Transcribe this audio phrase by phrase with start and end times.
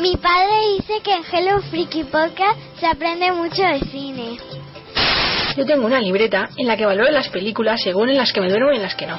[0.00, 4.38] Mi padre dice que en Hello Freaky Podcast se aprende mucho de cine.
[5.56, 8.48] Yo tengo una libreta en la que valoro las películas según en las que me
[8.48, 9.18] duermo y en las que no.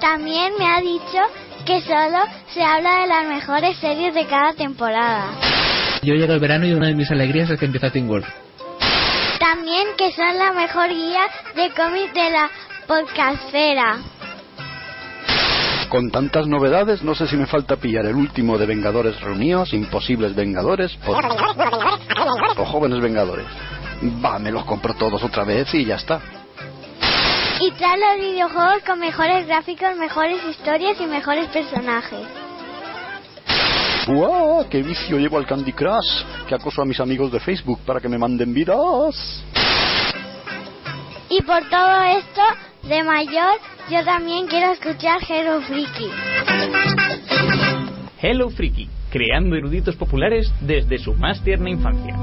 [0.00, 1.20] También me ha dicho
[1.66, 2.20] que solo
[2.54, 5.26] se habla de las mejores series de cada temporada.
[6.02, 8.26] Yo llego el verano y una de mis alegrías es que empieza Teen Wolf.
[9.48, 11.22] También que son la mejor guía
[11.54, 12.50] de cómics de la
[12.86, 13.96] podcastfera.
[15.88, 20.34] Con tantas novedades, no sé si me falta pillar el último de Vengadores Reunidos, Imposibles
[20.34, 21.12] Vengadores o,
[22.60, 23.46] o Jóvenes Vengadores.
[24.22, 26.20] Va, me los compro todos otra vez y ya está.
[27.62, 32.47] Y trae los videojuegos con mejores gráficos, mejores historias y mejores personajes.
[34.08, 34.64] ¡Buah!
[34.70, 36.24] ¡Qué vicio llevo al Candy Crush!
[36.48, 39.44] ¡Qué acoso a mis amigos de Facebook para que me manden vidas!
[41.28, 42.40] Y por todo esto,
[42.88, 43.52] de mayor,
[43.90, 46.10] yo también quiero escuchar Hello Freaky.
[48.22, 52.16] Hello Freaky, creando eruditos populares desde su más tierna infancia.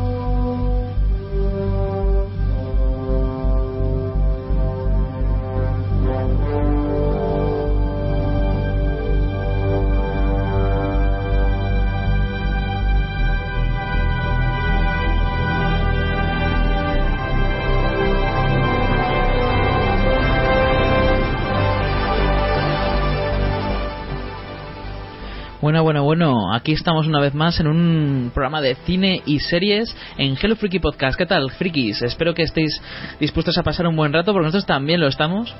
[25.65, 29.97] Bueno, bueno, bueno, aquí estamos una vez más en un programa de cine y series
[30.15, 31.17] en Hello Freaky Podcast.
[31.17, 32.03] ¿Qué tal, frikis?
[32.03, 32.79] Espero que estéis
[33.19, 35.55] dispuestos a pasar un buen rato porque nosotros también lo estamos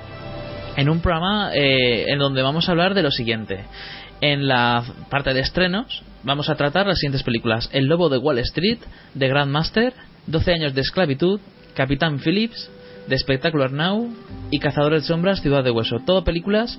[0.77, 3.65] en un programa eh, en donde vamos a hablar de lo siguiente.
[4.21, 7.67] En la parte de estrenos vamos a tratar las siguientes películas.
[7.73, 8.77] El Lobo de Wall Street,
[9.17, 9.91] The Grandmaster,
[10.27, 11.39] 12 años de esclavitud,
[11.73, 12.69] Capitán Phillips,
[13.09, 14.07] The Spectacular Now
[14.51, 15.97] y Cazadores de Sombras, Ciudad de Hueso.
[16.05, 16.77] Todo películas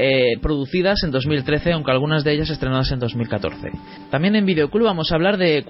[0.00, 3.72] eh, producidas en 2013, aunque algunas de ellas estrenadas en 2014.
[4.12, 5.64] También en Videoclub vamos a hablar de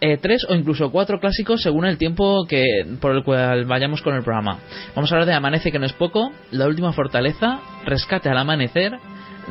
[0.00, 2.64] eh, tres o incluso cuatro clásicos según el tiempo que
[3.02, 4.60] por el cual vayamos con el programa.
[4.94, 8.92] Vamos a hablar de Amanece que no es poco, La última fortaleza, Rescate al amanecer,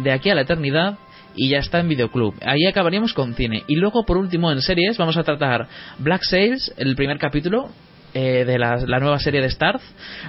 [0.03, 0.97] De aquí a la eternidad
[1.35, 2.33] y ya está en Videoclub.
[2.43, 3.63] Ahí acabaríamos con cine.
[3.67, 5.67] Y luego, por último, en series, vamos a tratar
[5.99, 7.69] Black Sails, el primer capítulo,
[8.15, 9.81] eh, de la, nueva serie de Starz.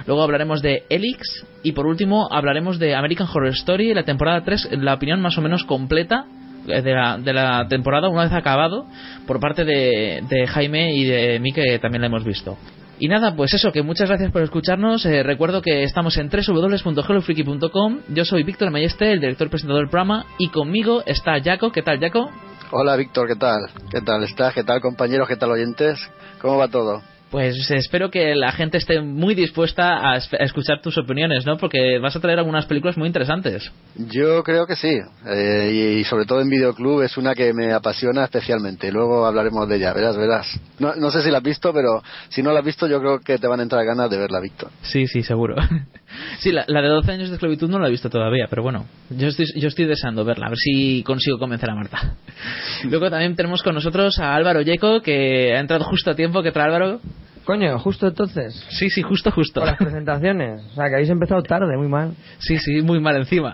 [0.05, 1.45] Luego hablaremos de Elix.
[1.63, 5.41] Y por último hablaremos de American Horror Story, la temporada 3, la opinión más o
[5.41, 6.25] menos completa
[6.65, 8.85] de la, de la temporada, una vez acabado,
[9.25, 12.57] por parte de, de Jaime y de mí, que también la hemos visto.
[12.99, 15.05] Y nada, pues eso, que muchas gracias por escucharnos.
[15.05, 17.99] Eh, recuerdo que estamos en www.hellofreaky.com.
[18.09, 21.71] Yo soy Víctor Mayeste, el director presentador del programa, y conmigo está Jaco.
[21.71, 22.29] ¿Qué tal, Jaco?
[22.71, 23.69] Hola, Víctor, ¿qué tal?
[23.89, 24.53] ¿Qué tal estás?
[24.53, 25.27] ¿Qué tal, compañeros?
[25.29, 25.99] ¿Qué tal, oyentes?
[26.41, 27.01] ¿Cómo va todo?
[27.29, 31.57] Pues espero que la gente esté muy dispuesta a, escuchar tus opiniones, ¿no?
[31.57, 33.69] Porque vas a traer algunas películas muy interesantes.
[33.95, 34.97] Yo creo que sí.
[35.25, 38.93] Eh, y, sobre todo en Videoclub es una que me apasiona especialmente.
[38.93, 40.59] Luego hablaremos de ella, verás, verás.
[40.79, 43.19] No, no sé si la has visto, pero si no la has visto yo creo
[43.19, 44.69] que te van a entrar ganas de verla, Víctor.
[44.81, 45.55] Sí, sí, seguro.
[46.39, 48.85] sí, la, la, de 12 años de esclavitud no la he visto todavía, pero bueno,
[49.09, 52.15] yo estoy, yo estoy deseando verla, a ver si consigo convencer a Marta.
[52.85, 56.41] Luego también tenemos con nosotros a Álvaro Yeco, que ha entrado justo a tiempo.
[56.41, 57.01] ¿Qué tal, Álvaro?
[57.47, 58.61] Coño, justo entonces.
[58.71, 59.61] Sí, sí, justo, justo.
[59.61, 60.65] Por las presentaciones.
[60.65, 62.11] O sea, que habéis empezado tarde, muy mal.
[62.39, 63.53] Sí, sí, muy mal encima.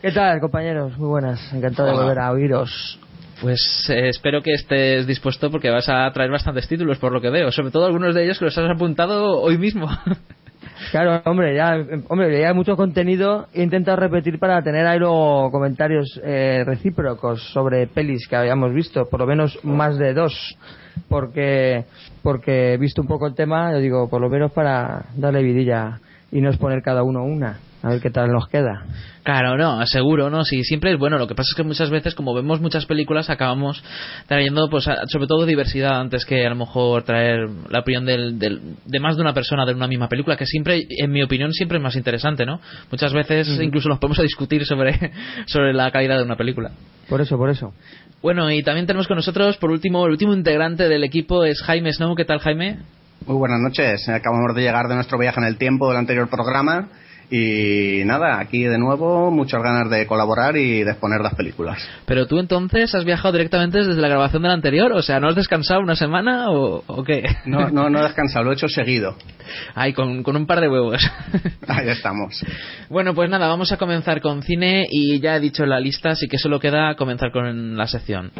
[0.00, 0.96] ¿Qué tal, compañeros?
[0.96, 1.52] Muy buenas.
[1.52, 1.98] Encantado Hola.
[1.98, 2.98] de volver a oíros.
[3.42, 7.28] Pues eh, espero que estés dispuesto porque vas a traer bastantes títulos, por lo que
[7.28, 7.52] veo.
[7.52, 9.86] Sobre todo algunos de ellos que los has apuntado hoy mismo.
[10.90, 11.76] Claro, hombre, ya,
[12.08, 13.46] hombre, ya hay mucho contenido.
[13.54, 19.08] He intentado repetir para tener ahí luego comentarios eh, recíprocos sobre pelis que habíamos visto,
[19.08, 20.56] por lo menos más de dos
[21.08, 21.84] porque
[22.22, 26.00] porque he visto un poco el tema, yo digo, por lo menos para darle vidilla
[26.30, 27.58] y no exponer cada uno una.
[27.82, 28.84] A ver qué tal nos queda.
[29.22, 30.44] Claro, no, seguro, ¿no?
[30.44, 31.18] Sí, siempre es bueno.
[31.18, 33.82] Lo que pasa es que muchas veces, como vemos muchas películas, acabamos
[34.26, 38.60] trayendo, pues, sobre todo diversidad antes que a lo mejor traer la opinión del, del,
[38.84, 41.78] de más de una persona de una misma película, que siempre, en mi opinión, siempre
[41.78, 42.60] es más interesante, ¿no?
[42.90, 43.62] Muchas veces mm.
[43.62, 45.12] incluso nos podemos a discutir sobre,
[45.46, 46.72] sobre la calidad de una película.
[47.08, 47.72] Por eso, por eso.
[48.22, 51.92] Bueno, y también tenemos con nosotros, por último, el último integrante del equipo es Jaime
[51.92, 52.14] Snow.
[52.14, 52.78] ¿Qué tal, Jaime?
[53.26, 54.06] Muy buenas noches.
[54.08, 56.88] Acabamos de llegar de nuestro viaje en el tiempo del anterior programa
[57.30, 61.78] y nada, aquí de nuevo muchas ganas de colaborar y de exponer las películas.
[62.04, 65.36] Pero tú entonces has viajado directamente desde la grabación del anterior, o sea, ¿no has
[65.36, 67.24] descansado una semana o, o qué?
[67.44, 69.16] No, no, no he descansado, lo he hecho seguido.
[69.74, 71.08] Ay, con, con un par de huevos.
[71.68, 72.44] Ahí estamos.
[72.88, 76.26] Bueno, pues nada, vamos a comenzar con cine y ya he dicho la lista, así
[76.28, 78.32] que solo queda comenzar con la sección.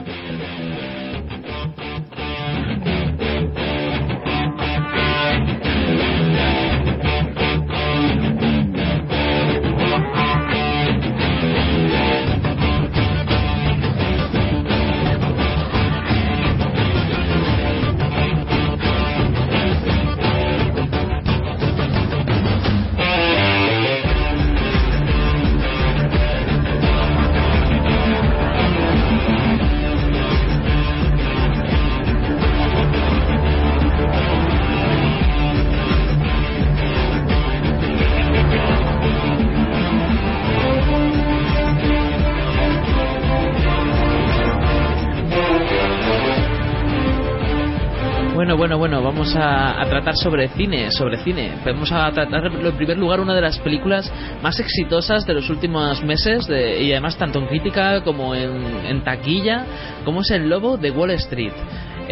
[49.40, 51.52] A, a tratar sobre cine, sobre cine.
[51.64, 56.02] Vamos a tratar en primer lugar una de las películas más exitosas de los últimos
[56.04, 59.64] meses de- y además tanto en crítica como en, en taquilla,
[60.04, 61.52] como es El Lobo de Wall Street.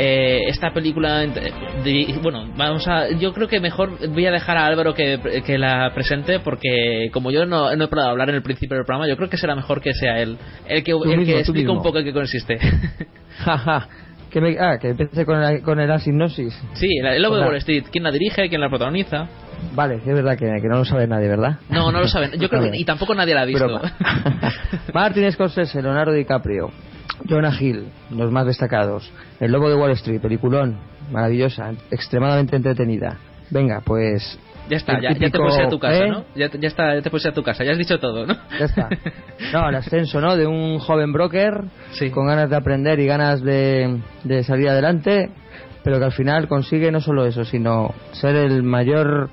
[0.01, 4.67] Eh, esta película, de- bueno, vamos a, yo creo que mejor voy a dejar a
[4.67, 8.43] Álvaro que, que la presente porque como yo no, no he podido hablar en el
[8.43, 10.39] principio del programa, yo creo que será mejor que sea él
[10.69, 12.59] el que, el mismo, que tú explique un poco en qué consiste.
[13.45, 13.89] Jaja.
[14.31, 16.55] Que me, ah, que empiece con, la, con la sinopsis.
[16.75, 17.45] sí, El Lobo de.
[17.45, 18.49] Wall Street, ¿quién la dirige?
[18.49, 19.29] ¿Quién la protagoniza?
[19.75, 21.59] Vale, es verdad que, que no lo sabe nadie, ¿verdad?
[21.69, 22.33] No, no lo saben.
[22.39, 23.81] Yo creo que y tampoco nadie la ha visto.
[24.95, 26.71] Martin Scorsese, Leonardo DiCaprio,
[27.29, 29.11] Jonah Hill, los más destacados.
[29.41, 30.79] El Lobo de Wall Street, peliculón,
[31.11, 33.19] maravillosa, extremadamente entretenida.
[33.51, 34.39] Venga, pues.
[34.69, 36.11] Ya está, ya, ya te puedes ir a tu casa, ¿eh?
[36.11, 36.25] ¿no?
[36.35, 38.35] Ya, ya está, ya te puedes ir a tu casa, ya has dicho todo, ¿no?
[38.59, 38.89] Ya está.
[39.53, 40.37] No, el ascenso, ¿no?
[40.37, 42.11] De un joven broker Sí.
[42.11, 45.31] con ganas de aprender y ganas de, de salir adelante,
[45.85, 49.31] pero que al final consigue no solo eso, sino ser el mayor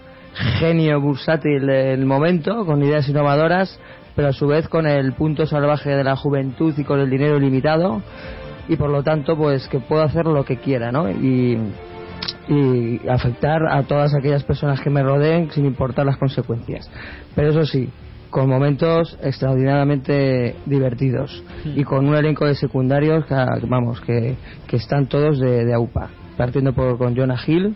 [0.59, 3.79] genio bursátil del momento, con ideas innovadoras,
[4.15, 7.37] pero a su vez con el punto salvaje de la juventud y con el dinero
[7.37, 8.01] ilimitado,
[8.67, 11.09] y por lo tanto, pues que puedo hacer lo que quiera, ¿no?
[11.09, 11.57] Y,
[12.47, 16.89] y afectar a todas aquellas personas que me rodeen sin importar las consecuencias.
[17.35, 17.89] Pero eso sí,
[18.29, 23.35] con momentos extraordinariamente divertidos y con un elenco de secundarios que,
[23.67, 24.35] vamos, que,
[24.67, 26.09] que están todos de, de AUPA.
[26.37, 27.75] Partiendo por con Jonah Hill,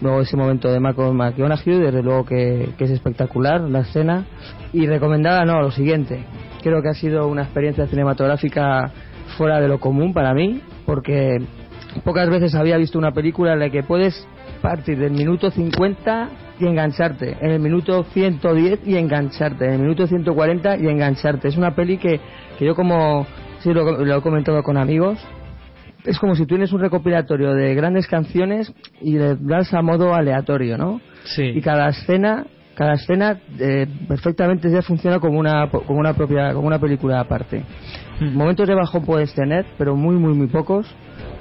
[0.00, 4.26] luego ese momento de Malcolm McConaughey, desde luego que, que es espectacular la escena.
[4.72, 6.24] Y recomendada, no, lo siguiente.
[6.62, 8.92] Creo que ha sido una experiencia cinematográfica
[9.36, 11.38] fuera de lo común para mí, porque
[12.04, 14.26] pocas veces había visto una película en la que puedes
[14.62, 16.28] partir del minuto 50
[16.60, 21.48] y engancharte, en el minuto 110 y engancharte, en el minuto 140 y engancharte.
[21.48, 22.20] Es una peli que,
[22.58, 23.26] que yo como
[23.60, 25.18] sí lo, lo he comentado con amigos,
[26.04, 30.78] es como si tienes un recopilatorio de grandes canciones y le das a modo aleatorio,
[30.78, 31.00] ¿no?
[31.24, 31.42] Sí.
[31.42, 32.46] Y cada escena,
[32.78, 37.64] cada escena eh, perfectamente ya funciona como una como una propia como una película aparte.
[38.20, 40.86] Momentos de bajón puedes tener, pero muy muy muy pocos,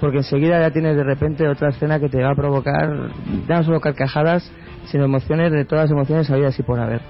[0.02, 3.12] porque enseguida ya tienes de repente otra escena que te va a provocar
[3.48, 4.52] ya no solo carcajadas,
[4.86, 7.02] sino emociones de todas las emociones habidas y por haber.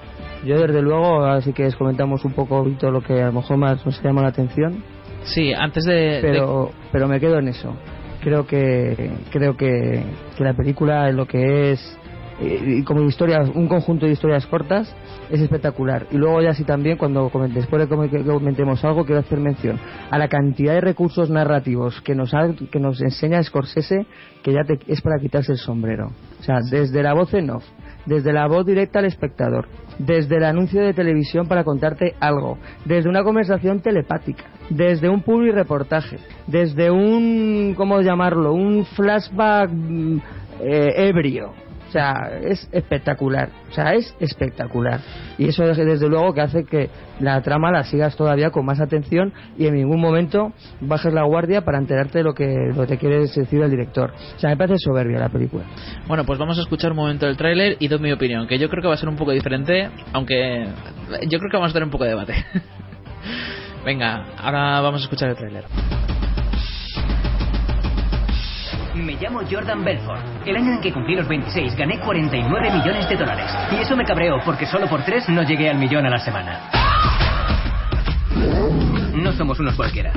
[0.44, 3.56] Yo desde luego, así que os comentamos un poco Víctor, lo que a lo mejor
[3.56, 4.84] más nos llama la atención
[5.24, 5.94] Sí, antes de...
[5.94, 7.74] de- pero pero me quedo en eso
[8.20, 10.02] creo que creo que,
[10.36, 11.98] que la película lo que es
[12.40, 14.94] eh, como historia un conjunto de historias cortas
[15.30, 19.20] es espectacular y luego ya sí también cuando comen- después de que comentemos algo quiero
[19.20, 19.78] hacer mención
[20.10, 24.06] a la cantidad de recursos narrativos que nos ha- que nos enseña Scorsese
[24.42, 27.64] que ya te- es para quitarse el sombrero o sea desde la voz en off
[28.06, 29.68] desde la voz directa al espectador,
[29.98, 35.52] desde el anuncio de televisión para contarte algo, desde una conversación telepática, desde un public
[35.54, 36.16] reportaje,
[36.46, 38.54] desde un, ¿cómo llamarlo?
[38.54, 40.18] Un flashback mm,
[40.62, 41.52] eh, ebrio.
[41.88, 43.48] O sea, es espectacular.
[43.70, 45.00] O sea, es espectacular.
[45.38, 46.90] Y eso desde luego que hace que
[47.20, 51.62] la trama la sigas todavía con más atención y en ningún momento bajes la guardia
[51.62, 54.12] para enterarte de lo que, lo que te quiere decir el director.
[54.36, 55.64] O sea, me parece soberbia la película.
[56.06, 58.68] Bueno, pues vamos a escuchar un momento del tráiler y doy mi opinión, que yo
[58.68, 60.66] creo que va a ser un poco diferente, aunque
[61.28, 62.34] yo creo que vamos a tener un poco de debate.
[63.84, 65.64] Venga, ahora vamos a escuchar el tráiler.
[68.98, 70.20] Me llamo Jordan Belfort.
[70.44, 73.50] El año en que cumplí los 26 gané 49 millones de dólares.
[73.72, 76.60] Y eso me cabreó porque solo por tres no llegué al millón a la semana.
[79.14, 80.12] No somos unos cualquiera.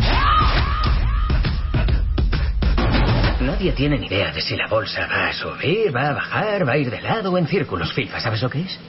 [3.40, 6.74] Nadie tiene ni idea de si la bolsa va a subir, va a bajar, va
[6.74, 7.94] a ir de lado o en círculos.
[7.94, 8.80] Filfa, ¿sabes lo que es?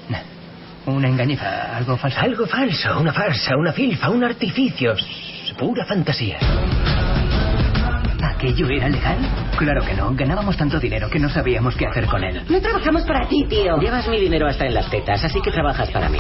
[0.86, 2.20] Una engañifa, algo falso.
[2.20, 4.94] Algo falso, una farsa, una filfa, un artificio.
[5.58, 6.38] Pura fantasía.
[8.42, 9.18] ¿Aquello era legal?
[9.56, 10.12] Claro que no.
[10.16, 12.42] Ganábamos tanto dinero que no sabíamos qué hacer con él.
[12.50, 13.78] No trabajamos para ti, tío.
[13.78, 16.18] Llevas mi dinero hasta en las tetas, así que trabajas para mí.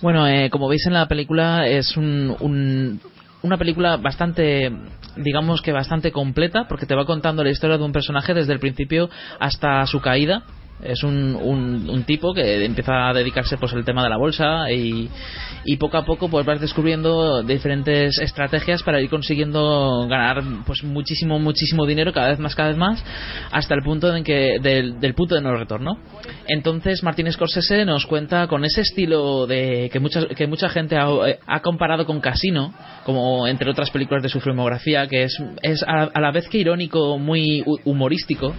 [0.00, 3.00] Bueno, eh, como veis en la película, es un, un-
[3.42, 4.70] una película bastante,
[5.16, 8.60] digamos que bastante completa, porque te va contando la historia de un personaje desde el
[8.60, 10.44] principio hasta su caída.
[10.82, 14.70] Es un, un, un tipo que empieza a dedicarse pues al tema de la bolsa
[14.72, 15.08] y,
[15.64, 21.38] y poco a poco pues vas descubriendo diferentes estrategias para ir consiguiendo ganar pues muchísimo
[21.38, 23.04] muchísimo dinero cada vez más cada vez más
[23.52, 25.98] hasta el punto en que del, del punto de no retorno.
[26.48, 31.60] Entonces Martin Scorsese nos cuenta con ese estilo de que mucha que mucha gente ha,
[31.60, 32.74] comparado con Casino
[33.04, 36.58] como entre otras películas de su filmografía que es es a, a la vez que
[36.58, 38.52] irónico muy hu- humorístico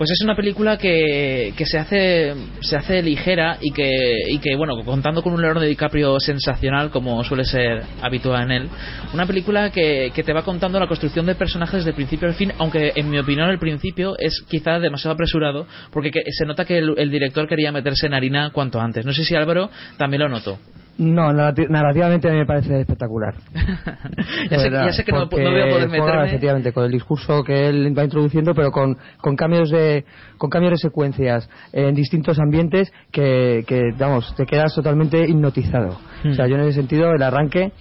[0.00, 3.90] pues es una película que, que se hace se hace ligera y que
[4.30, 8.68] y que bueno contando con un Leonardo DiCaprio sensacional como suele ser habitual en él
[9.12, 12.50] una película que, que te va contando la construcción de personajes de principio al fin
[12.56, 16.78] aunque en mi opinión el principio es quizá demasiado apresurado porque que- se nota que
[16.78, 19.04] el, el director quería meterse en harina cuanto antes.
[19.04, 20.58] No sé si Álvaro también lo notó
[21.00, 23.34] No, narrati- narrativamente a mí me parece espectacular.
[24.50, 26.84] ya, sé, ya sé que no, no voy a poder porque juega, meterme efectivamente con
[26.84, 30.04] el discurso que él va introduciendo pero con, con cambios de
[30.36, 36.32] con cambios de secuencias en distintos ambientes que, que vamos te quedas totalmente hipnotizado Hmm.
[36.32, 37.72] o sea yo en ese sentido el arranque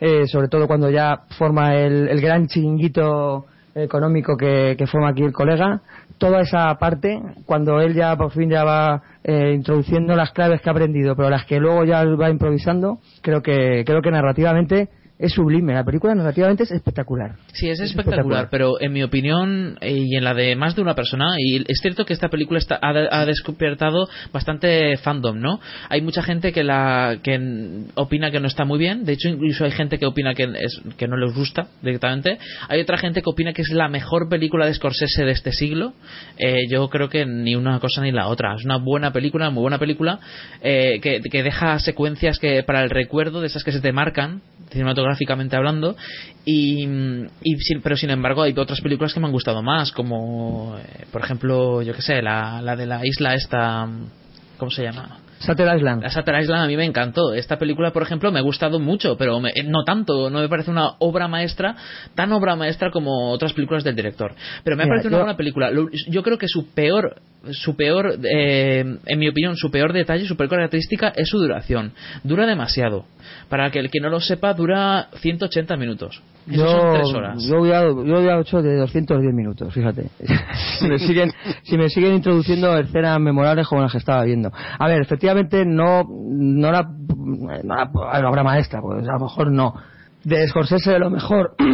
[0.00, 5.22] eh, sobre todo cuando ya forma el, el gran chiringuito económico que, que forma aquí
[5.22, 5.80] el colega
[6.18, 10.70] toda esa parte cuando él ya por fin ya va eh, introduciendo las claves que
[10.70, 15.32] ha aprendido pero las que luego ya va improvisando creo que creo que narrativamente es
[15.32, 18.48] sublime la película narrativamente es espectacular Sí, es Es espectacular, espectacular.
[18.50, 21.78] pero en mi opinión eh, y en la de más de una persona, y es
[21.80, 25.60] cierto que esta película está, ha, ha despertado bastante fandom, ¿no?
[25.88, 29.64] Hay mucha gente que la que opina que no está muy bien, de hecho incluso
[29.64, 33.30] hay gente que opina que, es, que no les gusta directamente, hay otra gente que
[33.30, 35.94] opina que es la mejor película de Scorsese de este siglo,
[36.38, 39.62] Eh, yo creo que ni una cosa ni la otra, es una buena película, muy
[39.62, 40.20] buena película,
[40.62, 44.42] eh, que, que deja secuencias que para el recuerdo, de esas que se te marcan,
[44.70, 45.07] cinematográficamente
[45.56, 45.96] hablando,
[46.44, 46.84] y,
[47.42, 51.22] y pero sin embargo hay otras películas que me han gustado más, como eh, por
[51.22, 53.88] ejemplo, yo que sé, la, la de la isla esta,
[54.56, 55.20] ¿cómo se llama?
[55.40, 57.32] Shutter Island La Shutter Island a mí me encantó.
[57.34, 60.30] Esta película, por ejemplo, me ha gustado mucho, pero me- no tanto.
[60.30, 61.76] No me parece una obra maestra,
[62.14, 64.34] tan obra maestra como otras películas del director.
[64.64, 65.70] Pero me ha parecido una buena película.
[65.70, 67.16] Lo- Yo creo que su peor,
[67.52, 71.92] su peor, eh, en mi opinión, su peor detalle, su peor característica es su duración.
[72.24, 73.04] Dura demasiado.
[73.48, 76.22] Para que el que no lo sepa, dura 180 minutos.
[76.50, 77.44] Eso yo, son tres horas.
[77.46, 80.08] yo voy a, yo voy a 8 de 210 minutos, fíjate.
[80.78, 81.30] si, me siguen,
[81.62, 84.50] si me siguen introduciendo escenas memorables como las que estaba viendo.
[84.78, 85.27] A ver, efectivamente
[85.64, 89.74] no, no la, no la, la obra maestra, pues a lo mejor no.
[90.24, 91.54] De Scorsese de lo mejor.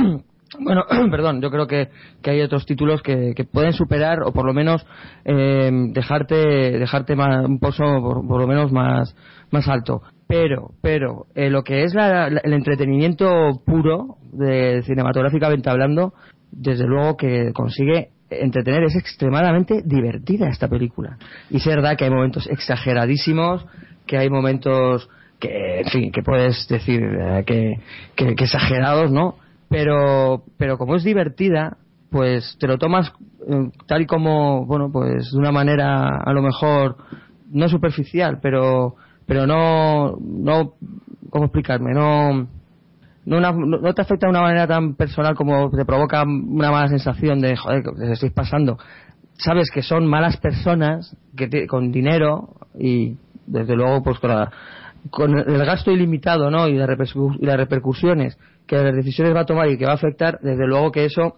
[0.58, 1.88] Bueno, perdón, yo creo que,
[2.22, 4.86] que hay otros títulos que, que pueden superar o por lo menos
[5.24, 9.16] eh, dejarte, dejarte más- un pozo por, lo menos más,
[9.50, 10.02] más alto.
[10.28, 13.26] Pero, pero, eh, lo que es la- el entretenimiento
[13.66, 16.14] puro, de, cinematográficamente hablando,
[16.52, 18.10] desde luego que consigue
[18.42, 21.18] entretener, es extremadamente divertida esta película.
[21.50, 23.64] Y es verdad que hay momentos exageradísimos,
[24.06, 25.08] que hay momentos
[25.40, 27.80] que, en fin, que puedes decir eh, que,
[28.16, 29.36] que- que exagerados, ¿no?
[29.68, 31.76] Pero, pero como es divertida,
[32.10, 33.12] pues te lo tomas
[33.48, 36.96] eh, tal y como, bueno, pues de una manera a lo mejor
[37.50, 38.94] no superficial, pero,
[39.26, 40.74] pero no, no,
[41.30, 41.92] ¿cómo explicarme?
[41.92, 42.48] No,
[43.26, 46.88] no, una- no- te afecta de una manera tan personal como te provoca una mala
[46.88, 48.78] sensación de, joder, que estáis pasando.
[49.38, 53.16] Sabes que son malas personas que te- con dinero y
[53.46, 54.50] desde luego pues con, la-
[55.10, 56.68] con el gasto ilimitado ¿no?
[56.68, 59.92] y, las repercu- y las repercusiones que las decisiones va a tomar y que va
[59.92, 61.36] a afectar, desde luego que eso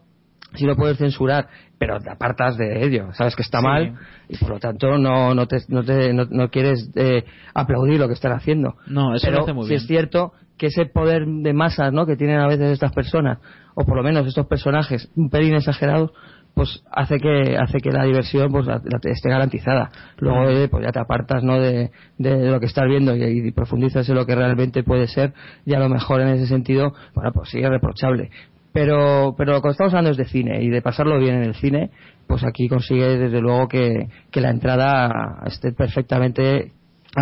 [0.55, 3.65] sí lo puedes censurar, pero te apartas de ello, sabes que está Sí.
[3.65, 3.95] mal
[4.29, 7.25] y por lo tanto no, no, te, no, te- no- no quieres eh,
[7.55, 8.77] aplaudir lo que están haciendo.
[8.87, 9.81] No, eso pero lo hace muy bien.
[9.81, 12.07] es cierto que ese poder de masas ¿no?
[12.07, 13.39] que tienen a veces estas personas,
[13.75, 16.13] o por lo menos estos personajes un pelín exagerados,
[16.55, 19.91] pues hace que hace que la diversión pues la- la- esté garantizada.
[20.19, 21.61] Luego pues ya te apartas ¿no?
[21.61, 25.35] de, de lo que estás viendo y, profundizas en lo que realmente puede ser
[25.67, 28.31] y a lo mejor en ese sentido, bueno, pues sí reprochable.
[28.73, 31.91] Pero, pero cuando estamos hablando es de cine y de pasarlo bien en el cine,
[32.27, 36.73] pues aquí consigue desde luego que, que la entrada esté perfectamente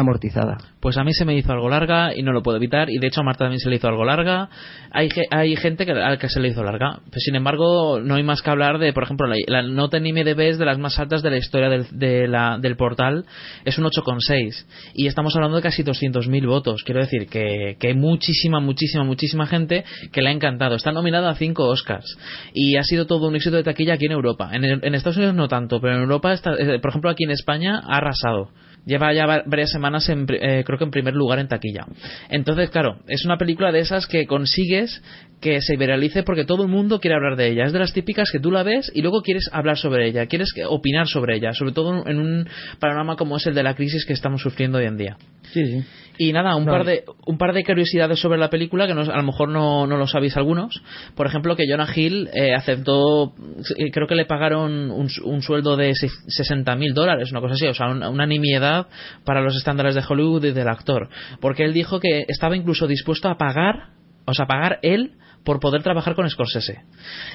[0.00, 0.58] amortizada.
[0.80, 2.90] Pues a mí se me hizo algo larga y no lo puedo evitar.
[2.90, 4.48] Y de hecho a Marta también se le hizo algo larga.
[4.90, 7.00] Hay, hay gente que, al que se le hizo larga.
[7.16, 10.58] Sin embargo, no hay más que hablar de, por ejemplo, la, nota en IMDB es
[10.58, 13.24] de las más altas de la historia del, de la, del portal.
[13.64, 14.66] Es un 8,6.
[14.94, 16.82] Y estamos hablando de casi 200.000 votos.
[16.84, 20.74] Quiero decir que, que hay muchísima, muchísima, muchísima gente que le ha encantado.
[20.74, 22.18] Está nominada a 5 Oscars.
[22.52, 24.50] Y ha sido todo un éxito de taquilla aquí en Europa.
[24.52, 27.30] En, en Estados Unidos no tanto, pero en Europa, está, eh, por ejemplo, aquí en
[27.30, 28.50] España ha arrasado
[28.86, 31.86] lleva ya varias semanas en, eh, creo que en primer lugar en taquilla.
[32.28, 35.02] Entonces claro es una película de esas que consigues
[35.40, 37.64] que se viralice porque todo el mundo quiere hablar de ella.
[37.64, 40.48] Es de las típicas que tú la ves y luego quieres hablar sobre ella quieres
[40.68, 42.48] opinar sobre ella sobre todo en un
[42.78, 45.16] panorama como es el de la crisis que estamos sufriendo hoy en día.
[45.52, 45.84] Sí sí
[46.18, 49.22] y nada, un, par de, un par de curiosidades sobre la película que a lo
[49.22, 50.82] mejor no, no lo sabéis algunos.
[51.14, 53.34] Por ejemplo, que Jonah Hill eh, aceptó,
[53.76, 57.66] eh, creo que le pagaron un, un sueldo de 60 mil dólares, una cosa así,
[57.66, 58.86] o sea, una, nimiedad
[59.24, 61.08] para los estándares de Hollywood y del actor.
[61.40, 63.88] Porque él dijo que estaba incluso dispuesto a pagar,
[64.24, 65.12] o sea, pagar él
[65.44, 66.82] por poder trabajar con Scorsese.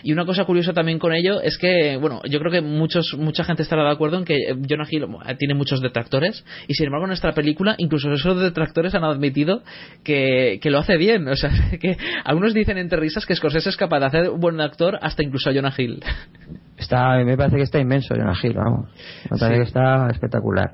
[0.03, 3.43] Y una cosa curiosa también con ello es que, bueno, yo creo que muchos, mucha
[3.43, 4.37] gente estará de acuerdo en que
[4.67, 5.05] Jonah Hill
[5.37, 9.61] tiene muchos detractores y sin embargo en nuestra película incluso esos detractores han admitido
[10.03, 11.27] que, que lo hace bien.
[11.27, 14.59] O sea, que algunos dicen entre risas que Scorsese es capaz de hacer un buen
[14.59, 16.03] actor hasta incluso a Jonah Hill.
[16.77, 18.87] Está, me parece que está inmenso Jonah Hill, vamos.
[19.29, 19.61] Me parece sí.
[19.63, 20.71] que está espectacular.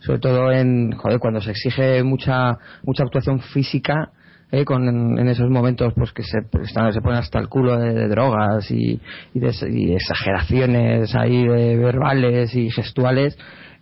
[0.00, 4.10] Sobre todo en, joder, cuando se exige mucha, mucha actuación física
[4.52, 8.08] eh, con en, esos momentos pues que se, están, se ponen hasta el culo de,
[8.08, 9.00] drogas y,
[9.34, 9.48] de,
[9.94, 13.36] exageraciones ahí de verbales y gestuales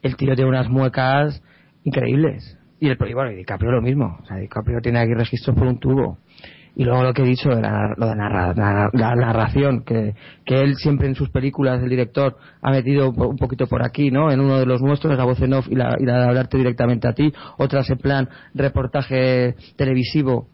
[0.05, 1.43] el tío tiene unas muecas
[1.83, 2.59] increíbles.
[2.79, 4.19] Y el y bueno y DiCaprio lo mismo.
[4.23, 6.19] O sea DiCaprio tiene aquí registros por un tubo.
[6.77, 10.15] Y luego lo que he dicho de la, lo de narra, la, la, narración que,
[10.45, 14.31] que él siempre en sus películas el director ha metido un poquito por aquí no
[14.33, 16.59] en uno de los nuestros la voz en off y la, y la de hablarte
[16.59, 17.33] directamente a ti.
[17.59, 20.49] Otras en plan reportaje televisivo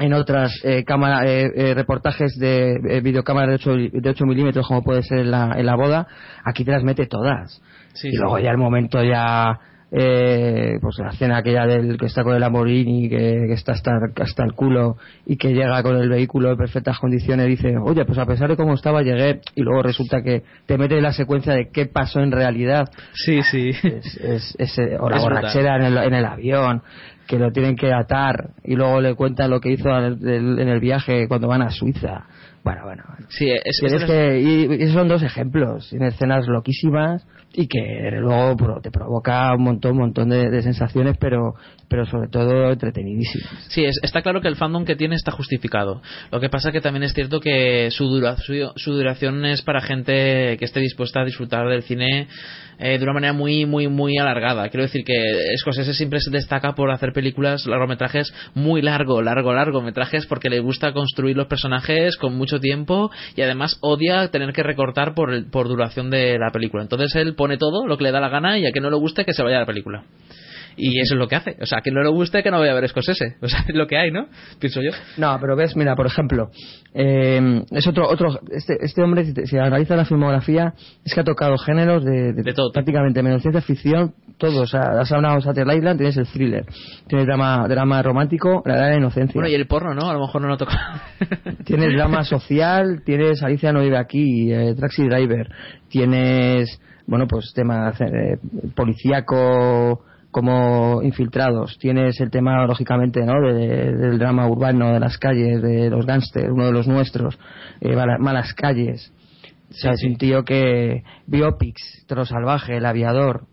[0.00, 4.66] en otras eh, cámara, eh, eh, reportajes de eh, videocámara de 8, de 8 milímetros
[4.66, 6.06] como puede ser en la, en la boda
[6.42, 7.60] aquí te las mete todas.
[7.92, 9.58] Sí, y luego ya el momento ya
[9.92, 13.92] eh, pues la escena aquella del que está con el Lamborghini que, que está hasta,
[14.20, 14.96] hasta el culo
[15.26, 18.56] y que llega con el vehículo en perfectas condiciones dice oye pues a pesar de
[18.56, 22.32] cómo estaba llegué y luego resulta que te mete la secuencia de qué pasó en
[22.32, 22.88] realidad.
[23.12, 23.70] Sí sí.
[23.82, 26.82] Es, es, es, o la es borrachera en el, en el avión
[27.30, 31.28] que lo tienen que atar y luego le cuentan lo que hizo en el viaje
[31.28, 32.24] cuando van a Suiza.
[32.62, 33.04] Bueno, bueno.
[33.30, 38.10] Sí, es, Tienes es, que, y esos son dos ejemplos, en escenas loquísimas y que
[38.12, 41.54] luego te provoca un montón, un montón de, de sensaciones, pero,
[41.88, 43.66] pero sobre todo entretenidísimas.
[43.68, 46.02] Sí, es, está claro que el fandom que tiene está justificado.
[46.30, 49.80] Lo que pasa que también es cierto que su, dura, su, su duración es para
[49.80, 52.28] gente que esté dispuesta a disfrutar del cine
[52.82, 54.68] eh, de una manera muy, muy, muy alargada.
[54.70, 55.14] Quiero decir que
[55.58, 60.92] Scorsese siempre se destaca por hacer películas, largometrajes muy largo, largo, largometrajes, porque le gusta
[60.92, 65.68] construir los personajes con mucho tiempo y además odia tener que recortar por, el, por
[65.68, 66.82] duración de la película.
[66.82, 68.96] Entonces él pone todo lo que le da la gana y a que no le
[68.96, 70.04] guste que se vaya la película
[70.80, 71.56] y eso es lo que hace.
[71.60, 73.36] O sea, que no le guste que no vaya a ver Scorsese.
[73.40, 74.26] O sea, es lo que hay, ¿no?
[74.58, 74.90] Pienso yo.
[75.18, 76.50] No, pero ves, mira, por ejemplo,
[76.94, 81.24] eh, es otro, otro, este, este hombre, si, si, analiza la filmografía, es que ha
[81.24, 82.72] tocado géneros de, de, de todo.
[82.72, 84.62] prácticamente menos ciencia ficción, todo.
[84.62, 86.66] O sea, has hablado de Satter Island, tienes el thriller,
[87.06, 89.34] tienes drama, drama romántico, la edad de la inocencia.
[89.34, 90.10] Bueno, y el porno, ¿no?
[90.10, 91.02] A lo mejor no lo toca.
[91.64, 95.48] tienes drama social, tienes Alicia no vive aquí, eh, Taxi Driver,
[95.88, 98.38] tienes, bueno, pues tema eh,
[98.74, 101.78] policíaco, como infiltrados.
[101.78, 103.40] Tienes el tema, lógicamente, ¿no?
[103.40, 107.38] De, del drama urbano, de las calles, de los gángsters, uno de los nuestros,
[107.80, 109.12] eh, malas calles.
[109.70, 111.02] O sea, sí, es un tío que.
[111.26, 113.46] Biopics, Toro Salvaje, El Aviador,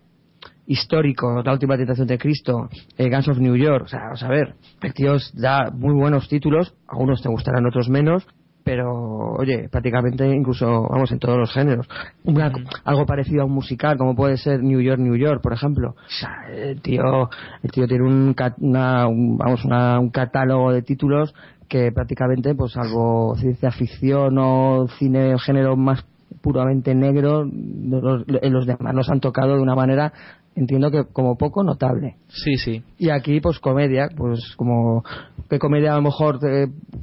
[0.66, 3.84] histórico, La Última Tentación de Cristo, eh, Guns of New York.
[3.84, 7.88] O sea, vamos a ver, el tío da muy buenos títulos, algunos te gustarán, otros
[7.88, 8.26] menos,
[8.68, 11.88] pero oye, prácticamente incluso, vamos, en todos los géneros.
[12.24, 12.52] Una.
[12.84, 15.92] Algo parecido a un musical, como puede ser New York, New York, por ejemplo.
[15.92, 17.30] O sea, el tío,
[17.62, 21.34] el tío tiene un, una, un vamos, una, un catálogo de títulos
[21.66, 26.04] que prácticamente, pues salvo ciencia ficción o cine género más
[26.40, 30.12] puramente negro, los, los demás nos han tocado de una manera
[30.58, 32.16] entiendo que como poco notable.
[32.28, 32.82] Sí, sí.
[32.98, 35.04] Y aquí, pues comedia, pues como,
[35.48, 36.40] ¿qué comedia a lo mejor?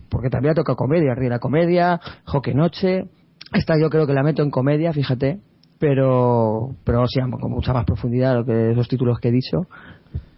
[0.09, 3.05] Porque también ha tocado comedia, Riera Comedia, Joque Noche.
[3.53, 5.39] Esta yo creo que la meto en comedia, fíjate,
[5.79, 9.67] pero, pero sí, con mucha más profundidad lo que esos títulos que he dicho.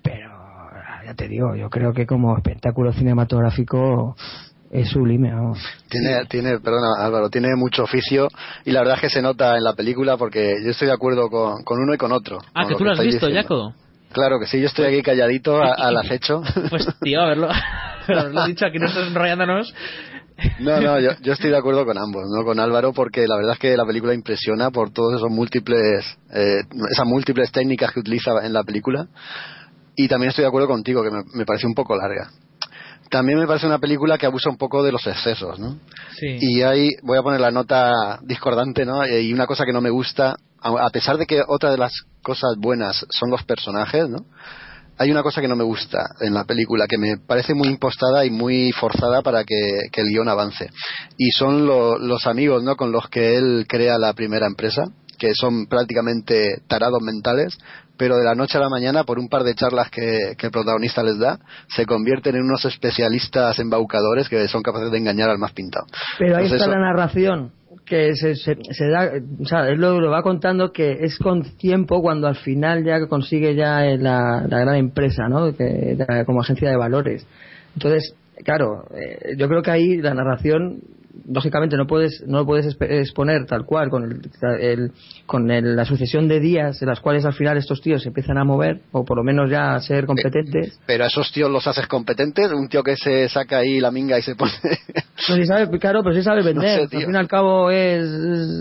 [0.03, 0.29] Pero,
[1.05, 4.15] ya te digo, yo creo que como espectáculo cinematográfico
[4.71, 5.59] es sublime vamos.
[5.89, 8.27] tiene tiene perdona Álvaro tiene mucho oficio
[8.65, 11.29] y la verdad es que se nota en la película porque yo estoy de acuerdo
[11.29, 13.73] con, con uno y con otro ah con que tú lo has visto Jaco
[14.11, 16.41] Claro que sí, yo estoy aquí calladito al acecho.
[16.69, 17.49] Pues tío, haberlo,
[18.07, 19.73] haberlo dicho aquí nosotros enrollándonos.
[20.59, 22.43] No, no, yo, yo, estoy de acuerdo con ambos, ¿no?
[22.45, 26.61] Con Álvaro, porque la verdad es que la película impresiona por todos esos múltiples, eh,
[26.91, 29.07] esas múltiples técnicas que utiliza en la película.
[29.95, 32.29] Y también estoy de acuerdo contigo, que me, me parece un poco larga
[33.09, 35.77] también me parece una película que abusa un poco de los excesos, ¿no?
[36.19, 36.37] Sí.
[36.39, 39.05] Y ahí voy a poner la nota discordante, ¿no?
[39.05, 42.55] Y una cosa que no me gusta, a pesar de que otra de las cosas
[42.57, 44.25] buenas son los personajes, ¿no?
[44.99, 48.25] Hay una cosa que no me gusta en la película, que me parece muy impostada
[48.25, 50.69] y muy forzada para que, que el guion avance.
[51.17, 52.75] Y son los amigos, ¿no?
[52.75, 54.85] Con los que él crea la primera empresa,
[55.19, 57.57] que son prácticamente tarados mentales,
[57.97, 61.03] pero de la noche a la mañana, por un par de charlas que, el protagonista
[61.03, 65.51] les da, se convierten en unos especialistas embaucadores que son capaces de engañar al más
[65.51, 65.85] pintado.
[66.17, 67.51] Pero ahí está la narración
[67.85, 68.55] que se, se,
[68.89, 73.07] da, o sea, él lo, va contando que es con tiempo cuando al final ya
[73.07, 75.55] consigue ya la, gran empresa, ¿no?
[75.55, 77.25] Que, como agencia de valores.
[77.75, 80.81] Entonces, claro, eh, yo creo que ahí la narración
[81.27, 84.91] lógicamente no puedes no lo puedes exponer tal cual con el,
[85.25, 88.43] con la sucesión de días en las cuales al final estos tíos se empiezan a
[88.43, 90.79] mover o por lo menos ya a ser competentes.
[90.85, 94.17] Pero a esos tíos los haces competentes un tío que se saca ahí la minga
[94.17, 94.51] y se pone
[95.79, 96.81] claro pero sí sabe vender.
[96.81, 98.05] al fin y al cabo es,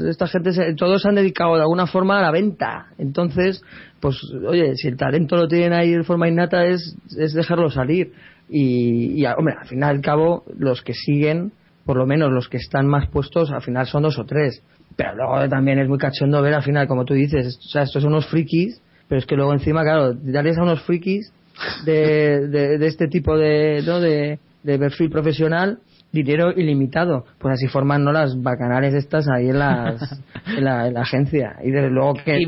[0.09, 2.87] esta gente todos se han dedicado de alguna forma a la venta.
[2.99, 3.63] Entonces
[4.01, 4.17] pues
[4.49, 8.13] oye si el talento lo tienen ahí de forma innata es, es dejarlo salir
[8.49, 11.53] y, y hombre al fin y al cabo los que siguen
[11.85, 14.63] por lo menos los que están más puestos al final son dos o tres.
[14.97, 18.03] Pero luego también es muy cachondo ver al final, como tú dices, o sea, estos
[18.03, 21.33] son unos frikis, pero es que luego encima, claro, darles a unos frikis
[21.85, 24.01] de, de, este tipo de, ¿no?
[24.01, 25.79] de, de perfil profesional
[26.23, 27.25] dinero ilimitado.
[27.39, 28.13] Pues así forman ¿no?
[28.13, 31.57] las bacanales estas ahí en, las, en, la, agencia.
[31.63, 32.39] Y desde luego que.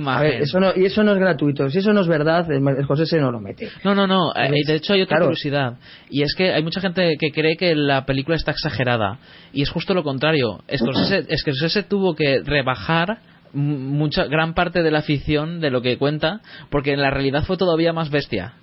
[0.40, 1.68] eso no, y eso no es gratuito.
[1.70, 3.68] Si eso no es verdad, el, José se no lo mete.
[3.84, 4.34] No, no, no.
[4.34, 5.74] Eh, de hecho, hay otra curiosidad.
[6.10, 9.18] Y es que hay mucha gente que cree que la película está exagerada.
[9.52, 10.60] Y es justo lo contrario.
[10.74, 11.24] Scorsese,
[11.68, 13.18] se tuvo que rebajar
[13.52, 17.56] mucha gran parte de la ficción de lo que cuenta porque en la realidad fue
[17.56, 18.54] todavía más bestia.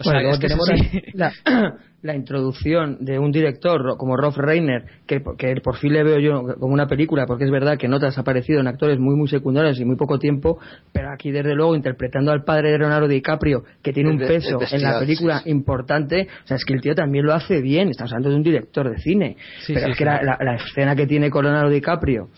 [0.00, 1.32] O sea, es que la,
[2.02, 6.72] la introducción de un director como Rolf Reiner, que, por fin le veo yo como
[6.72, 9.80] una película, porque es verdad que no te has aparecido en actores muy, muy secundarios
[9.80, 10.58] y muy poco tiempo,
[10.92, 14.82] pero aquí desde luego interpretando al padre de Leonardo DiCaprio, que tiene un peso en
[14.82, 18.30] la película importante, o sea, es que el tío también lo hace bien, estamos hablando
[18.30, 21.70] de un director de cine, pero es que la, la, escena que tiene con Leonardo
[21.70, 22.28] DiCaprio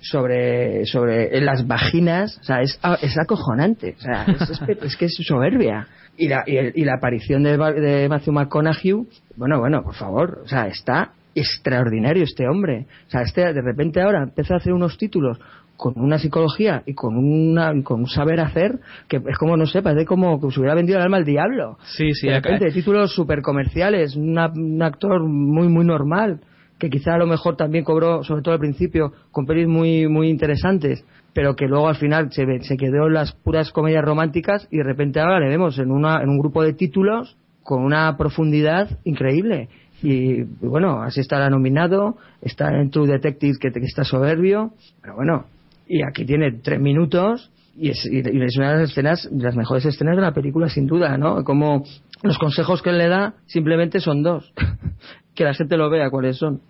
[0.00, 5.16] sobre, sobre las vaginas, o sea, es, es acojonante, o sea, es, es que es
[5.26, 5.86] soberbia.
[6.16, 8.94] Y la, y, la aparición de, de, Matthew McConaughey,
[9.36, 12.86] bueno, bueno, por favor, o sea, está extraordinario este hombre.
[13.06, 15.38] O sea, este de repente ahora empieza a hacer unos títulos
[15.76, 19.80] con una psicología y con una con un saber hacer que es como no sé
[19.80, 21.78] parece como que se hubiera vendido el alma al diablo.
[21.84, 26.40] Sí sí de repente títulos super comerciales un actor muy muy normal
[26.80, 30.28] que quizá a lo mejor también cobró sobre todo al principio con pelis muy muy
[30.28, 34.78] interesantes pero que luego al final se, se quedó en las puras comedias románticas y
[34.78, 38.98] de repente ahora le vemos en, una, en un grupo de títulos con una profundidad
[39.04, 39.68] increíble.
[40.02, 45.44] Y bueno, así estará nominado, está en True Detective que, está soberbio, pero bueno,
[45.86, 49.56] y aquí tiene tres minutos y es, y es, una de las escenas, de las
[49.56, 51.44] mejores escenas de la película sin duda, ¿no?
[51.44, 51.84] Como
[52.22, 54.52] los consejos que él le da simplemente son dos,
[55.34, 56.60] que la gente lo vea cuáles son.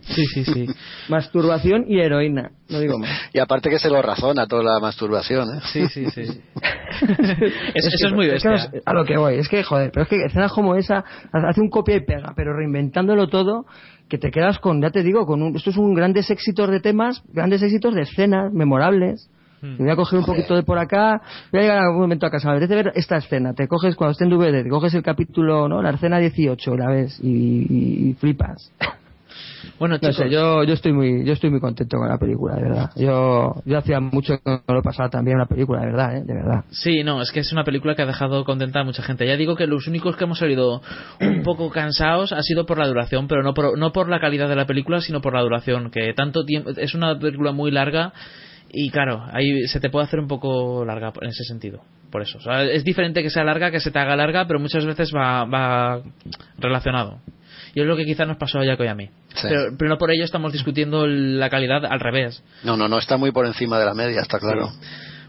[0.00, 0.66] Sí, sí, sí.
[1.08, 3.10] masturbación y heroína, no digo más.
[3.32, 5.60] Y aparte que se lo razona toda la masturbación, ¿eh?
[5.72, 6.22] Sí, sí, sí.
[7.74, 8.70] eso es muy bestia.
[8.84, 11.68] a lo que voy, es que, joder, pero es que escenas como esa hace un
[11.68, 13.66] copia y pega, pero reinventándolo todo,
[14.08, 16.80] que te quedas con, ya te digo, con un, esto es un grandes éxitos de
[16.80, 19.28] temas, grandes éxitos de escenas memorables.
[19.60, 19.76] Hmm.
[19.78, 22.30] voy a coger un poquito de por acá, voy a llegar a un momento a
[22.30, 25.68] casa, me ver esta escena, te coges cuando esté en DVD, te coges el capítulo,
[25.68, 25.82] ¿no?
[25.82, 28.72] La escena 18, la ves y, y flipas.
[29.78, 32.90] Bueno, yo, yo estoy muy, yo estoy muy contento con la película, de verdad.
[32.96, 36.22] Yo, yo hacía mucho que no lo pasaba también una película, de verdad, ¿eh?
[36.24, 36.64] de verdad.
[36.70, 39.26] Sí, no, es que es una película que ha dejado contenta a mucha gente.
[39.26, 40.80] Ya digo que los únicos que hemos salido
[41.20, 44.48] un poco cansados ha sido por la duración, pero no por, no por la calidad
[44.48, 48.12] de la película, sino por la duración, que tanto tiempo, es una película muy larga
[48.72, 51.82] y claro, ahí se te puede hacer un poco larga en ese sentido.
[52.10, 52.38] Por eso.
[52.62, 56.00] es diferente que sea larga que se te haga larga, pero muchas veces va, va
[56.58, 57.20] relacionado.
[57.74, 59.10] Y es lo que quizás nos pasó a Jaco y a mí.
[59.42, 62.42] Pero, no por ello estamos discutiendo la calidad al revés.
[62.64, 64.70] No, no, no está muy por encima de la media, está claro.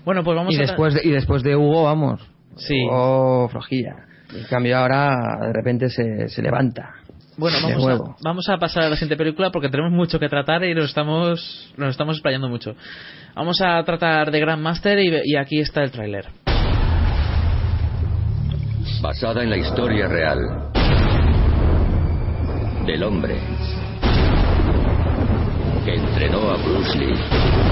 [0.05, 2.21] Bueno, pues vamos y Después de, y después de Hugo, vamos.
[2.55, 2.85] Sí.
[2.85, 3.95] Hugo flojilla.
[4.33, 6.95] En cambio ahora de repente se, se levanta.
[7.37, 10.63] Bueno, vamos a, vamos a, pasar a la siguiente película porque tenemos mucho que tratar
[10.63, 12.75] y nos estamos, nos estamos explayando mucho.
[13.35, 16.25] Vamos a tratar de Grandmaster y, y aquí está el tráiler.
[19.01, 20.39] basada en la historia real
[22.85, 23.37] del hombre
[25.85, 27.66] que entrenó a Bruce Lee.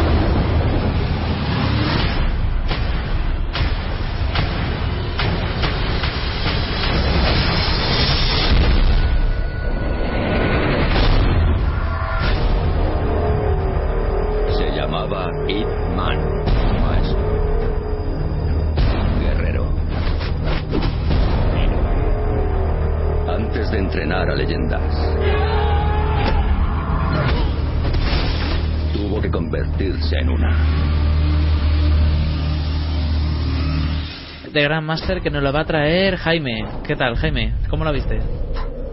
[34.56, 36.64] De Grand Master que nos lo va a traer Jaime.
[36.88, 37.56] ¿Qué tal, Jaime?
[37.70, 38.20] ¿Cómo lo viste?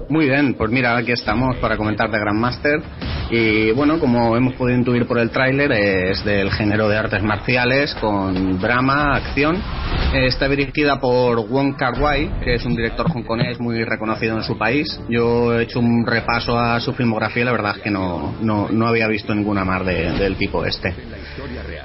[0.09, 2.83] Muy bien, pues mira, aquí estamos para comentar de Grandmaster.
[3.31, 7.95] Y bueno, como hemos podido intuir por el tráiler, es del género de artes marciales
[7.95, 9.57] con drama, acción.
[10.13, 14.59] Está dirigida por Wong Kar Wai, que es un director hongkonés muy reconocido en su
[14.59, 15.01] país.
[15.09, 18.69] Yo he hecho un repaso a su filmografía y la verdad es que no, no,
[18.69, 20.93] no había visto ninguna más de- del tipo este.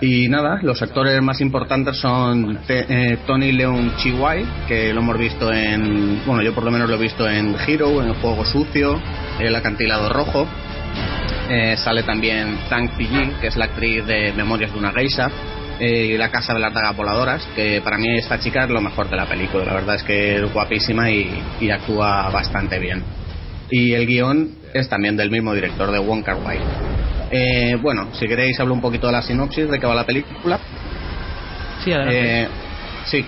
[0.02, 5.18] Y nada, los actores más importantes son Te- eh, Tony Leon Chihuay, que lo hemos
[5.18, 6.22] visto en.
[6.26, 9.02] Bueno, yo por lo menos lo he visto en Hero, en Juego Sucio,
[9.40, 10.48] El Acantilado Rojo.
[11.50, 15.30] Eh, sale también Tang Pijin, que es la actriz de Memorias de una Geisha.
[15.80, 18.82] eh, y La Casa de las Dagas Voladoras, que para mí esta chica es lo
[18.82, 19.64] mejor de la película.
[19.64, 23.04] La verdad es que es guapísima y, y actúa bastante bien.
[23.70, 26.58] Y el guion es también del mismo director, de Wong Kar Wai.
[27.32, 30.60] Eh, bueno, si queréis hablo un poquito de la sinopsis de qué va la película.
[31.84, 32.42] Sí, adelante.
[32.44, 32.48] Eh,
[33.06, 33.26] sí.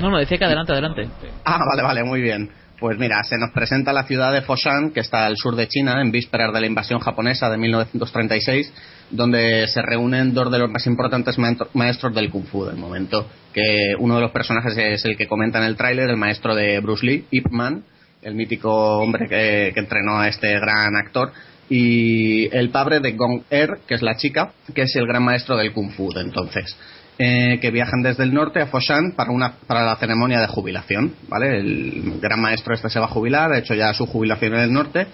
[0.00, 1.08] No, no, decía que adelante, adelante.
[1.44, 2.50] Ah, vale, vale, muy bien.
[2.78, 6.02] Pues mira, se nos presenta la ciudad de Foshan, que está al sur de China,
[6.02, 8.70] en vísperas de la invasión japonesa de 1936,
[9.10, 13.26] donde se reúnen dos de los más importantes maestro- maestros del Kung Fu del momento.
[13.54, 16.78] Que uno de los personajes es el que comenta en el tráiler, el maestro de
[16.80, 17.82] Bruce Lee, Ip Man,
[18.20, 21.32] el mítico hombre que, que entrenó a este gran actor.
[21.68, 25.56] Y el padre de Gong Er, que es la chica, que es el gran maestro
[25.56, 26.76] del Kung Fu de entonces
[27.18, 31.14] eh, que viajan desde el norte a Foshan para, una, para la ceremonia de jubilación.
[31.28, 31.58] ¿vale?
[31.58, 34.72] El gran maestro este se va a jubilar, ha hecho ya su jubilación en el
[34.72, 35.06] norte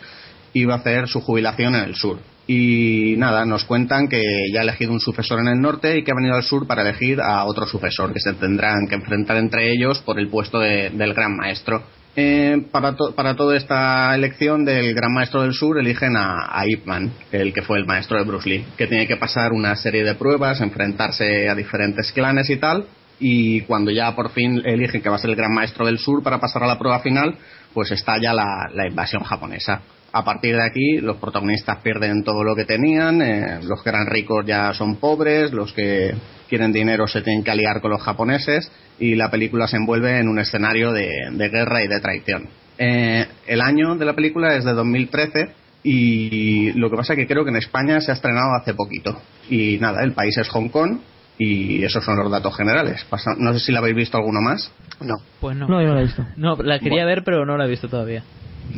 [0.52, 2.18] y va a hacer su jubilación en el sur.
[2.48, 4.20] Y nada, nos cuentan que
[4.52, 6.82] ya ha elegido un sucesor en el norte y que ha venido al sur para
[6.82, 10.90] elegir a otro sucesor, que se tendrán que enfrentar entre ellos por el puesto de-
[10.90, 11.84] del gran maestro.
[12.14, 16.66] Eh, para, to- para toda esta elección del gran maestro del sur eligen a, a
[16.66, 19.75] Ip Man, el que fue el maestro de Bruce Lee, que tiene que pasar una
[19.77, 22.85] serie de pruebas, enfrentarse a diferentes clanes y tal,
[23.18, 26.22] y cuando ya por fin eligen que va a ser el gran maestro del sur
[26.22, 27.35] para pasar a la prueba final,
[27.72, 29.81] pues estalla la, la invasión japonesa.
[30.12, 34.44] A partir de aquí, los protagonistas pierden todo lo que tenían, eh, los gran ricos
[34.44, 36.12] ya son pobres, los que
[36.52, 40.28] quieren dinero se tienen que aliar con los japoneses y la película se envuelve en
[40.28, 42.46] un escenario de, de guerra y de traición.
[42.76, 45.48] Eh, el año de la película es de 2013
[45.82, 49.18] y lo que pasa es que creo que en España se ha estrenado hace poquito.
[49.48, 50.98] Y nada, el país es Hong Kong
[51.38, 53.02] y esos son los datos generales.
[53.08, 54.70] Pasa- no sé si la habéis visto alguno más.
[55.00, 55.14] No.
[55.40, 55.66] Pues no.
[55.68, 56.26] No, yo no la he visto.
[56.36, 58.22] No, la quería ver, pero no la he visto todavía.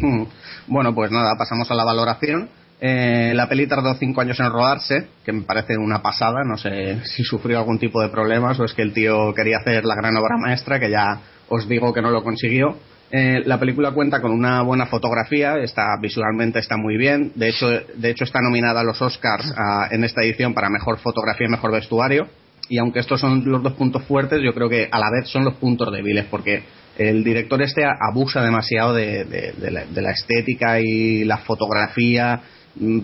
[0.67, 2.49] Bueno, pues nada, pasamos a la valoración.
[2.87, 6.45] Eh, la peli tardó cinco años en rodarse, que me parece una pasada.
[6.45, 9.87] No sé si sufrió algún tipo de problemas o es que el tío quería hacer
[9.87, 11.19] la gran obra maestra, que ya
[11.49, 12.77] os digo que no lo consiguió.
[13.11, 17.33] Eh, la película cuenta con una buena fotografía, está visualmente está muy bien.
[17.37, 19.55] De hecho, de hecho está nominada a los Oscars
[19.91, 22.29] en esta edición para mejor fotografía y mejor vestuario.
[22.69, 25.45] Y aunque estos son los dos puntos fuertes, yo creo que a la vez son
[25.45, 26.63] los puntos débiles, porque
[26.99, 32.41] el director este abusa demasiado de, la, estética y la fotografía,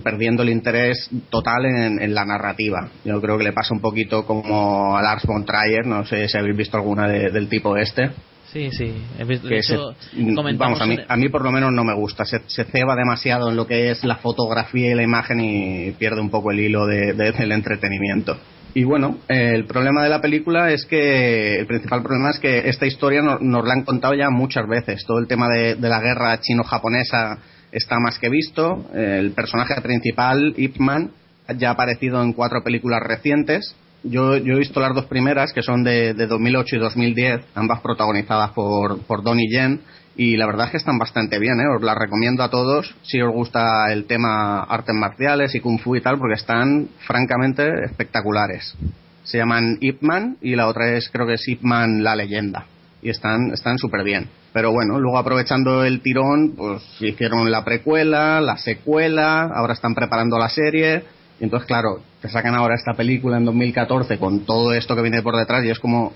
[0.03, 2.89] perdiendo el interés total en, en la narrativa.
[3.05, 6.37] Yo creo que le pasa un poquito como a Lars von Trier, no sé si
[6.39, 8.11] habéis visto alguna de- del tipo este.
[8.53, 8.93] Sí, sí.
[9.17, 11.95] He visto, Que se- mm, vamos, a mí, a mí por lo menos no me
[11.95, 12.25] gusta.
[12.25, 16.21] Se, se ceba demasiado en lo que es la fotografía y la imagen y pierde
[16.21, 18.37] un poco el hilo de- de- del entretenimiento.
[18.75, 22.69] Y bueno, eh, el problema de la película es que, el principal problema es que
[22.69, 25.05] esta historia no- nos la han contado ya muchas veces.
[25.07, 27.39] Todo el tema de, de la guerra chino-japonesa
[27.73, 28.91] está más que visto.
[28.95, 31.11] El personaje principal, Ip Man,
[31.59, 33.75] ya ha aparecido en cuatro películas recientes.
[34.03, 37.81] Yo, yo he visto las dos primeras, que son de, de 2008 y 2010, ambas
[37.81, 39.81] protagonizadas por, por Donnie Yen,
[40.17, 41.65] y la verdad es que están bastante bien, ¿eh?
[41.75, 45.97] os las recomiendo a todos si os gusta el tema artes marciales y kung fu
[45.97, 48.75] y tal, porque están francamente espectaculares.
[49.23, 52.67] Se llaman Ip Man y la otra es, creo que es Ip Man la leyenda,
[53.03, 54.29] y están están súper bien.
[54.53, 60.39] Pero bueno, luego aprovechando el tirón, pues hicieron la precuela, la secuela, ahora están preparando
[60.39, 61.05] la serie,
[61.41, 65.23] y entonces, claro, te sacan ahora esta película en 2014 con todo esto que viene
[65.23, 66.13] por detrás y es como,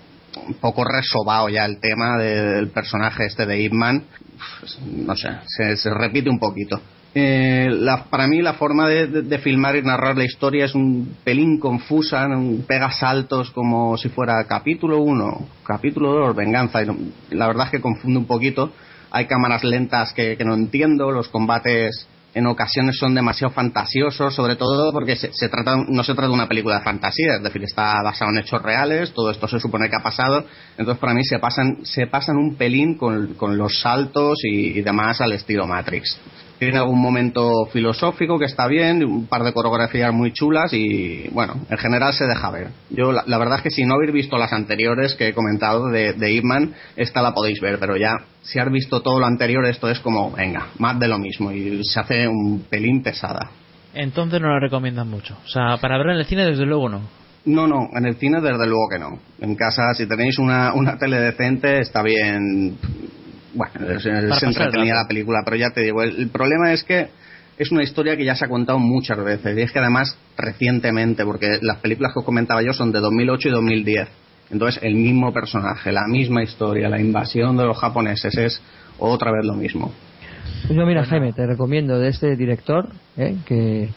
[0.47, 4.05] un poco resobado ya el tema del personaje este de Ip Man.
[4.87, 5.31] No sé,
[5.77, 6.81] se, repite un poquito.
[7.17, 7.71] Eh,
[8.11, 12.29] para mí la forma de, filmar y narrar la historia es un pelín confusa,
[12.67, 16.83] pega saltos como si fuera capítulo 1, capítulo 2, venganza.
[16.83, 16.87] Y
[17.31, 18.73] la verdad es que confunde un poquito.
[19.13, 24.93] Hay cámaras lentas que no entiendo, los combates en ocasiones son demasiado fantasiosos, sobre todo
[24.93, 28.33] porque se, trata, no se trata de una película de fantasía, es decir, está basado
[28.33, 30.45] en hechos reales, todo esto se supone que ha pasado,
[30.77, 35.33] entonces para mí se pasan, se pasan un pelín con, los saltos y, demás al
[35.33, 36.19] estilo Matrix
[36.65, 41.55] tiene algún momento filosófico que está bien, un par de coreografías muy chulas y bueno,
[41.69, 42.69] en general se deja ver.
[42.91, 46.13] Yo la, verdad es que si no habéis visto las anteriores que he comentado de,
[46.13, 46.43] de
[46.97, 50.33] esta la podéis ver, pero ya si has visto todo lo anterior esto es como,
[50.33, 53.51] venga, más de lo mismo y se hace un pelín pesada.
[53.95, 55.37] Entonces no la recomiendan mucho.
[55.45, 57.01] O sea, para verla en el cine desde luego no.
[57.47, 59.19] No, no, en el cine desde luego que no.
[59.39, 62.79] En casa, si tenéis una, una tele decente, está bien
[63.55, 64.05] bueno, es,
[64.43, 67.09] entretenida la película, pero ya te digo, el, problema es que
[67.57, 71.25] es una historia que ya se ha contado muchas veces y es que además recientemente,
[71.25, 74.09] porque las películas que os comentaba yo son de 2008 y 2010.
[74.51, 78.63] Entonces, el mismo personaje, la misma historia, la invasión de los japoneses es
[78.99, 79.93] otra vez lo mismo.
[80.67, 83.37] Pues yo, mira, Jaime, te recomiendo de este director ¿eh?
[83.47, 83.89] que,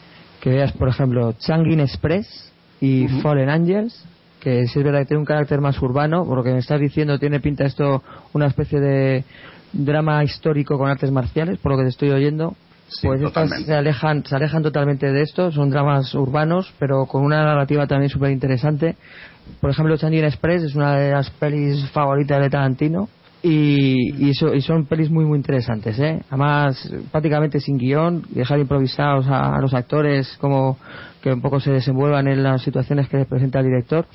[0.44, 4.04] veas, por ejemplo, Changin Express y Fallen Angels,
[4.40, 6.80] que si es verdad que tiene un carácter más urbano, por lo que me estás
[6.80, 9.24] diciendo, tiene pinta esto una especie de
[9.72, 12.54] drama histórico con artes marciales, por lo que te estoy oyendo.
[13.02, 17.42] pues estas se alejan, se alejan totalmente de esto, son dramas urbanos, pero con una
[17.44, 18.96] narrativa también súper interesante.
[19.60, 23.08] Por ejemplo, Changing Express es una de las pelis favoritas de Tarantino.
[23.40, 26.20] Y, y, son pelis muy muy interesantes ¿eh?
[26.28, 30.76] además prácticamente sin guion dejar improvisados a, a, los actores como
[31.22, 34.06] que un poco se desenvuelvan en las situaciones que les presenta el director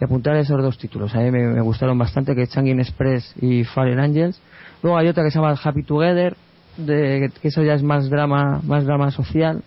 [0.00, 1.14] y apuntar esos dos títulos.
[1.14, 4.40] A mí me, gustaron bastante que es Express y Fallen Angels.
[4.82, 6.36] Luego hay otra que se llama Happy Together
[6.76, 9.62] de, que eso ya es más drama más drama social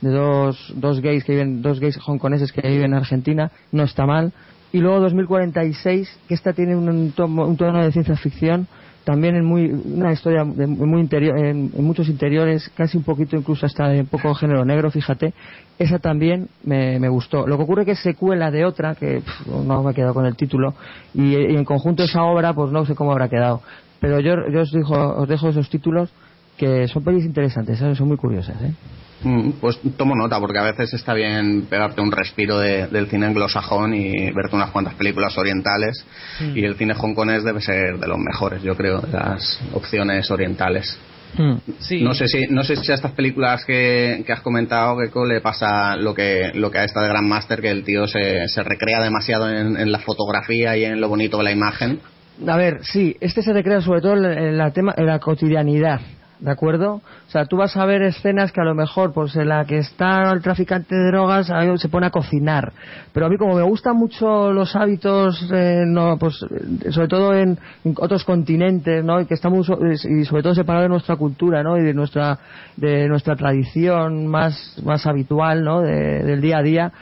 [0.00, 4.06] de dos, dos gays que viven dos gays hongkoneses que viven en Argentina no está
[4.06, 4.32] mal.
[4.72, 8.68] Y luego 2046 que esta tiene un, un tono de ciencia ficción
[9.08, 13.88] también en muy una historia muy interior en, muchos interiores casi un poquito incluso hasta
[13.88, 15.32] de un poco género negro fíjate
[15.78, 17.46] esa también me, gustó.
[17.46, 20.36] Lo que ocurre que es secuela de otra que no me he quedado con el
[20.36, 20.74] título
[21.14, 23.62] y, en conjunto esa obra pues no sé cómo habrá quedado.
[23.98, 26.10] Pero yo, yo os, digo, os dejo esos títulos
[26.58, 28.74] que son pelis interesantes son muy curiosas ¿eh?
[29.22, 33.94] Mm, pues tomo nota, porque a veces está bien pegarte un respiro del cine anglosajón
[33.94, 36.04] y verte unas cuantas películas orientales.
[36.40, 36.56] Mm.
[36.56, 40.98] Y el cine hongkonés debe ser de los mejores, yo creo, de las opciones orientales.
[41.36, 41.56] Mm.
[42.04, 45.94] No sé si no sé si a estas películas que, has comentado que le pasa
[45.96, 49.50] lo que lo que a esta de Grandmaster que el tío se, se recrea demasiado
[49.50, 52.00] en, la fotografía y en lo bonito de la imagen.
[52.46, 56.00] A ver, sí, este se recrea sobre todo en la tema en la cotidianidad
[56.40, 56.94] ¿de acuerdo?
[56.94, 59.78] O sea, tú vas a ver escenas que a lo mejor, pues en la que
[59.78, 62.72] está el traficante de drogas, se pone a cocinar.
[63.12, 66.44] Pero a mí, como me gustan mucho los hábitos, eh, no, pues,
[66.84, 67.58] eh, sobre todo en,
[67.96, 69.20] otros continentes, ¿no?
[69.20, 69.70] Y que estamos,
[70.08, 71.76] y sobre todo separado de nuestra cultura, ¿no?
[71.76, 72.38] Y de nuestra,
[72.76, 75.80] de nuestra tradición más, más habitual, ¿no?
[75.80, 76.92] del día a día,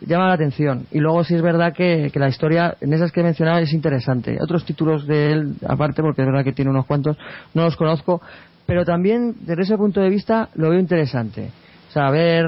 [0.00, 0.86] llama la atención.
[0.90, 3.72] Y luego sí es verdad que, que, la historia, en esas que he mencionado, es
[3.72, 4.38] interesante.
[4.40, 7.16] Otros títulos de él, aparte, porque es verdad que tiene unos cuantos,
[7.54, 8.20] no los conozco,
[8.70, 11.50] pero también desde ese punto de vista lo veo interesante.
[11.88, 12.46] O sea, ver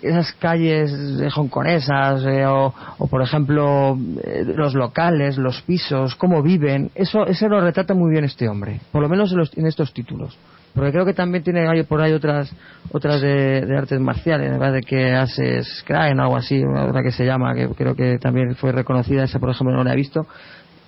[0.00, 0.92] esas calles
[1.36, 2.72] hongkonesas eh, o,
[3.10, 8.22] por ejemplo eh, los locales, los pisos, cómo viven, eso, eso lo retrata muy bien
[8.22, 10.38] este hombre, por lo menos en, estos títulos.
[10.74, 12.54] Porque creo que también tiene por ahí otras
[12.92, 17.52] otras de, artes marciales, de que hace Scryen o algo así, otra que se llama,
[17.52, 20.24] que creo que también fue reconocida, esa por ejemplo no la he visto,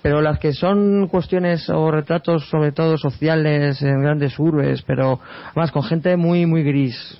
[0.01, 5.19] pero las que son cuestiones o retratos sobre todo sociales en grandes urbes pero
[5.55, 7.17] más con gente muy muy gris.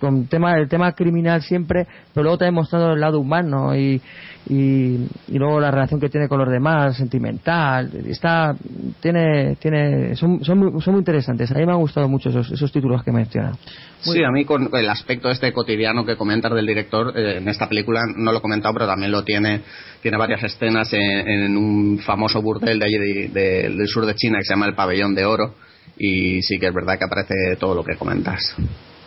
[0.00, 4.00] Con tema el tema criminal siempre pero luego también mostrando el lado humano y,
[4.48, 8.54] y, luego la relación que tiene con los demás sentimental está
[9.00, 12.50] tiene tiene son, son, muy, son muy interesantes a mí me han gustado mucho esos,
[12.50, 13.54] esos títulos que mencionan
[14.00, 17.68] sí a mí con el aspecto este cotidiano que comentas del director eh, en esta
[17.68, 19.62] película no lo he comentado pero también lo tiene
[20.02, 24.54] tiene varias escenas en, un famoso burdel de allí del sur de China que se
[24.54, 25.54] llama el Pabellón de Oro
[25.98, 28.54] y sí que es verdad que aparece todo lo que comentas.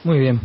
[0.04, 0.40] Muy bien.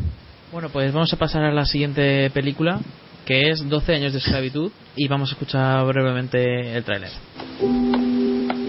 [0.53, 2.80] Bueno, pues vamos a pasar a la siguiente película
[3.27, 7.11] que es 12 años de esclavitud y vamos a escuchar brevemente el tráiler.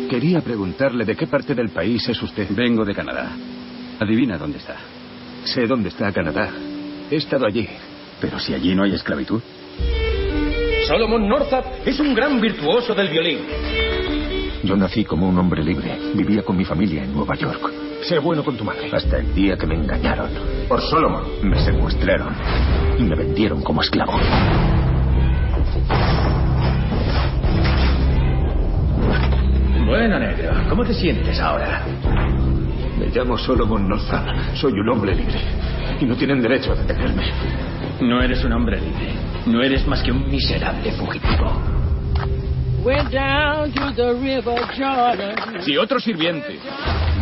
[0.10, 2.48] Quería preguntarle de qué parte del país es usted.
[2.50, 3.32] Vengo de Canadá.
[4.00, 4.76] Adivina dónde está.
[5.46, 6.50] Sé dónde está Canadá.
[7.12, 7.68] He estado allí.
[8.20, 9.42] Pero si allí no hay esclavitud.
[10.88, 13.40] Solomon Northup es un gran virtuoso del violín.
[14.64, 16.00] Yo nací como un hombre libre.
[16.16, 17.87] Vivía con mi familia en Nueva York.
[18.08, 18.90] Sé bueno con tu madre.
[18.94, 20.30] Hasta el día que me engañaron.
[20.70, 21.24] Por Solomon.
[21.44, 22.34] Me secuestraron
[22.98, 24.14] y me vendieron como esclavo.
[29.86, 31.84] Bueno, negro, ¿cómo te sientes ahora?
[32.98, 34.24] Me llamo Solomon Norza.
[34.56, 35.42] Soy un hombre libre.
[36.00, 37.26] Y no tienen derecho a detenerme.
[38.00, 39.16] No eres un hombre libre.
[39.48, 41.62] No eres más que un miserable fugitivo.
[45.66, 46.58] Si otro sirviente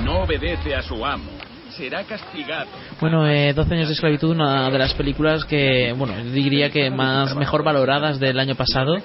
[0.05, 1.31] no obedece a su amo,
[1.71, 2.67] será castigado.
[3.01, 7.35] Bueno, eh, 12 años de esclavitud, una de las películas que, bueno, diría que más
[7.35, 8.97] mejor valoradas del año pasado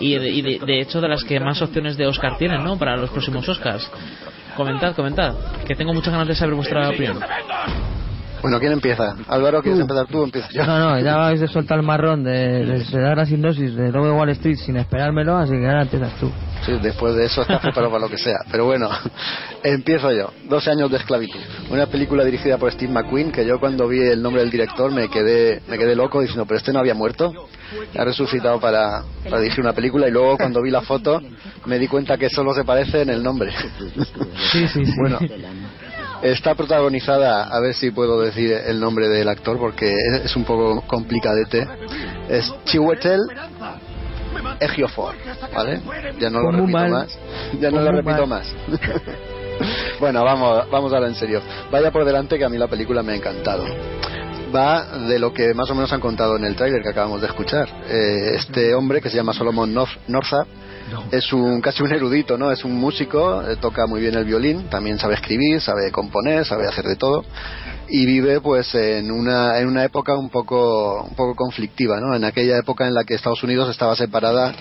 [0.00, 2.76] y, de, y de, de hecho de las que más opciones de Oscar tienen, ¿no?
[2.76, 3.88] Para los próximos Oscars.
[4.56, 5.34] Comentad, comentad,
[5.64, 7.20] que tengo muchas ganas de saber vuestra opinión.
[8.42, 9.16] Bueno, ¿quién empieza?
[9.28, 10.64] Álvaro, ¿quieres empezar tú o empiezo yo?
[10.64, 13.90] No, no, ya vais de soltar el marrón de, de, de dar la sinopsis de
[13.90, 16.30] Lobo de Wall Street sin esperármelo, así que ahora empiezas tú.
[16.64, 18.38] Sí, después de eso estás preparado para lo que sea.
[18.50, 18.88] Pero bueno,
[19.62, 20.32] empiezo yo.
[20.48, 21.40] 12 años de esclavitud.
[21.70, 25.08] Una película dirigida por Steve McQueen que yo cuando vi el nombre del director me
[25.08, 27.32] quedé, me quedé loco diciendo, pero este no había muerto.
[27.96, 31.20] Ha resucitado para, para dirigir una película y luego cuando vi la foto
[31.66, 33.52] me di cuenta que solo se parece en el nombre.
[34.52, 34.92] Sí, sí, sí.
[34.98, 35.18] Bueno,
[36.22, 39.94] Está protagonizada, a ver si puedo decir el nombre del actor porque
[40.24, 41.66] es, un poco complicadete.
[42.28, 43.20] Es Chiwetel
[44.60, 45.14] Ejiofor,
[45.54, 45.80] ¿vale?
[46.18, 46.90] Ya no lo repito mal.
[46.90, 47.18] más.
[47.60, 48.44] Ya no lo repito mal.
[48.44, 48.54] más.
[50.00, 51.40] bueno, vamos, vamos ahora en serio.
[51.70, 53.64] Vaya por delante que a mí la película me ha encantado.
[54.54, 57.28] Va de lo que más o menos han contado en el tráiler que acabamos de
[57.28, 57.68] escuchar.
[57.88, 59.98] Eh, este hombre que se llama Solomon North,
[61.10, 62.50] Es un casi un erudito, ¿no?
[62.50, 66.66] Es un músico, eh, toca muy bien el violín, también sabe escribir, sabe componer, sabe
[66.66, 67.24] hacer de todo
[67.90, 72.14] y vive pues en una en una época un poco un poco conflictiva, ¿no?
[72.14, 74.54] En aquella época en la que Estados Unidos estaba separada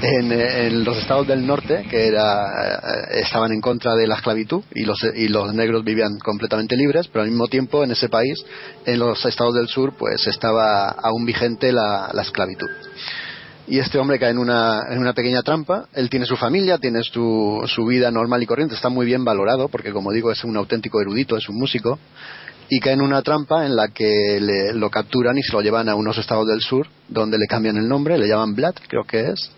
[0.00, 4.62] en, en los estados del norte que era eh, estaban en contra de la esclavitud
[4.74, 8.44] y los y los negros vivían completamente libres, pero al mismo tiempo en ese país
[8.86, 12.68] en los estados del sur pues estaba aún vigente la, la esclavitud
[13.68, 15.86] y este hombre cae en una, en una pequeña trampa.
[15.92, 19.68] Él tiene su familia, tiene su, su vida normal y corriente, está muy bien valorado
[19.68, 21.98] porque, como digo, es un auténtico erudito, es un músico.
[22.70, 25.88] Y cae en una trampa en la que le, lo capturan y se lo llevan
[25.88, 29.30] a unos estados del sur, donde le cambian el nombre, le llaman Vlad, creo que
[29.30, 29.50] es.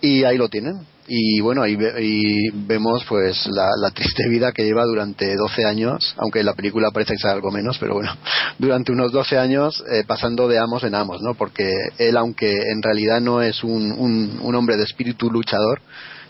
[0.00, 0.86] Y ahí lo tienen.
[1.10, 6.14] Y bueno, ahí ve- y vemos pues la, triste vida que lleva durante 12 años,
[6.18, 8.14] aunque la película parece que sea algo menos, pero bueno,
[8.58, 11.34] durante unos 12 años eh, pasando de amos en amos, ¿no?
[11.34, 15.80] Porque él, aunque en realidad no es un, un, un hombre de espíritu luchador,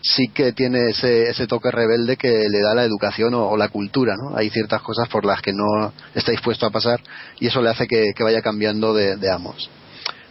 [0.00, 4.14] sí que tiene ese, ese toque rebelde que le da la educación o, la cultura,
[4.16, 4.36] ¿no?
[4.36, 7.00] Hay ciertas cosas por las que no está dispuesto a pasar
[7.40, 9.68] y eso le hace que, vaya cambiando de amos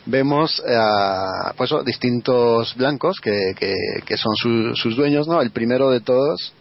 [0.08, 3.74] vemos a pues, oh, distintos blancos que, que,
[4.06, 5.42] que son su- sus dueños, ¿no?
[5.42, 6.54] El primero de todos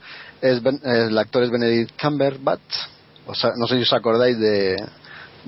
[0.42, 2.60] es Ben- el actor es Benedict Cumberbatch.
[3.26, 4.76] O sea, no sé si os acordáis de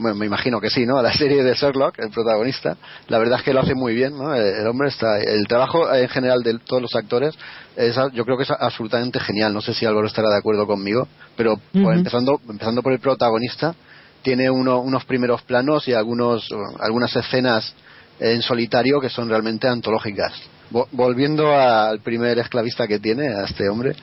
[0.01, 1.03] bueno, me imagino que sí, ¿no?
[1.03, 2.77] La serie de Sherlock, el protagonista,
[3.09, 4.33] la verdad es que lo hace muy bien, ¿no?
[4.35, 7.35] El, hombre está, el trabajo en general de todos los actores,
[7.77, 9.53] es, yo creo que es absolutamente genial.
[9.53, 13.75] No sé si Álvaro estará de acuerdo conmigo, pero pues, empezando, empezando por el protagonista,
[14.23, 16.49] tiene uno- unos primeros planos y algunos,
[16.81, 17.75] algunas escenas
[18.21, 20.33] en solitario que son realmente antológicas.
[20.71, 23.95] Vo- volviendo al primer esclavista que tiene, a este hombre,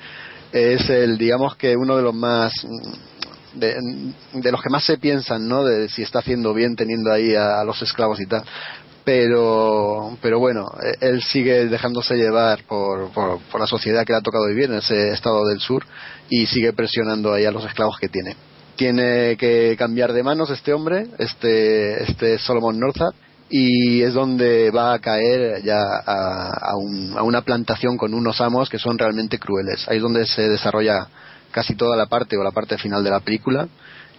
[0.51, 3.75] es el, digamos que uno de los más, mm, de,
[4.33, 5.63] de los que más se piensan, ¿no?
[5.63, 8.43] De si está haciendo bien teniendo ahí a, los esclavos y tal.
[9.03, 14.17] Pero, pero bueno, eh, él sigue dejándose llevar por, por, por la sociedad que le
[14.17, 15.85] ha tocado vivir en ese estado del sur
[16.29, 18.35] y sigue presionando ahí a los esclavos que tiene
[18.75, 23.15] tiene que cambiar de manos este hombre, este, este Solomon Northup,
[23.49, 28.41] y es donde va a caer ya a, a un- a una plantación con unos
[28.41, 29.87] amos que son realmente crueles.
[29.87, 31.07] Ahí es donde se desarrolla
[31.51, 33.67] casi toda la parte o la parte final de la película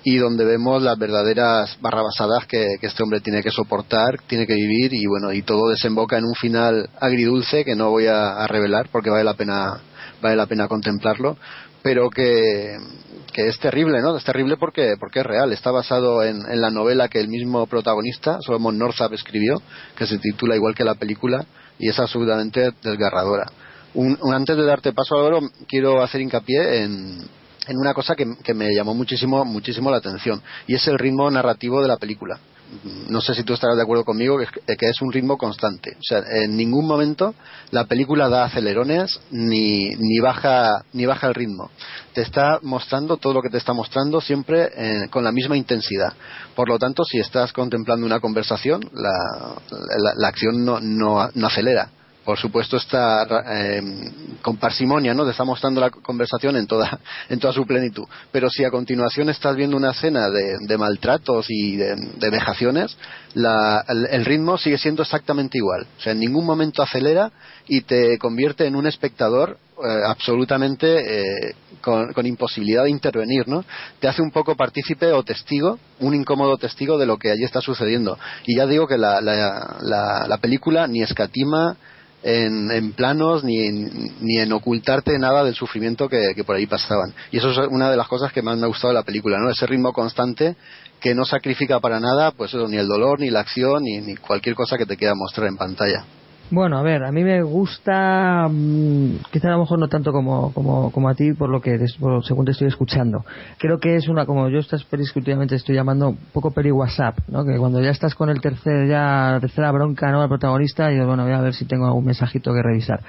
[0.04, 4.94] y donde vemos las verdaderas barrabasadas que, este hombre tiene que soportar, tiene que vivir
[4.94, 9.10] y bueno, y todo desemboca en un final agridulce que no voy a revelar porque
[9.10, 9.80] vale la pena
[10.22, 11.36] vale la pena contemplarlo,
[11.82, 12.76] pero que,
[13.36, 14.16] que es terrible, ¿no?
[14.16, 15.52] Es terrible porque, porque es real.
[15.52, 19.60] Está basado en, en la novela que el mismo protagonista, Solomon Northup, escribió,
[19.94, 21.44] que se titula igual que la película,
[21.78, 23.52] y es absolutamente desgarradora.
[23.92, 27.18] Un, antes de darte paso, Álvaro, quiero hacer hincapié en,
[27.68, 31.30] en una cosa que, que me llamó muchísimo, muchísimo la atención, y es el ritmo
[31.30, 32.38] narrativo de la película.
[33.08, 35.96] No sé si tú estarás de acuerdo conmigo, que es, que es un ritmo constante.
[35.98, 37.34] O sea, en ningún momento
[37.70, 41.70] la película da acelerones ni, ni, baja, ni baja el ritmo.
[42.12, 46.12] Te está mostrando todo lo que te está mostrando siempre eh, con la misma intensidad.
[46.54, 49.54] Por lo tanto, si estás contemplando una conversación, la,
[49.98, 51.90] la, la acción no, no, no acelera
[52.26, 53.24] por supuesto está
[53.54, 53.80] eh,
[54.42, 55.24] con parsimonia, ¿no?
[55.24, 56.98] Te está mostrando la conversación en toda,
[57.28, 58.04] en toda su plenitud.
[58.32, 62.98] Pero si a continuación estás viendo una escena de, maltratos y de, vejaciones,
[63.34, 65.86] el, ritmo sigue siendo exactamente igual.
[65.98, 67.30] O sea, en ningún momento acelera
[67.68, 73.64] y te convierte en un espectador eh, absolutamente eh, con, imposibilidad de intervenir, ¿no?
[74.00, 77.60] Te hace un poco partícipe o testigo, un incómodo testigo de lo que allí está
[77.60, 78.18] sucediendo.
[78.46, 81.76] Y ya digo que la, la película ni escatima
[82.26, 87.14] en, planos ni, ni, en ocultarte nada del sufrimiento que, por ahí pasaban.
[87.30, 89.38] Y eso es una de las cosas que más me ha gustado de la película,
[89.38, 89.48] ¿no?
[89.48, 90.56] Ese ritmo constante
[91.00, 94.16] que no sacrifica para nada, pues eso, ni el dolor, ni la acción, ni, ni
[94.16, 96.04] cualquier cosa que te quiera mostrar en pantalla.
[96.48, 100.52] Bueno, a ver, a mí me gusta, mm, quizá a lo mejor no tanto como,
[100.52, 103.24] como, como a ti, por lo que según te estoy escuchando.
[103.58, 106.70] Creo que es una, como yo estas pelis que últimamente estoy llamando, un poco peri
[106.70, 107.44] WhatsApp, ¿no?
[107.44, 110.22] Que cuando ya estás con el tercer, ya, la tercera bronca, ¿no?
[110.22, 113.00] Al protagonista, y bueno, voy a ver si tengo algún mensajito que revisar.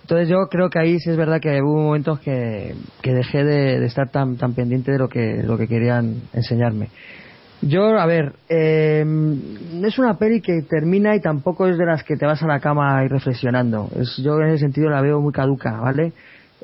[0.00, 3.78] Entonces yo creo que ahí sí es verdad que hubo momentos que, que dejé de,
[3.78, 6.88] de estar tan, tan pendiente de lo que, lo que querían enseñarme.
[7.62, 9.04] Yo, a ver, eh,
[9.84, 12.58] es una peli que termina y tampoco es de las que te vas a la
[12.58, 13.90] cama y reflexionando.
[13.96, 16.12] Es, yo en ese sentido la veo muy caduca, ¿vale?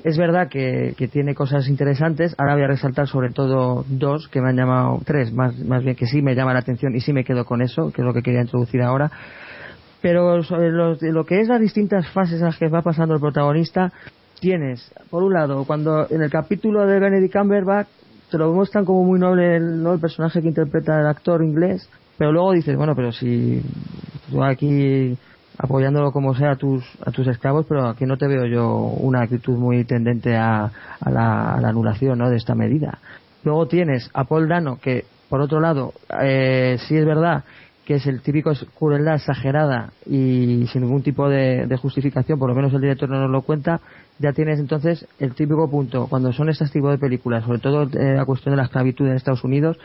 [0.04, 2.34] Es verdad que, tiene cosas interesantes.
[2.38, 5.96] Ahora voy a resaltar sobre todo dos que me han llamado, tres más, más bien
[5.96, 8.14] que sí me llama la atención y sí me quedo con eso, que es lo
[8.14, 9.10] que quería introducir ahora.
[10.00, 13.92] Pero sobre lo que es las distintas fases a las que va pasando el protagonista,
[14.40, 17.88] tienes, por un lado, cuando en el capítulo de Benedict Cumberbatch
[18.30, 19.92] te lo muestran como muy noble el, ¿no?
[19.92, 23.62] el personaje que interpreta el actor inglés, pero luego dices, bueno, pero si
[24.30, 25.16] tú aquí
[25.58, 29.22] apoyándolo como sea a tus, a tus esclavos, pero aquí no te veo yo una
[29.22, 30.70] actitud muy tendente a,
[31.00, 32.28] a, la, anulación ¿no?
[32.28, 32.98] de esta medida.
[33.44, 37.44] Luego tienes a Paul Dano, que por otro lado, eh, sí es verdad
[37.86, 42.74] que es el típico crueldad exagerada y sin ningún tipo de, justificación, por lo menos
[42.74, 43.80] el director no nos lo cuenta,
[44.18, 48.16] ya tienes entonces el típico punto, cuando son este tipo de películas, sobre todo eh,
[48.16, 49.78] la cuestión de la esclavitud en Estados Unidos,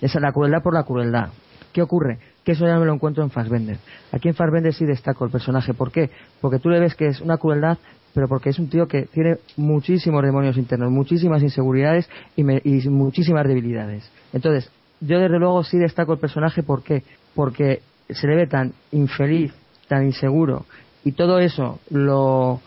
[0.00, 1.30] es la crueldad por la crueldad.
[1.72, 2.18] ¿Qué ocurre?
[2.44, 3.78] Que eso ya me lo encuentro en Fassbender.
[4.12, 5.74] Aquí en Fassbender sí destaco el personaje.
[5.74, 6.10] ¿Por qué?
[6.40, 7.76] Porque tú le ves que es una crueldad,
[8.14, 13.46] pero porque es un tío que tiene muchísimos demonios internos, muchísimas inseguridades y, y muchísimas
[13.46, 14.10] debilidades.
[14.32, 16.62] Entonces, yo desde luego sí destaco el personaje.
[16.62, 17.02] ¿Por qué?
[17.38, 19.54] Porque se le ve tan infeliz,
[19.86, 20.66] tan inseguro,
[21.04, 22.60] y todo eso lo,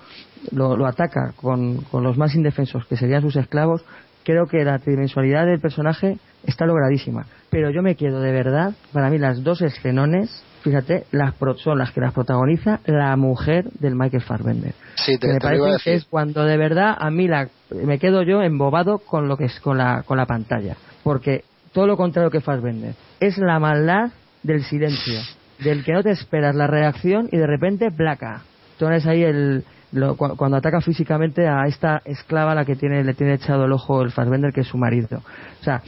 [0.52, 3.84] lo, ataca con, los más indefensos, que serían sus esclavos,
[4.24, 7.26] creo que la tridimensionalidad del personaje está logradísima.
[7.50, 11.92] Pero yo me quedo de verdad, para mí las dos escenones, fíjate, las son las
[11.92, 14.74] que las protagoniza la mujer del Michael Fassbender.
[14.96, 18.42] Sí, te, me parece que es cuando de verdad a mí la, me quedo yo
[18.42, 20.78] embobado con lo que es con la, con la pantalla.
[21.04, 21.44] Porque
[21.74, 22.96] todo lo contrario que Fassbender.
[23.20, 24.12] Es la maldad
[24.44, 25.20] del silencio,
[25.60, 28.42] del que no te esperas la reacción y de repente placa.
[28.74, 29.64] Entonces ahí el,
[30.18, 34.02] cuando ataca físicamente a esta esclava a la que tiene, le tiene echado el ojo
[34.02, 35.22] el Fassbender, que es su marido.
[35.60, 35.82] O sea,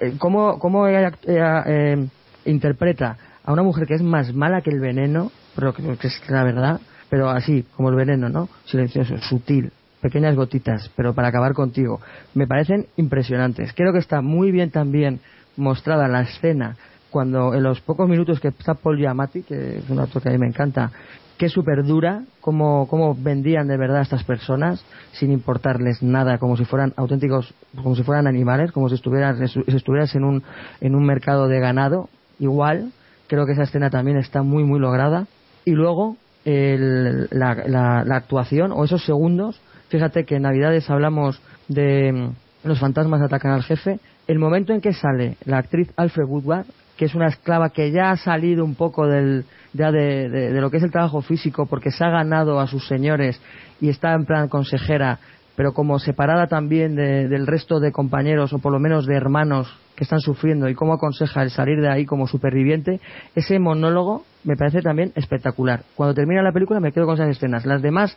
[0.00, 2.06] eh, ¿cómo, cómo ella, eh,
[2.44, 6.44] interpreta a una mujer que es más mala que el veneno, pero que es la
[6.44, 8.48] verdad, pero así, como el veneno, ¿no?
[8.66, 12.00] Silencioso, sutil, pequeñas gotitas, pero para acabar contigo.
[12.34, 13.72] Me parecen impresionantes.
[13.74, 15.20] Creo que está muy bien también
[15.56, 16.76] mostrada la escena
[17.10, 20.32] cuando en los pocos minutos que está Paul Giamatti, que es un actor que a
[20.32, 20.90] mí me encanta,
[21.38, 26.56] que súper dura, cómo, cómo vendían de verdad a estas personas sin importarles nada, como
[26.56, 30.42] si fueran auténticos, como si fueran animales, como si estuvieras, si estuvieras en un,
[30.80, 32.08] en un mercado de ganado,
[32.40, 32.92] igual,
[33.28, 35.26] creo que esa escena también está muy, muy lograda.
[35.64, 41.40] Y luego, el, la, la, la actuación, o esos segundos, fíjate que en Navidades hablamos
[41.68, 46.26] de mm, los fantasmas atacan al jefe, el momento en que sale la actriz Alfred
[46.26, 46.66] Woodward
[46.98, 50.78] que es una esclava que ya ha salido un poco del, ya de, lo que
[50.78, 53.40] es el trabajo físico porque se ha ganado a sus señores
[53.80, 55.20] y está en plan consejera,
[55.54, 60.04] pero como separada también del resto de compañeros o por lo menos de hermanos que
[60.04, 63.00] están sufriendo y cómo aconseja el salir de ahí como superviviente,
[63.36, 65.82] ese monólogo me parece también espectacular.
[65.94, 67.64] Cuando termina la película me quedo con esas escenas.
[67.64, 68.16] Las demás,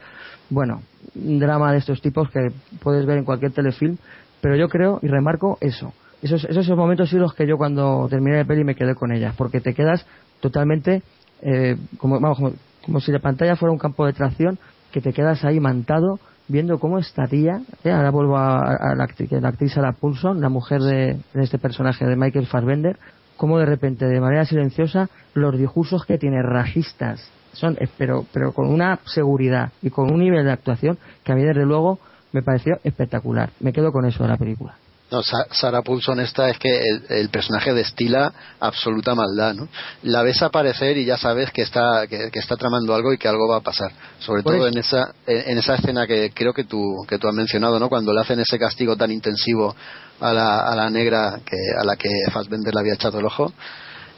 [0.50, 0.82] bueno,
[1.16, 2.50] un drama de estos tipos que
[2.82, 3.98] puedes ver en cualquier telefilm,
[4.42, 8.38] pero yo creo y remarco eso esos, esos momentos son los que yo cuando terminé
[8.38, 10.06] la peli me quedé con ellas, porque te quedas
[10.40, 11.02] totalmente
[11.42, 12.54] eh, como, vamos,
[12.86, 14.60] como, si la pantalla fuera un campo de tracción,
[14.92, 19.32] que te quedas ahí mantado viendo cómo esta tía, eh, ahora vuelvo a, la, actriz,
[19.32, 22.98] la actriz Sarah Paulson, la mujer de, este personaje de Michael Fassbender,
[23.38, 28.52] cómo de repente, de manera silenciosa, los discursos que tiene rajistas son, eh, pero, pero
[28.52, 32.00] con una seguridad y con un nivel de actuación que a mí desde luego
[32.34, 33.50] me pareció espectacular.
[33.60, 34.76] Me quedo con eso de la película.
[35.12, 36.70] No, Sarah Paulson esta es que
[37.10, 38.32] el, personaje destila
[38.62, 39.68] absoluta maldad, ¿no?
[40.04, 43.46] La ves aparecer y ya sabes que está que, está tramando algo y que algo
[43.50, 43.92] va a pasar.
[44.20, 47.78] Sobre todo en esa en esa escena que creo que tú que tú has mencionado,
[47.78, 47.90] ¿no?
[47.90, 49.76] Cuando le hacen ese castigo tan intensivo
[50.22, 53.52] a la, a la negra que a la que Fassbender le había echado el ojo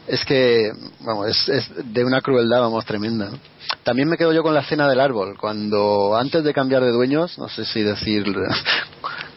[0.06, 0.70] es que
[1.00, 3.32] vamos es, es, de una crueldad vamos tremenda
[3.84, 7.38] también me quedo yo con la escena del árbol cuando antes de cambiar de dueños
[7.38, 8.26] no sé si decir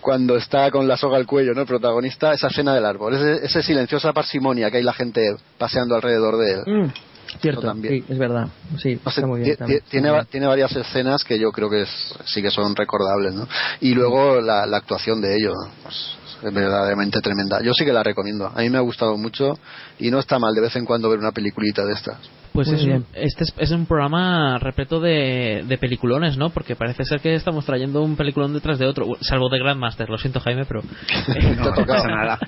[0.07, 3.45] cuando está con la soga al cuello no el protagonista esa escena del árbol ese,
[3.45, 8.05] ese silenciosa parsimonia que hay la gente paseando alrededor de él mm, cierto también.
[8.07, 8.47] sí es verdad
[8.79, 9.57] sí muy bien,
[9.91, 11.85] tiene tiene varias escenas que yo creo que
[12.25, 13.49] sí que son recordables no
[13.81, 17.63] y luego la, la actuación de ellos pues, es verdaderamente tremenda.
[17.63, 18.53] Yo sí que la recomiendo.
[18.55, 19.59] A mí me ha gustado mucho
[19.99, 22.19] y no está mal de vez en cuando ver una peliculita de estas.
[22.57, 26.51] Pues es este es, un programa repleto de, de, peliculones, ¿no?
[26.51, 30.09] Porque parece ser que estamos trayendo un peliculón detrás de otro, salvo de Grandmaster.
[30.09, 30.83] Lo siento, Jaime, pero
[31.59, 32.39] no, pasa nada.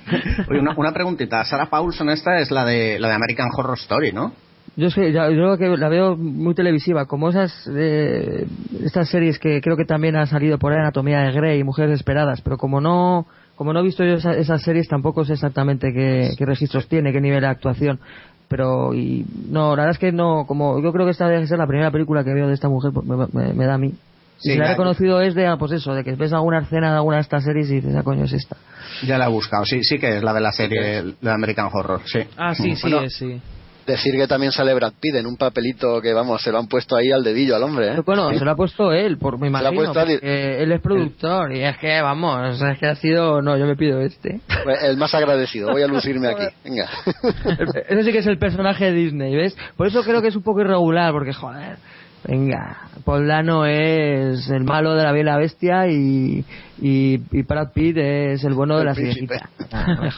[0.49, 1.45] Oye, una, una preguntita.
[1.45, 4.33] Sarah Paulson esta es la de la de American Horror Story, ¿no?
[4.75, 8.45] Yo sé, yo creo que la veo muy televisiva, como esas eh,
[8.83, 11.99] estas series que creo que también han salido por ahí, Anatomía de Grey y Mujeres
[11.99, 13.27] Esperadas, pero como no
[13.59, 17.41] como no he visto yo esas series, tampoco sé exactamente qué, registros tiene, qué nivel
[17.41, 17.99] de actuación.
[18.49, 21.59] Pero, y, no, la verdad es que no, como yo creo que esta debe ser
[21.59, 23.93] la primera película que veo de esta mujer, pues me, da a mí.
[24.39, 26.95] si la he reconocido es de, ah, pues eso, de que ves alguna escena de
[26.95, 28.57] alguna de estas series y dices, ah, coño, es esta.
[29.05, 32.01] Ya la he buscado, sí, sí que es la de la serie de American Horror,
[32.05, 32.21] sí.
[32.35, 33.41] Ah, sí, sí, sí.
[33.89, 36.95] Decir que también sale Brad Pitt en un papelito que, vamos, se lo han puesto
[36.95, 38.01] ahí al dedillo al hombre, ¿eh?
[38.05, 39.91] Bueno, se lo ha puesto él, por, me imagino.
[40.21, 43.41] él es productor y es que, vamos, es que ha sido...
[43.41, 44.41] No, yo me pido este.
[44.63, 46.43] Pues el más agradecido, voy a lucirme aquí.
[46.63, 46.87] Venga.
[47.87, 49.57] Ese sí que es el personaje de Disney, ¿ves?
[49.75, 51.77] Por eso creo que es un poco irregular, porque, joder...
[52.27, 56.43] Venga, Poldano es el malo de la Bella Bestia y,
[56.81, 59.49] y, Brad Pitt es el bueno de la sirenita.
[59.71, 60.11] Ah,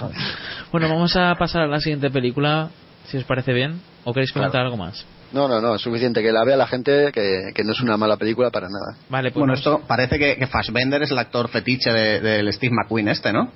[0.71, 2.71] bueno, vamos a pasar a la siguiente película
[3.11, 5.05] si os parece bien, o queréis comentar algo más.
[5.33, 7.97] No, no, no, es suficiente que la vea la gente, que, que no es una
[7.97, 8.97] mala película para nada.
[9.09, 13.09] Vale, pues bueno, esto parece que, que Fassbender es el actor fetiche del Steve McQueen
[13.09, 13.51] este, ¿no?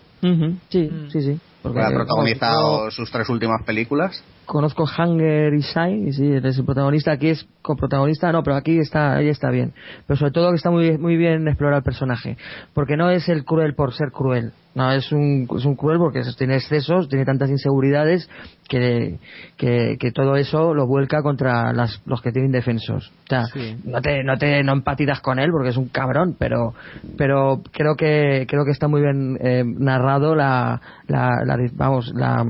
[0.70, 1.10] Sí, mm.
[1.10, 1.40] sí, sí.
[1.62, 4.22] Porque ha protagonizado sus tres últimas películas.
[4.46, 7.12] Conozco Hunger y Shine, y sí, es el protagonista.
[7.12, 9.74] Aquí es coprotagonista, no, pero aquí está, ahí está bien.
[10.06, 12.38] Pero sobre todo que está muy, muy bien explorado el personaje.
[12.74, 14.54] Porque no es el cruel por ser cruel.
[14.76, 18.30] No, es un, es un cruel porque tiene excesos, tiene tantas inseguridades
[18.68, 19.20] que,
[19.58, 23.10] que, todo eso lo vuelca contra las, los que tienen defensos.
[23.24, 23.44] O sea,
[23.86, 26.74] no te, no te no empatizas con él porque es un cabrón, pero,
[27.18, 32.46] pero creo que, creo que está muy bien eh, narrado la, la, vamos, la,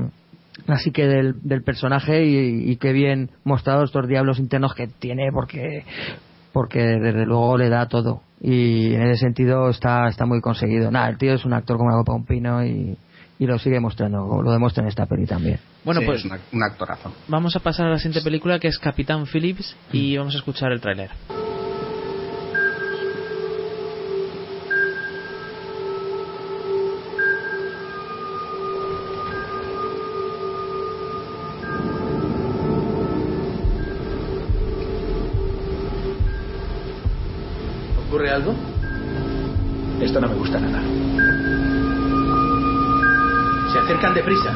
[0.66, 5.30] la psique del, del personaje y, y qué bien mostrado estos diablos internos que tiene
[5.32, 5.84] porque
[6.52, 8.22] porque desde luego le da todo.
[8.40, 10.90] Y en ese sentido está está muy conseguido.
[10.90, 12.96] Nada el tío es un actor como copa un pino y,
[13.38, 15.58] y lo sigue mostrando lo demuestra en esta peli también.
[15.84, 17.12] Bueno pues es un actorazo.
[17.28, 20.72] vamos a pasar a la siguiente película que es Capitán Phillips y vamos a escuchar
[20.72, 21.10] el tráiler
[38.36, 38.54] algo?
[40.00, 40.80] Esto no me gusta nada.
[43.72, 44.52] Se acercan deprisa.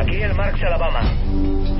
[0.00, 1.00] Aquí el Marx Alabama.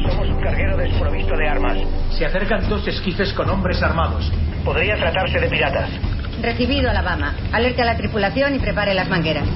[0.08, 1.78] Somos un carguero desprovisto de armas.
[2.10, 4.30] Se acercan dos esquifes con hombres armados.
[4.64, 5.90] Podría tratarse de piratas.
[6.42, 7.34] Recibido, Alabama.
[7.52, 9.46] Alerte a la tripulación y prepare las mangueras.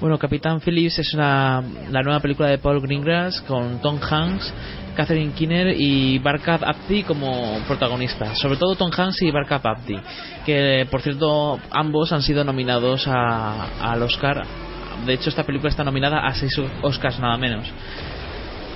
[0.00, 4.54] Bueno, Capitán Phillips es una, la nueva película de Paul Greengrass con Tom Hanks,
[4.94, 8.38] Catherine Kinner y Barkab Abdi como protagonistas.
[8.38, 9.98] Sobre todo Tom Hanks y Barkab Abdi,
[10.46, 14.44] que por cierto ambos han sido nominados al Oscar.
[15.04, 17.66] De hecho, esta película está nominada a seis Oscars nada menos.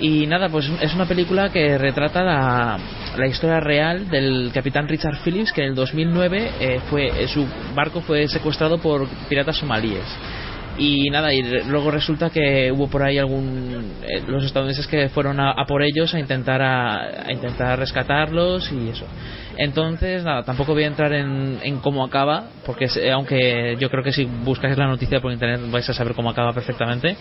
[0.01, 2.79] Y nada, pues es una película que retrata la,
[3.17, 7.47] la historia real del capitán Richard Phillips, que en el 2009 eh, fue, su
[7.77, 10.03] barco fue secuestrado por piratas somalíes
[10.79, 15.39] y nada y luego resulta que hubo por ahí algún eh, los estadounidenses que fueron
[15.41, 19.07] a, por ellos a intentar a, intentar rescatarlos y eso.
[19.57, 24.13] Entonces nada tampoco voy a entrar en, en cómo acaba porque aunque yo creo que
[24.13, 27.17] si buscáis la noticia por internet vais a saber cómo acaba perfectamente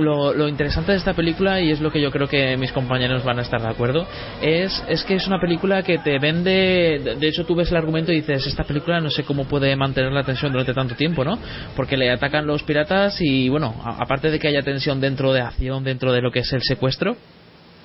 [0.00, 3.38] lo, interesante de esta película, y es lo que yo creo que mis compañeros van
[3.38, 4.06] a estar de acuerdo,
[4.42, 7.16] es, es que es una película que te vende.
[7.18, 10.12] De hecho, tú ves el argumento y dices: Esta película no sé cómo puede mantener
[10.12, 11.38] la tensión durante tanto tiempo, ¿no?
[11.76, 15.84] Porque le atacan los piratas y, bueno, aparte de que haya tensión dentro de acción,
[15.84, 17.16] dentro de lo que es el secuestro,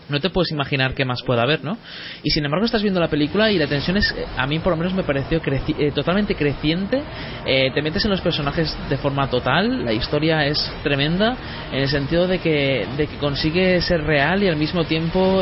[0.10, 1.78] no te puedes imaginar qué más puede haber, ¿no?
[2.24, 4.74] Y sin embargo estás viendo la película y la tensión es, eh, a mí por
[4.74, 7.02] lo menos me pareció eh, totalmente creciente,
[7.46, 11.36] eh, te metes en los personajes de forma total, la historia es tremenda
[11.72, 15.42] en el sentido de que, de que consigue ser real y al mismo tiempo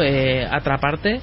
[0.50, 1.22] atraparte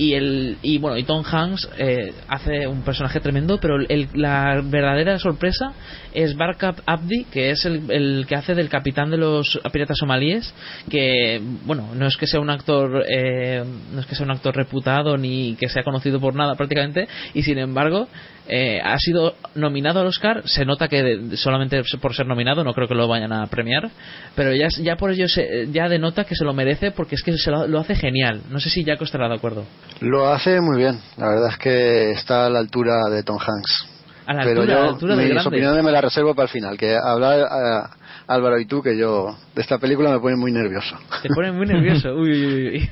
[0.00, 4.62] y el y bueno y Tom Hanks eh, hace un personaje tremendo pero el, la
[4.64, 5.74] verdadera sorpresa
[6.14, 10.54] es Barkab Abdi que es el, que hace del capitán de los piratas somalíes
[10.88, 14.56] que bueno no es que sea un actor eh, no es que sea un actor
[14.56, 18.08] reputado ni que sea conocido por nada prácticamente y sin embargo
[18.50, 22.88] eh, ha sido nominado al Oscar se nota que solamente por ser nominado no creo
[22.88, 23.90] que lo vayan a premiar
[24.34, 27.36] pero ya ya por ello se, ya denota que se lo merece porque es que
[27.38, 29.64] se lo, lo hace genial no sé si Jaco estará de acuerdo
[30.00, 30.98] lo hace muy bien.
[31.18, 33.86] La verdad es que está a la altura de Tom Hanks.
[34.26, 35.48] A la Pero altura, yo, a la altura de mis grande.
[35.48, 36.78] opiniones me las reservo para el final.
[36.78, 37.90] Que hablar a,
[38.26, 40.96] Álvaro y tú, que yo de esta película me pone muy nervioso.
[41.22, 42.14] Te pone muy nervioso.
[42.16, 42.90] Uy, uy, uy.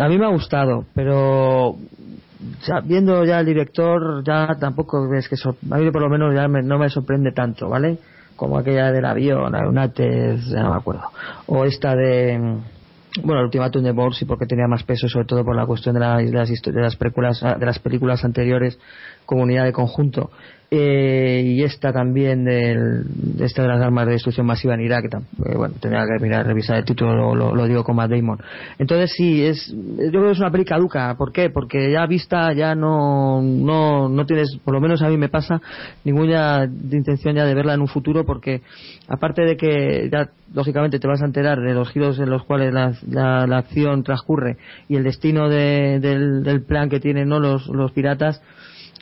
[0.00, 1.76] A mí me ha gustado, pero
[2.66, 6.34] ya, viendo ya el director, ya tampoco es que so- a mí por lo menos
[6.34, 7.98] ya me- no me sorprende tanto, ¿vale?
[8.36, 11.02] Como aquella del avión, Aeronautes, ya no me acuerdo.
[11.46, 12.38] O esta de,
[13.22, 16.00] bueno, el Ultimátum de Morsi porque tenía más peso, sobre todo por la cuestión de,
[16.00, 18.78] la- de las, de las películas, de las películas anteriores,
[19.28, 20.30] Comunidad de Conjunto.
[20.70, 23.04] Eh, y esta también del,
[23.38, 26.46] de esta de las armas de destrucción masiva en Irak, eh, bueno, tendría que mirar,
[26.46, 28.38] revisar el título, lo, digo con Matt Damon.
[28.78, 31.14] Entonces sí, es, yo creo que es una peli caduca.
[31.16, 31.48] ¿Por qué?
[31.48, 35.58] Porque ya vista ya no, no, no tienes, por lo menos a mí me pasa,
[36.04, 38.60] ninguna intención ya de verla en un futuro porque
[39.08, 42.74] aparte de que ya lógicamente te vas a enterar de los giros en los cuales
[42.74, 47.40] la, la- la acción transcurre y el destino de- del, del plan que tienen ¿no?
[47.40, 48.42] los, los piratas,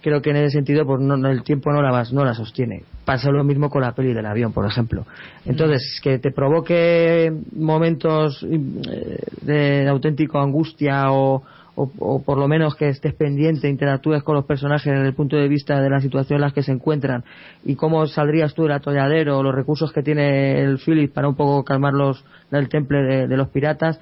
[0.07, 2.85] creo que en ese sentido pues no, no, el tiempo no la no la sostiene.
[3.05, 5.05] Pasa lo mismo con la peli del avión por ejemplo.
[5.45, 11.43] Entonces que te provoque momentos eh, de auténtica angustia o,
[11.75, 15.35] o, o por lo menos que estés pendiente interactúes con los personajes desde el punto
[15.37, 17.25] de vista de la situación en la que se encuentran
[17.65, 21.65] y cómo saldrías tú del atolladero los recursos que tiene el Philip para un poco
[21.65, 23.99] calmar los el temple de, de los piratas.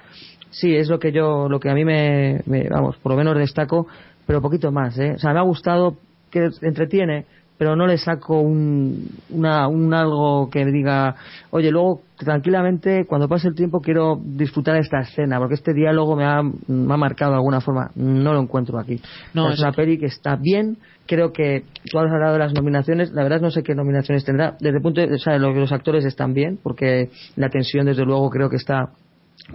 [0.51, 3.35] Sí es lo que yo lo que a mí me, me- vamos por lo menos
[3.37, 3.87] destaco
[4.25, 5.13] pero poquito más ¿eh?
[5.15, 5.97] o sea me ha gustado
[6.31, 7.25] que entretiene
[7.57, 11.15] pero no le saco un, una, un algo que me diga
[11.51, 16.25] oye luego tranquilamente cuando pase el tiempo quiero disfrutar esta escena porque este diálogo me
[16.25, 17.91] ha, me ha marcado de alguna forma.
[17.95, 18.99] No lo encuentro aquí.
[19.33, 20.77] No, es es una peli que está bien.
[21.05, 23.11] Creo que tú has hablado de las nominaciones.
[23.11, 24.55] La verdad no sé qué nominaciones tendrá.
[24.59, 28.05] Desde el punto de o sea, los, los actores están bien porque la tensión desde
[28.05, 28.89] luego creo que está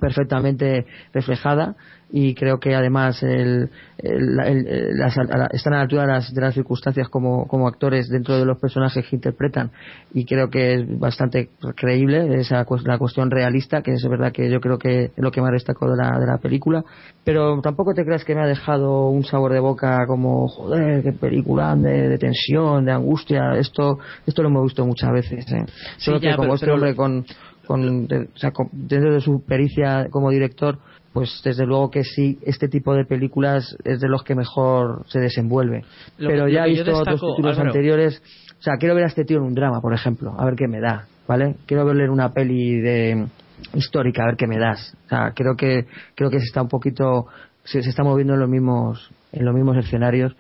[0.01, 1.75] perfectamente reflejada
[2.13, 6.09] y creo que además el, el- el- las- a la- están a la altura de
[6.09, 9.71] las, de las circunstancias como, como actores dentro de los personajes que interpretan.
[10.13, 14.61] Y creo que es bastante creíble esa la cuestión realista que es verdad que yo
[14.61, 16.83] creo que es lo que más destaco de la, de la película.
[17.25, 21.13] Pero tampoco te creas que me ha dejado un sabor de boca como joder qué
[21.13, 25.65] película de, de tensión de angustia esto esto lo hemos visto muchas veces ¿eh?
[25.99, 27.25] Sí, solo ya, que como pero- este hombre con
[27.67, 30.79] con de- o sea, con- dentro de su pericia como director
[31.13, 35.19] pues desde luego que sí este tipo de películas es de los que mejor se
[35.21, 35.85] desenvuelve
[36.19, 37.71] Lo pero que- ya he visto otros títulos Álvaro.
[37.71, 38.23] anteriores
[38.59, 40.69] o sea quiero ver a este tío en un drama por ejemplo a ver qué
[40.69, 43.27] me da vale quiero verle en una peli de
[43.75, 46.69] histórica a ver qué me das o sea creo que creo que se está un
[46.69, 47.27] poquito
[47.65, 50.35] se, se está moviendo en los mismos en los mismos escenarios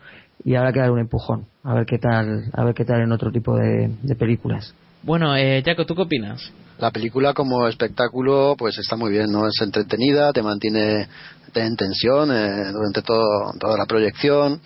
[0.45, 3.12] y habrá que dar un empujón a ver qué tal a ver qué tal en
[3.12, 6.53] otro tipo de, de películas Bueno, eh, Jaco, ¿tú qué opinas?
[6.81, 9.47] La película como espectáculo pues está muy bien, ¿no?
[9.47, 11.07] Es entretenida, te mantiene
[11.53, 14.62] en tensión eh, durante todo, toda la proyección.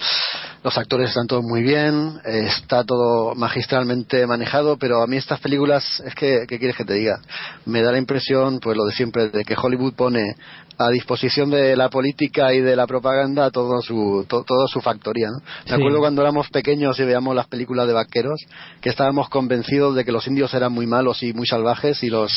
[0.63, 6.01] Los actores están todos muy bien, está todo magistralmente manejado, pero a mí estas películas,
[6.07, 7.21] es que, ¿qué quieres que te diga?
[7.67, 10.37] Me da la impresión, pues lo de siempre, de que Hollywood pone
[10.79, 15.29] a disposición de la política y de la propaganda todo su, to- todo su factoría,
[15.29, 15.39] ¿no?
[15.39, 15.75] Me Sí.
[15.75, 18.41] acuerdo cuando éramos pequeños y veíamos las películas de vaqueros,
[18.81, 22.33] que estábamos convencidos de que los indios eran muy malos y muy salvajes y los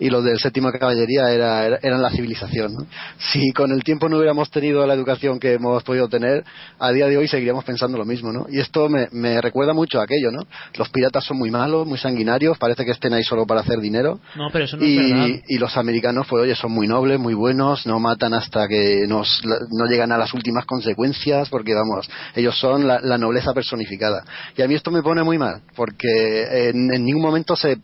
[0.00, 2.72] y los del séptima caballería era, era- eran la civilización.
[2.74, 2.86] ¿no?
[3.32, 6.42] Si con el tiempo no hubiéramos tenido la educación que hemos podido tener,
[6.78, 8.32] a día de hoy seguiríamos pensando lo mismo.
[8.32, 8.46] ¿no?
[8.50, 10.30] Y esto me, me recuerda mucho a aquello.
[10.32, 10.42] ¿no?
[10.76, 14.18] Los piratas son muy malos, muy sanguinarios, parece que estén ahí solo para hacer dinero.
[14.36, 15.26] No, pero eso no es verdad.
[15.48, 19.04] Y, y los americanos, pues oye, son muy nobles, muy buenos, no matan hasta que
[19.06, 24.24] nos, no llegan a las últimas consecuencias, porque vamos, ellos son la, la nobleza personificada.
[24.56, 27.76] Y a mí esto me pone muy mal, porque en, en ningún momento se,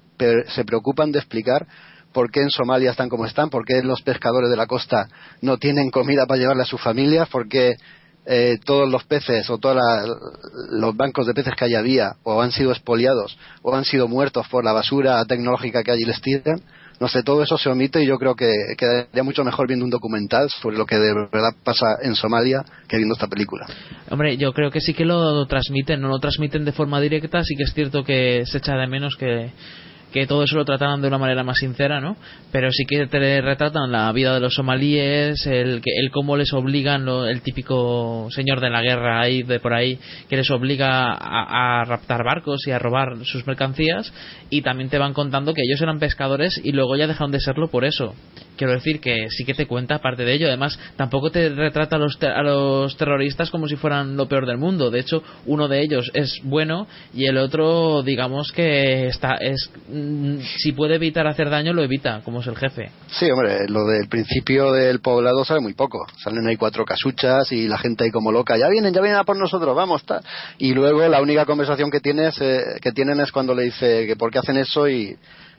[0.48, 1.66] se preocupan de explicar
[2.12, 5.06] por qué en Somalia están como están, por qué los pescadores de la costa
[5.42, 7.76] no tienen comida para llevarle a sus familias, por qué
[8.28, 9.76] eh, todos los peces o todos
[10.70, 14.48] los bancos de peces que allí había o han sido expoliados o han sido muertos
[14.48, 16.60] por la basura tecnológica que allí les tiran.
[16.98, 19.92] no sé, todo eso se omite y yo creo que quedaría mucho mejor viendo un
[19.92, 23.66] documental sobre lo que de verdad pasa en Somalia que viendo esta película.
[24.10, 27.54] Hombre, yo creo que sí que lo transmiten, no lo transmiten de forma directa, sí
[27.54, 29.52] que es cierto que se echa de menos que
[30.12, 32.16] que todo eso lo trataban de una manera más sincera, ¿no?
[32.52, 37.06] Pero sí que te retratan la vida de los somalíes, el, el cómo les obligan,
[37.08, 39.98] el típico señor de la guerra ahí, de por ahí,
[40.28, 44.12] que les obliga a, raptar barcos y a robar sus mercancías,
[44.50, 47.68] y también te van contando que ellos eran pescadores y luego ya dejaron de serlo
[47.68, 48.14] por eso.
[48.56, 50.48] Quiero decir que sí que te cuenta parte de ello.
[50.48, 54.58] Además, tampoco te retrata a los, a los terroristas como si fueran lo peor del
[54.58, 54.90] mundo.
[54.90, 60.38] De hecho, uno de ellos es bueno y el otro, digamos que está es Mm,
[60.58, 62.90] si puede evitar hacer daño, lo evita, como es el jefe.
[63.08, 66.06] Sí, hombre, lo del principio del poblado sale muy poco.
[66.18, 69.24] Salen ahí cuatro casuchas y la gente ahí como loca, ya vienen, ya vienen a
[69.24, 70.20] por nosotros, vamos, está.
[70.58, 74.16] Y luego la única conversación que, tienes, eh, que tienen es cuando le dice que
[74.16, 75.16] por qué hacen eso y,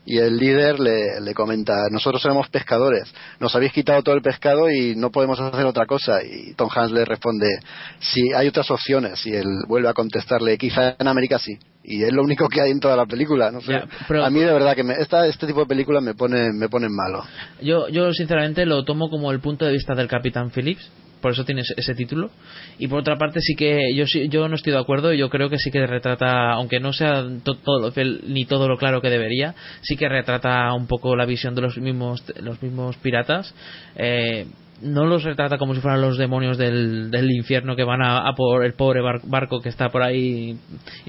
[0.10, 4.72] y el líder le, le, comenta, nosotros somos pescadores, nos habéis quitado todo el pescado
[4.72, 6.24] y no podemos hacer otra cosa.
[6.24, 7.60] Y Tom Hanks le responde,
[8.00, 9.26] sí, hay otras opciones.
[9.26, 11.60] Y él vuelve a contestarle, quizá en América sí.
[11.84, 13.52] Y es lo único que hay en toda la película.
[13.52, 13.76] No sé.
[13.76, 16.96] A mí de verdad que me, esta, este tipo de películas me pone, me ponen
[16.96, 17.26] malo.
[17.62, 20.90] Yo, yo sinceramente lo tomo como el punto de vista del Capitán Phillips
[21.22, 22.30] por eso tiene ese título
[22.78, 25.58] y por otra parte sí que yo yo no estoy de acuerdo yo creo que
[25.58, 27.26] sí que retrata aunque no sea
[27.64, 27.94] todo
[28.28, 31.78] ni todo lo claro que debería sí que retrata un poco la visión de los
[31.78, 33.54] mismos los mismos piratas
[33.96, 34.48] eh,
[34.82, 38.64] no los retrata como si fueran los demonios del, del infierno que van a, por
[38.64, 40.58] el pobre barco que está por ahí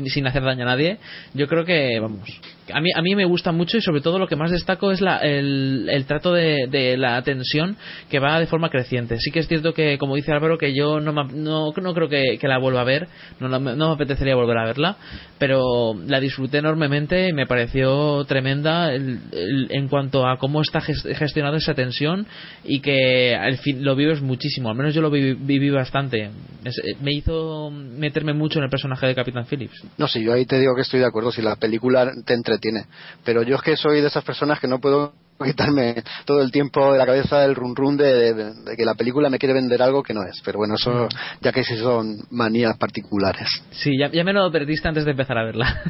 [0.07, 0.99] sin hacer daño a nadie.
[1.35, 2.29] Yo creo que, vamos,
[2.73, 5.01] a mí, a mí me gusta mucho y sobre todo lo que más destaco es
[5.01, 7.77] la, el, el trato de, de, la tensión
[8.11, 9.19] que va de forma creciente.
[9.19, 12.39] Sí que es cierto que, como dice Álvaro, que yo no, no, no creo que,
[12.39, 13.09] que, la vuelva a ver,
[13.41, 14.97] no, no, me apetecería volver a verla,
[15.39, 21.75] pero la disfruté enormemente y me pareció tremenda en cuanto a cómo está gestionada esa
[21.75, 22.27] tensión
[22.65, 26.31] y que al fin, lo vives muchísimo, al menos yo lo viví, bastante.
[26.65, 29.85] Eh, me hizo meterme mucho en el personaje de Capitán Phillips.
[29.97, 32.87] No, sí, yo ahí te digo que estoy de acuerdo, si la película te entretiene,
[33.25, 35.13] pero yo es que soy de esas personas que no puedo
[35.45, 39.39] quitarme todo el tiempo de la cabeza el run run de, que la película me
[39.39, 40.41] quiere vender algo que no es.
[40.45, 41.09] Pero bueno, eso
[41.41, 43.49] ya que sí son manías particulares.
[43.71, 45.83] Sí, ya, ya me lo perdiste antes de empezar a verla.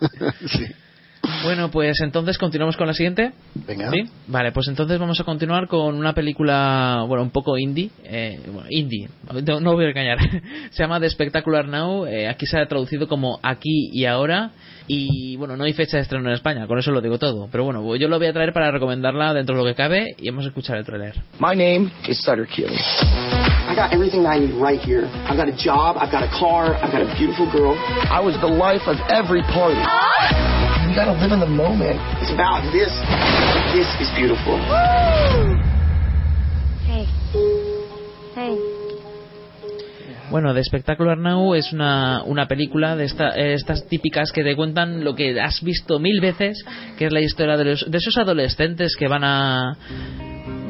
[0.46, 0.66] sí.
[1.44, 3.32] Bueno, pues entonces continuamos con la siguiente.
[3.54, 3.90] Venga.
[4.26, 7.90] Vale, pues entonces vamos a continuar con una película, bueno, un poco indie.
[8.04, 9.08] Eh, bueno, indie,
[9.60, 10.18] no, voy a engañar.
[10.70, 12.06] se llama The Spectacular Now.
[12.06, 14.50] Eh, aquí se ha traducido como Aquí y Ahora.
[14.86, 17.48] Y bueno, no hay fecha de estreno en España, con eso lo digo todo.
[17.50, 20.28] Pero bueno, yo lo voy a traer para recomendarla dentro de lo que cabe y
[20.28, 21.14] vamos a escuchar el trailer.
[21.38, 22.76] My name is Sutter Keeley.
[22.76, 25.06] I got everything I need right here.
[25.28, 27.74] I've got a job, I've got a car, I've got a beautiful girl.
[28.10, 30.81] I was the life of every party.
[30.92, 31.98] You gotta live in the moment.
[32.20, 32.92] It's about this.
[33.72, 34.60] This is beautiful.
[36.84, 37.08] Hey.
[38.34, 38.58] Hey.
[40.30, 45.14] Bueno, The Spectacular Now es una, una película de estas típicas que te cuentan lo
[45.14, 46.62] que has visto mil veces,
[46.98, 49.74] que es la historia de, los, de esos adolescentes que van a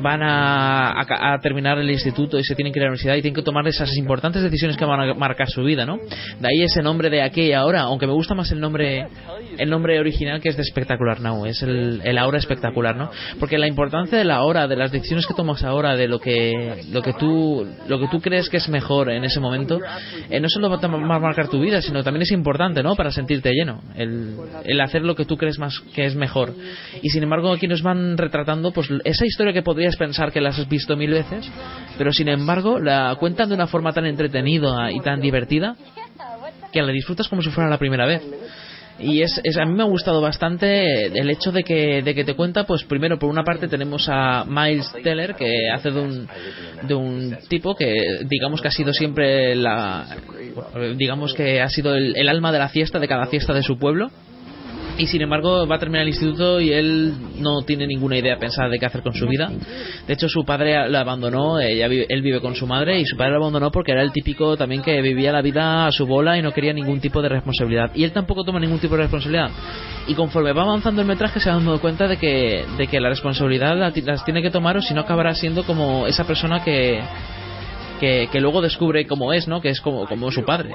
[0.03, 3.23] van a, a, terminar el instituto y se tienen que ir a la universidad y
[3.23, 5.99] tienen que tomar esas importantes decisiones que van a marcar su vida, ¿no?
[6.41, 9.07] De ahí ese nombre de aquí y ahora, aunque me gusta más el nombre
[9.59, 13.11] el nombre original que es de Espectacular Now, es el, ahora espectacular, ¿no?
[13.39, 16.83] Porque la importancia de la hora, de las decisiones que tomas ahora, de lo que
[16.91, 19.81] lo que tú lo que tú crees que es mejor en ese momento,
[20.31, 22.95] eh, no solo va a marcar tu vida, sino también es importante, ¿no?
[22.97, 26.55] Para sentirte lleno, el, el hacer lo que tú crees más que es mejor.
[27.03, 29.63] Y sin embargo aquí nos van retratando pues esa historia que
[29.97, 31.51] pensar que la has visto mil veces,
[31.99, 35.77] pero sin embargo la cuentan de una forma tan entretenida y tan divertida
[36.73, 38.23] que la disfrutas como si fuera la primera vez.
[38.99, 42.35] Y es, a mí me ha gustado bastante el hecho de que, de que te
[42.35, 46.29] cuenta pues primero por una parte tenemos a Miles Teller que hace de un,
[46.83, 47.95] de un tipo que
[48.27, 50.07] digamos que ha sido siempre la
[50.97, 54.11] digamos que ha sido el alma de la fiesta de cada fiesta de su pueblo
[54.99, 58.69] y sin embargo va a terminar el instituto y él no tiene ninguna idea pensada
[58.69, 59.51] de qué hacer con su vida.
[60.07, 63.39] De hecho, su padre lo abandonó, él vive con su madre y su padre lo
[63.39, 66.53] abandonó porque era el típico también que vivía la vida a su bola y no
[66.53, 67.91] quería ningún tipo de responsabilidad.
[67.95, 69.51] Y él tampoco toma ningún tipo de responsabilidad.
[70.07, 73.09] Y conforme va avanzando el metraje se ha dado cuenta de que, de que la
[73.09, 77.01] responsabilidad las tiene que tomar o si no acabará siendo como esa persona que
[78.03, 79.61] que, luego descubre cómo es, ¿no?
[79.61, 80.71] Que es como, como su padre.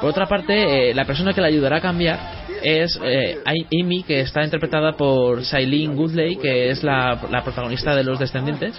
[0.00, 2.18] Por otra parte, eh, la persona que le ayudará a cambiar
[2.62, 8.02] es eh, Amy, que está interpretada por Shailene Woodley, que es la, la protagonista de
[8.02, 8.74] Los Descendientes.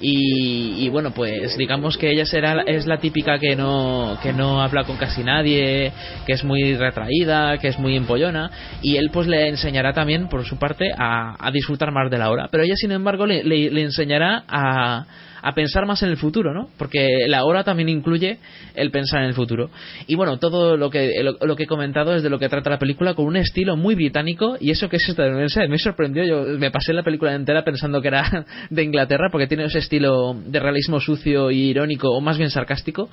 [0.00, 4.60] Y, y, bueno, pues digamos que ella será es la típica que no que no
[4.60, 5.92] habla con casi nadie,
[6.26, 8.50] que es muy retraída, que es muy empollona,
[8.82, 12.30] y él pues le enseñará también, por su parte, a, a disfrutar más de la
[12.30, 12.48] hora.
[12.50, 15.06] Pero ella, sin embargo, le enseñará a
[15.44, 16.70] a pensar más en el futuro, ¿no?
[16.78, 18.38] Porque la hora también incluye
[18.74, 19.68] el pensar en el futuro.
[20.06, 22.78] Y bueno, todo lo que, lo, que he comentado es de lo que trata la
[22.78, 26.24] película con un estilo muy británico y eso que es estadounidense me sorprendió.
[26.24, 30.34] Yo me pasé la película entera pensando que era de Inglaterra porque tiene ese estilo
[30.46, 33.10] de realismo sucio y irónico o más bien sarcástico.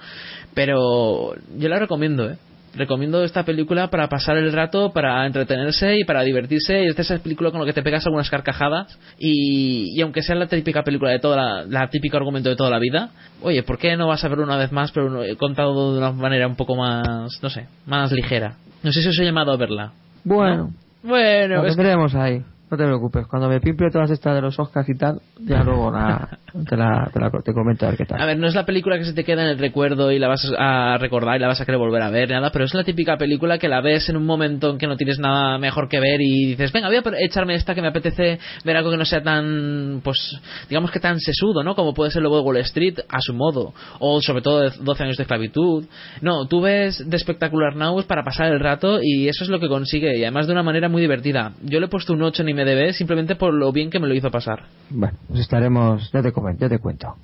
[0.54, 2.38] Pero yo la recomiendo, ¿eh?
[2.74, 6.86] Recomiendo esta película para pasar el rato, para entretenerse y para divertirse.
[6.86, 10.36] Es de esa película con la que te pegas algunas carcajadas y, y aunque sea
[10.36, 13.12] la típica película de toda la, la típico argumento de toda la vida,
[13.42, 16.12] oye, ¿por qué no vas a verlo una vez más, pero he contado de una
[16.12, 18.56] manera un poco más, no sé, más ligera?
[18.84, 19.92] No sé si os he llamado a verla.
[20.24, 20.56] Bueno.
[20.56, 20.74] ¿No?
[21.04, 22.44] Bueno, lo ahí.
[22.72, 25.92] No te preocupes, cuando me pimple todas estas de los Oscars y tal, ya luego
[25.92, 28.22] nada, te, la, te, la, te comento a ver qué tal.
[28.22, 30.30] A ver, no es la película que se te queda en el recuerdo y la
[30.30, 32.86] vas a recordar y la vas a querer volver a ver, nada, pero es la
[32.86, 36.00] típica película que la ves en un momento en que no tienes nada mejor que
[36.00, 39.04] ver y dices, venga, voy a echarme esta que me apetece ver algo que no
[39.04, 41.76] sea tan, pues, digamos que tan sesudo, ¿no?
[41.76, 45.18] Como puede ser luego Wall Street, a su modo, o sobre todo de 12 años
[45.18, 45.88] de esclavitud.
[46.22, 49.68] No, tú ves de Spectacular Now para pasar el rato y eso es lo que
[49.68, 51.52] consigue, y además de una manera muy divertida.
[51.64, 54.14] Yo le he puesto un 8 en IMDB simplemente por lo bien que me lo
[54.14, 54.64] hizo pasar.
[54.90, 57.16] Bueno, pues estaremos, ya te comento, ya te cuento.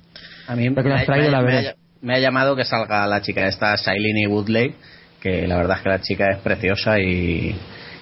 [0.46, 3.20] A mí me, me, traído, me, la me, ha, me, ha, llamado que salga la
[3.22, 4.74] chica esta, Shailene Woodley,
[5.20, 7.54] que la verdad es que la chica es preciosa y,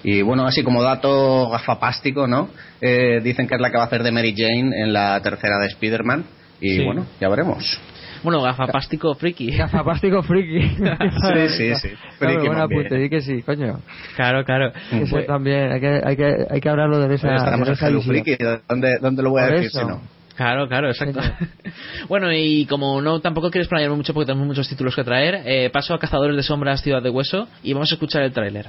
[0.05, 2.49] y bueno, así como dato gafapástico, ¿no?
[2.81, 5.59] Eh, dicen que es la que va a hacer de Mary Jane en la tercera
[5.59, 6.25] de Spider-Man
[6.61, 6.85] y sí.
[6.85, 7.81] bueno, ya veremos.
[8.23, 9.51] Bueno, gafapástico friki.
[9.57, 10.61] Gafapástico friki.
[10.69, 11.89] sí, sí, sí.
[12.19, 13.81] Claro, buen apunte, di que sí, coño.
[14.17, 14.73] Claro, claro.
[14.93, 17.37] Eso pues, también, hay que, hay, que, hay que hablarlo de esa.
[17.37, 18.37] Estamos de esa en friki,
[18.69, 19.81] ¿dónde, ¿dónde lo voy a decir eso.
[19.81, 20.17] si no?
[20.37, 21.21] Claro, claro, exacto.
[22.09, 25.71] bueno, y como no tampoco quieres planearme mucho porque tenemos muchos títulos que traer, eh,
[25.71, 28.67] paso a Cazadores de Sombras, Ciudad de Hueso y vamos a escuchar el tráiler.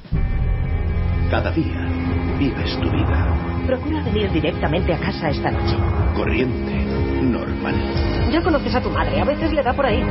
[1.30, 1.86] Cada día
[2.40, 3.64] vives tu vida.
[3.68, 5.76] Procura venir directamente a casa esta noche.
[6.16, 6.77] Corriente,
[7.28, 7.76] normal.
[8.32, 10.04] Ya conoces a tu madre, a veces le da por ahí.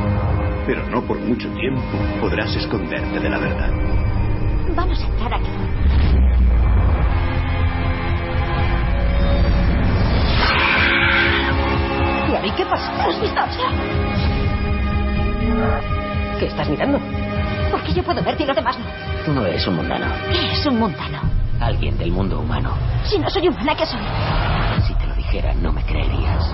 [0.65, 1.81] Pero no por mucho tiempo
[2.19, 3.71] podrás esconderte de la verdad.
[4.75, 5.49] Vamos a entrar aquí.
[12.29, 13.05] ¿Y a mí qué pasa?
[13.05, 13.41] ¿Has visto?
[16.39, 16.99] ¿Qué estás mirando?
[17.71, 18.85] Porque yo puedo verte y los demás no.
[19.25, 20.05] Tú no eres un mundano.
[20.31, 21.21] ¿Qué es un mundano?
[21.59, 22.73] Alguien del mundo humano.
[23.03, 23.99] Si no soy humana, ¿qué soy?
[24.85, 26.53] Si te lo dijera, no me creerías.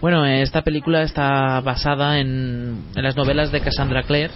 [0.00, 4.30] Bueno, esta película está basada en, las novelas de Cassandra Clare.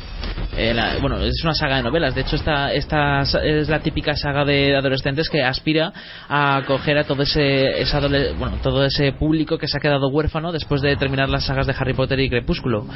[0.56, 2.14] Eh, la, bueno, es una saga de novelas.
[2.14, 5.92] De hecho, esta, esta es la típica saga de adolescentes que aspira
[6.28, 10.52] a acoger a todo ese, ese bueno, todo ese público que se ha quedado huérfano
[10.52, 12.86] después de terminar las sagas de Harry Potter y Crepúsculo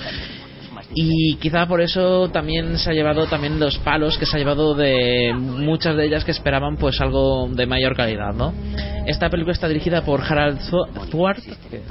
[0.99, 4.75] y quizá por eso también se ha llevado también los palos que se ha llevado
[4.75, 8.55] de muchas de ellas que esperaban pues algo de mayor calidad ¿no?
[9.05, 10.59] esta película está dirigida por Harald
[11.11, 11.43] Thwart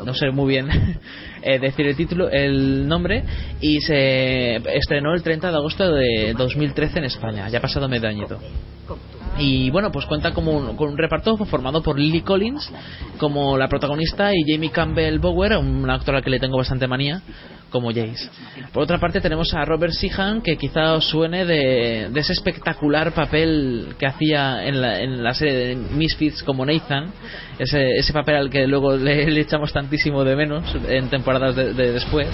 [0.03, 0.67] no sé muy bien
[1.43, 3.23] eh, decir el título el nombre
[3.61, 8.39] y se estrenó el 30 de agosto de 2013 en España ya pasado medio añito
[9.37, 12.71] y bueno pues cuenta como con un reparto formado por Lily Collins
[13.19, 17.21] como la protagonista y Jamie Campbell Bower una actora que le tengo bastante manía
[17.75, 18.29] como Jace.
[18.71, 23.11] Por otra parte tenemos a Robert Sheehan que quizá os suene de, de ese espectacular
[23.11, 27.11] papel que hacía en la, en la, serie de Misfits como Nathan,
[27.59, 31.73] ese, ese papel al que luego le, le, echamos tantísimo de menos en temporadas de,
[31.73, 32.29] de después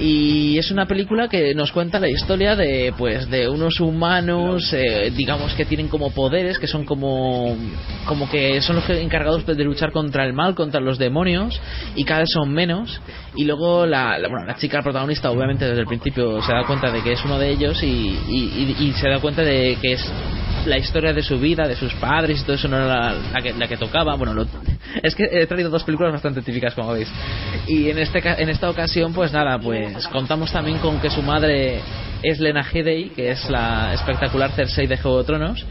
[0.00, 5.12] y es una película que nos cuenta la historia de pues de unos humanos eh,
[5.16, 7.56] digamos que tienen como poderes que son como
[8.06, 11.60] como que son los encargados de luchar contra el mal contra los demonios
[11.94, 13.00] y cada vez son menos.
[13.36, 17.02] Y luego la, bueno la chica protagonista obviamente desde el principio se da cuenta de
[17.02, 20.10] que es uno de ellos y, y se da cuenta de que es
[20.66, 23.40] la historia de su vida, de sus padres y todo eso no era la, la,
[23.40, 24.14] que, la que, tocaba.
[24.16, 24.46] Bueno, lo,
[25.02, 27.08] es que he traído dos películas bastante típicas, como veis.
[27.66, 31.80] Y en, este, en esta ocasión, pues nada, pues contamos también con que su madre
[32.22, 35.66] es Lena Headey, que es la espectacular Cersei de Juego de Tronos.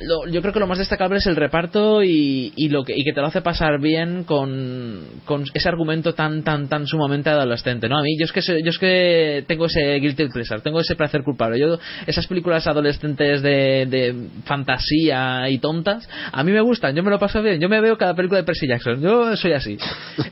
[0.00, 3.04] Lo- yo creo que lo más destacable es el reparto y, y lo que, y
[3.04, 7.88] que te lo hace pasar bien con, con ese argumento tan tan tan sumamente adolescente
[7.88, 10.94] no a mí yo es que yo es que tengo ese guilty pleasure tengo ese
[10.96, 11.58] placer culpable.
[11.58, 17.10] Yo esas películas adolescentes de, de fantasía y tontas a mí me gustan yo me
[17.10, 19.76] lo paso bien yo me veo cada película de Percy Jackson yo soy así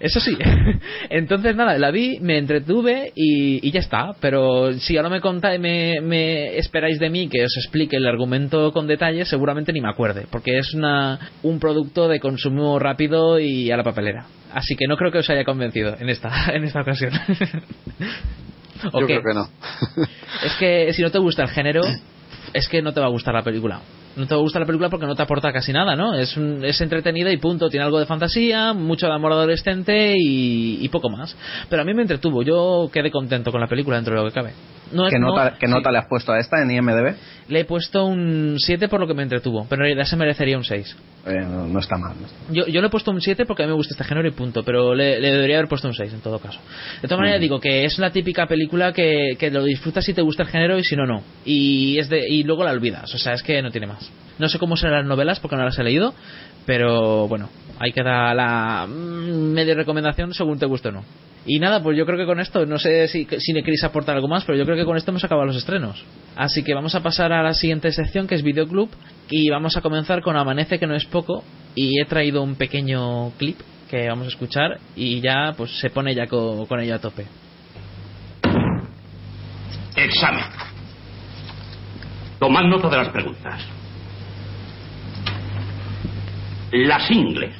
[0.01, 0.37] eso sí.
[1.11, 5.61] Entonces nada la vi me entretuve y, y ya está pero si ahora me contáis
[5.61, 9.89] me, me esperáis de mí que os explique el argumento con detalle seguramente ni me
[9.89, 14.87] acuerde porque es una un producto de consumo rápido y a la papelera así que
[14.87, 17.13] no creo que os haya convencido en esta en esta ocasión
[18.93, 19.21] ¿O Yo qué?
[19.21, 19.49] creo que no.
[20.45, 21.83] es que si no te gusta el género
[22.53, 23.81] es que no te va a gustar la película
[24.17, 26.15] no te va a gustar la película porque no te aporta casi nada, ¿no?
[26.15, 27.69] Es, un- es entretenida y punto.
[27.69, 31.37] Tiene algo de fantasía, mucho de amor adolescente y, y poco más.
[31.69, 32.43] Pero a mí me entretuvo.
[32.43, 34.53] Yo quedé contento con la película dentro de lo que cabe.
[34.93, 35.73] No ¿Qué no- nota, qué sí.
[35.73, 37.15] nota le has puesto a esta en IMDB?
[37.49, 40.57] Le he puesto un 7 por lo que me entretuvo, pero en realidad se merecería
[40.57, 40.97] un 6.
[41.27, 42.15] Eh, no, no está mal.
[42.21, 42.55] no está mal.
[42.55, 44.31] Yo, yo le he puesto un 7 porque a mí me gusta este género y
[44.33, 46.61] punto, pero le, le debería haber puesto un 6 en todo caso.
[47.03, 47.43] De todas maneras, Mm.
[47.43, 50.79] digo que es la típica película que, que lo disfrutas si te gusta el género
[50.79, 51.23] y si no, no.
[51.45, 54.11] Y, es de, y luego la olvidas, o sea, es que no tiene más.
[54.39, 56.15] No sé cómo serán las novelas porque no las he leído,
[56.67, 57.49] pero bueno,
[57.79, 61.05] ahí queda la mm, media recomendación según te guste o no.
[61.49, 64.17] Y nada, pues yo creo que con esto, no sé si, si me queréis aportar
[64.17, 66.05] algo más, pero yo creo que con esto hemos acabado los estrenos.
[66.35, 68.91] Así que vamos a pasar a la siguiente sección que es Videoclub
[69.31, 71.45] y vamos a comenzar con Amanece que no es poco
[71.77, 76.17] y he traído un pequeño clip que vamos a escuchar y ya pues se pone
[76.17, 77.27] ya co- con ello a tope.
[79.95, 80.45] Examen.
[82.41, 83.63] Tomad nota de las preguntas.
[86.85, 87.55] Las ingles.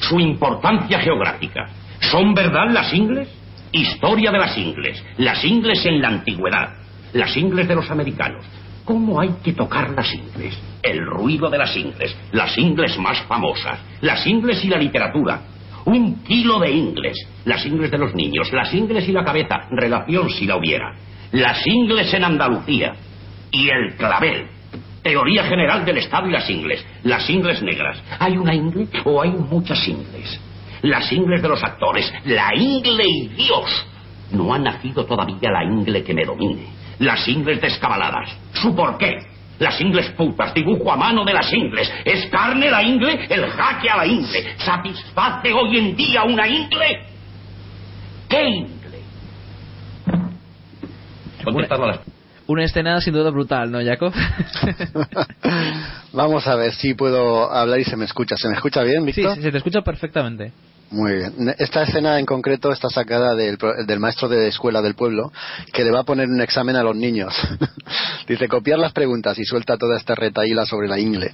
[0.00, 1.68] Su importancia geográfica.
[2.00, 3.28] ¿Son verdad las ingles?
[3.70, 5.04] Historia de las ingles.
[5.18, 6.70] Las ingles en la antigüedad.
[7.12, 8.44] Las ingles de los americanos.
[8.84, 10.58] ¿Cómo hay que tocar las ingles?
[10.82, 12.16] El ruido de las ingles.
[12.32, 13.78] Las ingles más famosas.
[14.00, 15.42] Las ingles y la literatura.
[15.84, 17.16] Un kilo de ingles.
[17.44, 18.52] Las ingles de los niños.
[18.52, 19.68] Las ingles y la cabeza.
[19.70, 20.92] Relación si la hubiera.
[21.30, 22.94] Las ingles en Andalucía.
[23.52, 24.46] Y el clavel.
[25.02, 26.84] Teoría general del Estado y las ingles.
[27.04, 28.02] Las ingles negras.
[28.18, 30.40] ¿Hay una ingle o hay muchas ingles?
[30.82, 32.12] Las ingles de los actores.
[32.24, 33.86] La ingle y Dios.
[34.32, 36.66] No ha nacido todavía la ingle que me domine.
[36.98, 38.36] Las ingles descabaladas.
[38.52, 39.16] ¿Su por qué?
[39.58, 41.92] Las ingles putas, dibujo a mano de las ingles.
[42.04, 43.26] ¿Es carne la ingle?
[43.28, 44.56] El jaque a la ingle.
[44.56, 47.06] ¿Satisface hoy en día una ingle?
[48.28, 49.00] ¿Qué ingle?
[51.44, 52.00] Las
[52.50, 54.12] Una escena sin duda brutal, ¿no, Jacob?
[56.12, 58.34] Vamos a ver si puedo hablar y se me escucha.
[58.36, 59.36] ¿Se me escucha bien, Víctor?
[59.36, 60.50] sí, se te escucha perfectamente.
[60.90, 61.54] Muy bien.
[61.58, 65.30] Esta escena en concreto está sacada del, del maestro de escuela del pueblo
[65.72, 67.32] que le va a poner un examen a los niños.
[68.26, 71.32] Dice copiar las preguntas y suelta toda esta retaíla sobre la ingle.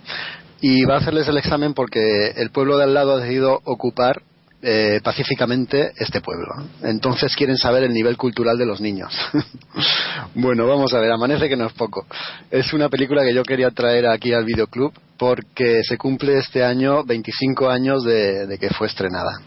[0.61, 4.21] Y va a hacerles el examen porque el pueblo de al lado ha decidido ocupar
[4.69, 6.49] eh, pacíficamente este pueblo.
[6.83, 9.17] Entonces quieren saber el nivel cultural de los niños.
[10.35, 12.05] bueno, vamos a ver, amanece que no es poco.
[12.51, 17.05] Es una película que yo quería traer aquí al videoclub porque se cumple este año
[17.05, 19.41] 25 años de, que fue estrenada.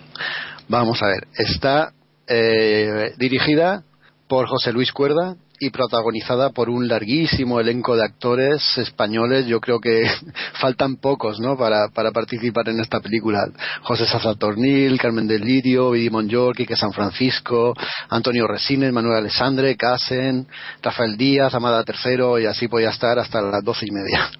[0.70, 1.91] Vamos a ver, está
[2.26, 3.84] eh, dirigida
[4.30, 9.45] por José Luis Cuerda y protagonizada por un larguísimo elenco de actores españoles.
[9.45, 10.10] Yo creo que
[10.62, 11.57] faltan pocos ¿no?
[11.57, 13.47] para, para participar en esta película.
[13.84, 17.74] José Sazatornil, Carmen del Lirio, Vidi Monjol, Quique San Francisco,
[18.10, 20.47] Antonio Resines, Manuel Alessandre, Casen,
[20.82, 24.30] Rafael Díaz, Amada Tercero y así podía estar hasta las doce y media.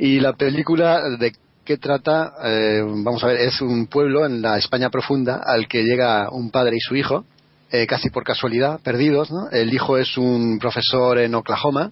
[0.00, 1.32] Y la película de
[1.64, 5.82] qué trata, eh, vamos a ver, es un pueblo en la España profunda al que
[5.82, 7.24] llega un padre y su hijo,
[7.70, 9.48] eh, casi por casualidad, perdidos, ¿no?
[9.50, 11.90] El hijo es un profesor en Oklahoma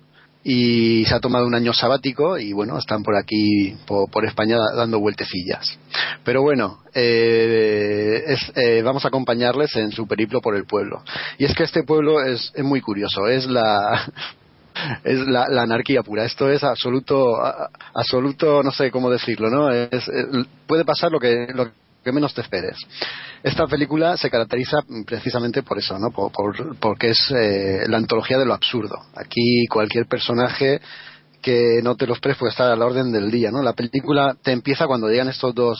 [0.48, 5.00] y se ha tomado un año sabático y bueno, están por aquí, por, España, dando
[5.00, 5.78] vueltecillas.
[6.24, 11.02] Pero bueno, eh, es- eh, vamos a acompañarles en su periplo por el pueblo.
[11.38, 14.12] Y es que este pueblo es, es muy curioso, es la,
[15.04, 16.24] es la, la anarquía pura.
[16.24, 17.36] Esto es absoluto,
[17.94, 19.70] absoluto, no sé cómo decirlo, ¿no?
[19.70, 20.26] Es, es-
[20.66, 21.70] puede pasar lo que, lo
[22.04, 22.76] que menos te esperes.
[23.47, 26.11] Esta película se caracteriza precisamente por eso, ¿no?
[26.11, 28.99] Por, por- porque es eh, la antología de lo absurdo.
[29.14, 30.80] Aquí cualquier personaje
[31.40, 33.62] que no te lo esperes puede estar a la orden del día, ¿no?
[33.62, 35.78] La película te empieza cuando llegan estos dos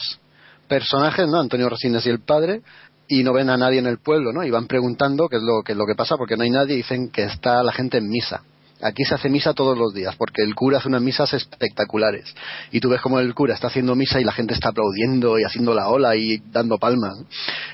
[0.69, 1.41] personajes, ¿no?
[1.41, 2.61] Antonio Resines y el padre,
[3.09, 4.45] y no ven a nadie en el pueblo, ¿no?
[4.45, 6.75] Y van preguntando qué es lo, qué es lo que pasa, porque no hay nadie,
[6.75, 8.43] y dicen que está la gente en misa.
[8.81, 12.35] Aquí se hace misa todos los días, porque el cura hace unas misas espectaculares.
[12.71, 15.43] Y tú ves como el cura está haciendo misa y la gente está aplaudiendo y
[15.43, 17.17] haciendo la ola y dando palmas.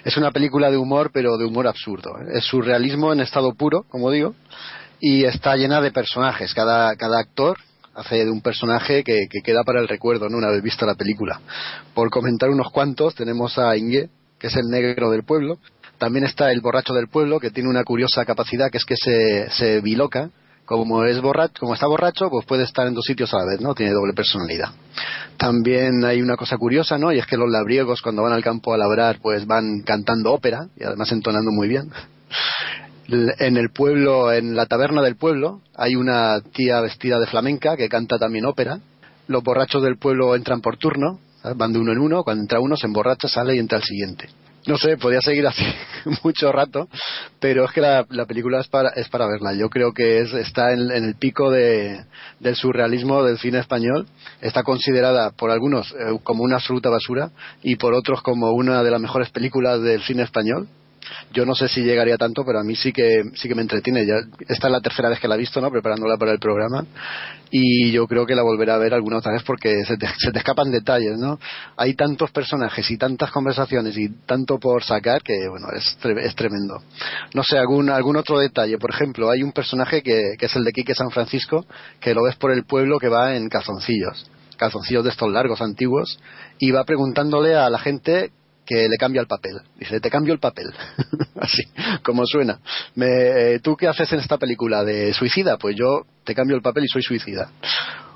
[0.05, 2.15] Es una película de humor, pero de humor absurdo.
[2.33, 4.33] Es surrealismo en estado puro, como digo,
[4.99, 6.53] y está llena de personajes.
[6.53, 7.57] Cada, cada actor
[7.95, 10.37] hace de un personaje que, que queda para el recuerdo, ¿no?
[10.37, 11.41] Una vez vista la película.
[11.93, 14.09] Por comentar unos cuantos, tenemos a Inge,
[14.39, 15.57] que es el negro del pueblo.
[15.97, 19.49] También está el borracho del pueblo, que tiene una curiosa capacidad, que es que se,
[19.51, 20.29] se biloca.
[20.65, 23.59] Como es borracho, como está borracho, pues puede estar en dos sitios a la vez,
[23.59, 23.75] ¿no?
[23.75, 24.69] Tiene doble personalidad.
[25.37, 27.11] También hay una cosa curiosa, ¿no?
[27.11, 30.67] Y es que los labriegos cuando van al campo a labrar, pues van cantando ópera
[30.77, 31.91] y además entonando muy bien.
[33.07, 37.89] En el pueblo, en la taberna del pueblo, hay una tía vestida de flamenca que
[37.89, 38.79] canta también ópera.
[39.27, 41.19] Los borrachos del pueblo entran por turno,
[41.55, 42.23] van de uno en uno.
[42.23, 44.29] Cuando entra uno se emborracha, sale y entra el siguiente.
[44.65, 45.63] No sé, podría seguir así
[46.23, 46.87] mucho rato,
[47.39, 49.53] pero es que la, la película es para, es para verla.
[49.53, 52.05] Yo creo que es, está en, en el pico de,
[52.39, 54.07] del surrealismo del cine español.
[54.41, 57.31] Está considerada por algunos eh, como una absoluta basura
[57.61, 60.67] y por otros como una de las mejores películas del cine español.
[61.33, 64.05] Yo no sé si llegaría tanto, pero a mí sí que sí que me entretiene.
[64.05, 64.15] Ya,
[64.47, 65.71] esta es la tercera vez que la he visto, ¿no?
[65.71, 66.85] Preparándola para el programa.
[67.51, 70.31] Y yo creo que la volveré a ver alguna otra vez porque se te, se
[70.31, 71.39] te escapan detalles, ¿no?
[71.77, 76.81] Hay tantos personajes y tantas conversaciones y tanto por sacar que, bueno, es, es tremendo.
[77.33, 78.77] No sé, algún, algún otro detalle.
[78.77, 81.65] Por ejemplo, hay un personaje que, que es el de Quique San Francisco,
[81.99, 84.29] que lo ves por el pueblo que va en calzoncillos.
[84.57, 86.19] Calzoncillos de estos largos, antiguos.
[86.57, 88.31] Y va preguntándole a la gente
[88.65, 89.61] que le cambia el papel.
[89.77, 90.67] Dice, te cambio el papel.
[91.39, 91.63] Así,
[92.03, 92.59] como suena.
[92.95, 95.57] Me, eh, ¿Tú qué haces en esta película de suicida?
[95.57, 97.51] Pues yo te cambio el papel y soy suicida.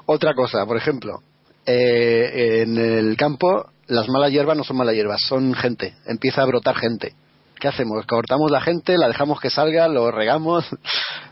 [0.06, 1.22] Otra cosa, por ejemplo,
[1.66, 5.96] eh, en el campo las malas hierbas no son malas hierbas, son gente.
[6.06, 7.14] Empieza a brotar gente.
[7.60, 8.06] ¿Qué hacemos?
[8.06, 10.66] Cortamos la gente, la dejamos que salga, lo regamos.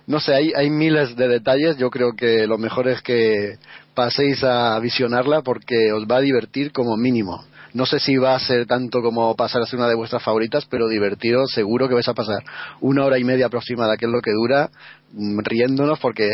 [0.07, 1.77] No sé, hay, hay miles de detalles.
[1.77, 3.57] Yo creo que lo mejor es que
[3.95, 7.43] paséis a visionarla porque os va a divertir como mínimo.
[7.75, 10.65] No sé si va a ser tanto como pasar a ser una de vuestras favoritas,
[10.65, 12.41] pero divertiros seguro que vais a pasar
[12.79, 14.69] una hora y media aproximada, que es lo que dura,
[15.11, 16.29] mm, riéndonos porque,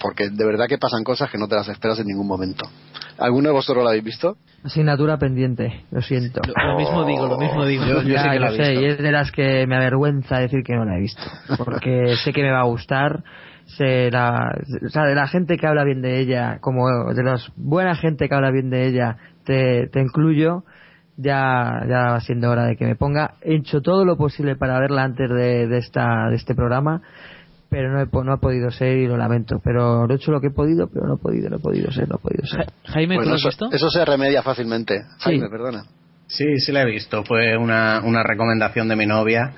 [0.00, 2.68] porque de verdad que pasan cosas que no te las esperas en ningún momento.
[3.16, 4.36] ¿Alguno de vosotros lo habéis visto?
[4.64, 6.40] Asignatura pendiente, lo siento.
[6.44, 7.84] Lo mismo digo, lo mismo digo.
[8.02, 11.00] Ya, lo sé, y es de las que me avergüenza decir que no la he
[11.00, 11.22] visto.
[11.58, 13.22] Porque sé que me va a gustar.
[13.66, 14.50] Sé la,
[14.84, 18.28] o sea, de la gente que habla bien de ella, como de la buena gente
[18.28, 20.64] que habla bien de ella, te, te incluyo.
[21.22, 23.34] Ya, ya va siendo hora de que me ponga.
[23.42, 27.00] He hecho todo lo posible para verla antes de, de, esta, de este programa,
[27.68, 29.60] pero no, he, no ha podido ser y lo lamento.
[29.62, 31.90] Pero lo he hecho lo que he podido, pero no he podido, no he podido
[31.92, 32.66] ser, no he podido ser.
[32.84, 35.02] Jaime, Bueno, eso, eso se remedia fácilmente.
[35.18, 35.84] Jaime, perdona.
[36.32, 37.24] Sí, sí la he visto.
[37.24, 39.52] Fue una, una recomendación de mi novia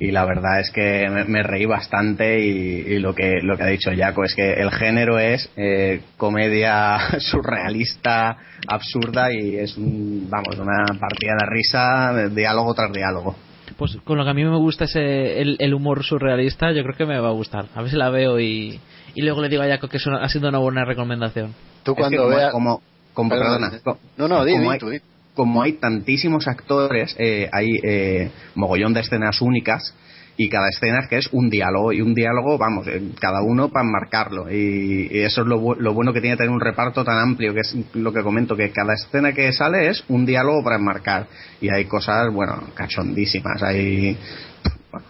[0.00, 3.62] y la verdad es que me, me reí bastante y, y lo que lo que
[3.62, 8.36] ha dicho Jaco es que el género es eh, comedia surrealista,
[8.66, 13.36] absurda y es un, vamos una partida de risa, de diálogo tras diálogo.
[13.76, 16.82] Pues con lo que a mí me gusta es eh, el, el humor surrealista, yo
[16.82, 17.66] creo que me va a gustar.
[17.74, 18.80] A ver si la veo y,
[19.14, 21.54] y luego le digo a Jaco que es una- ha sido una buena recomendación.
[21.84, 22.52] Tú Es que cuando como, veas...
[22.52, 22.82] como,
[23.14, 23.70] como- Perdona.
[23.70, 24.98] perdona, co- No, no, di, tú, di.
[25.36, 29.94] Como hay tantísimos actores, eh, hay eh, mogollón de escenas únicas
[30.38, 33.68] y cada escena es que es un diálogo y un diálogo, vamos, eh, cada uno
[33.68, 37.54] para marcarlo y, eso es lo, lo bueno que tiene tener un reparto tan amplio
[37.54, 41.26] que es lo que comento que cada escena que sale es un diálogo para enmarcar
[41.60, 44.18] y hay cosas, bueno, cachondísimas, hay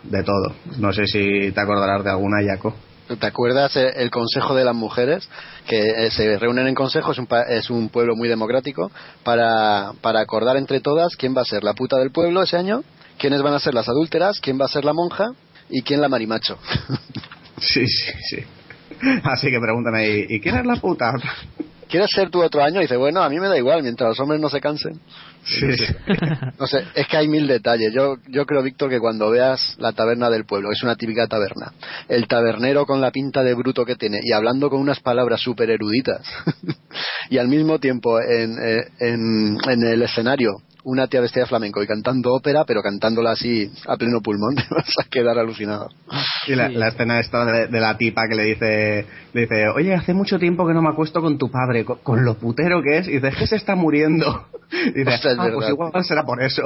[0.03, 0.55] de todo.
[0.79, 2.75] No sé si te acordarás de alguna, Jaco.
[3.21, 5.29] ¿Te acuerdas eh, el Consejo de las Mujeres?
[5.67, 8.91] Que eh, se reúnen en consejo, es un, pa- es un pueblo muy democrático,
[9.23, 12.83] para, para acordar entre todas quién va a ser la puta del pueblo ese año,
[13.19, 15.31] quiénes van a ser las adúlteras, quién va a ser la monja
[15.71, 16.59] y quién la marimacho.
[17.59, 18.45] Sí, sí, sí.
[19.25, 21.11] Así que pregúntame, ¿y, ¿y quién es la puta?
[21.89, 22.81] ¿Quieres ser tú otro año?
[22.81, 25.01] Y dice, bueno, a mí me da igual, mientras los hombres no se cansen.
[25.45, 25.67] Sí.
[26.59, 27.93] No sé, es que hay mil detalles.
[27.95, 31.29] Yo, yo creo, Víctor, que cuando veas la taberna del pueblo, que es una típica
[31.29, 31.73] taberna,
[32.09, 35.71] el tabernero con la pinta de bruto que tiene y hablando con unas palabras súper
[35.71, 36.27] eruditas,
[37.31, 40.57] y al mismo tiempo en, eh, en, en el escenario
[40.87, 44.63] una tía vestida de flamenco y cantando ópera, pero cantándola así a pleno pulmón, te
[44.71, 45.89] vas a quedar alucinado.
[46.47, 49.95] Y la, la escena esta de, de la tipa que le dice, le dice, oye,
[49.95, 52.99] hace mucho tiempo que no me acuesto con tu padre, con, con lo putero que
[52.99, 54.47] es, y dice, es que se está muriendo.
[54.69, 56.63] Y dice, Ostras, es ah, pues igual será por eso.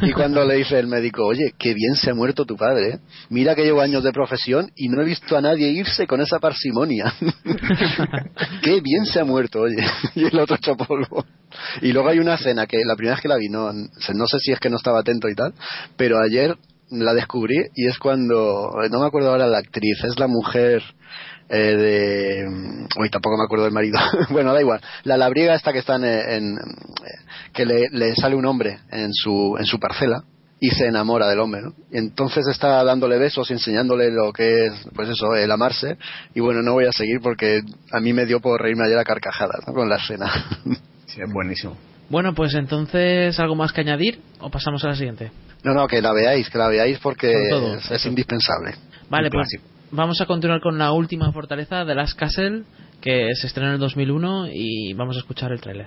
[0.00, 2.98] Y cuando le dice el médico, oye, qué bien se ha muerto tu padre, ¿eh?
[3.30, 6.38] mira que llevo años de profesión y no he visto a nadie irse con esa
[6.38, 7.12] parsimonia.
[8.62, 9.84] qué bien se ha muerto, oye.
[10.14, 11.24] Y el otro hecho polvo.
[11.80, 14.38] Y luego hay una escena que la primera vez que la vi, no, no sé
[14.40, 15.54] si es que no estaba atento y tal,
[15.96, 16.56] pero ayer
[16.90, 20.82] la descubrí y es cuando, no me acuerdo ahora la actriz, es la mujer
[21.48, 22.86] eh, de...
[22.98, 23.98] Uy, tampoco me acuerdo del marido.
[24.30, 24.80] bueno, da igual.
[25.04, 26.56] La labriega esta que está en...
[27.52, 30.24] que le, le sale un hombre en su, en su parcela
[30.60, 31.74] y se enamora del hombre, ¿no?
[31.90, 35.98] Y entonces está dándole besos y enseñándole lo que es, pues eso, el amarse.
[36.34, 39.04] Y bueno, no voy a seguir porque a mí me dio por reírme ayer a
[39.04, 40.30] carcajadas con la escena.
[41.06, 41.76] Sí, es buenísimo.
[42.08, 45.30] Bueno, pues entonces, ¿algo más que añadir o pasamos a la siguiente?
[45.64, 47.76] No, no, que la veáis, que la veáis porque todo.
[47.76, 48.74] es, es indispensable.
[49.08, 49.48] Vale, pues
[49.90, 52.64] vamos a continuar con la última fortaleza de Last Castle,
[53.00, 55.86] que se estrenó en el 2001 y vamos a escuchar el tráiler.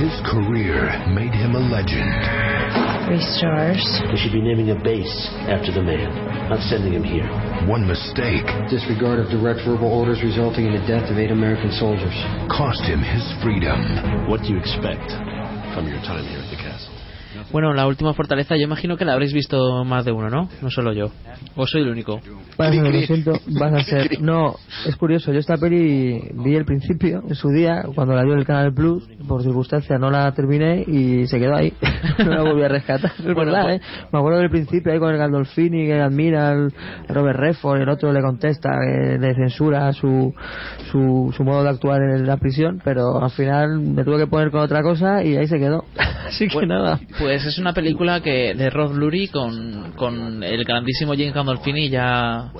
[0.00, 2.89] His career made him a legend.
[3.10, 3.82] Three stars.
[4.14, 5.10] We should be naming a base
[5.50, 6.14] after the man,
[6.46, 7.26] not sending him here.
[7.66, 12.14] One mistake Disregard of direct verbal orders resulting in the death of eight American soldiers.
[12.46, 14.30] cost him his freedom.
[14.30, 15.10] What do you expect
[15.74, 16.59] from your time here at the castle?
[17.52, 20.48] Bueno, la última fortaleza, yo imagino que la habréis visto más de uno, ¿no?
[20.62, 21.10] No solo yo.
[21.56, 22.20] O soy el único.
[22.56, 24.20] Vas a ser, lo siento, vas a ser.
[24.20, 24.54] No,
[24.86, 25.32] es curioso.
[25.32, 29.08] Yo esta peli vi el principio, en su día, cuando la dio el Canal Plus,
[29.26, 31.72] por circunstancia no la terminé y se quedó ahí.
[32.24, 33.10] no la volví a rescatar.
[33.18, 33.84] Es Bueno, verdad, pues- ¿eh?
[34.12, 36.72] Me acuerdo del principio ahí con el Gandolfini que admira al
[37.08, 40.32] Robert Redford el otro le contesta, que le censura su,
[40.90, 44.50] su, su modo de actuar en la prisión, pero al final me tuve que poner
[44.50, 45.84] con otra cosa y ahí se quedó.
[46.26, 47.00] Así que Bueno, nada.
[47.18, 52.50] Pues es una película que de Rod Lurie con, con el grandísimo James Gandolfini ya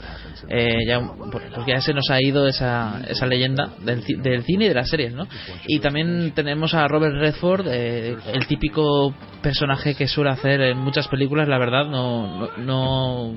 [0.48, 1.00] eh, ya
[1.30, 4.88] pues ya se nos ha ido esa, esa leyenda del, del cine y de las
[4.88, 5.26] series, ¿no?
[5.66, 11.08] Y también tenemos a Robert Redford, eh, el típico personaje que suele hacer en muchas
[11.08, 13.34] películas, la verdad, no, no,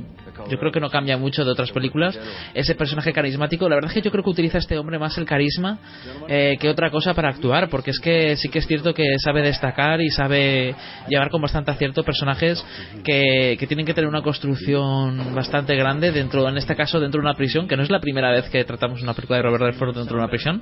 [0.49, 2.17] yo creo que no cambia mucho de otras películas.
[2.53, 5.25] Ese personaje carismático, la verdad es que yo creo que utiliza este hombre más el
[5.25, 5.79] carisma
[6.27, 9.41] eh, que otra cosa para actuar, porque es que sí que es cierto que sabe
[9.41, 10.75] destacar y sabe
[11.07, 12.63] llevar con bastante acierto personajes
[13.03, 17.27] que, que tienen que tener una construcción bastante grande dentro, en este caso, dentro de
[17.27, 19.95] una prisión, que no es la primera vez que tratamos una película de Robert Redford
[19.95, 20.61] dentro de una prisión.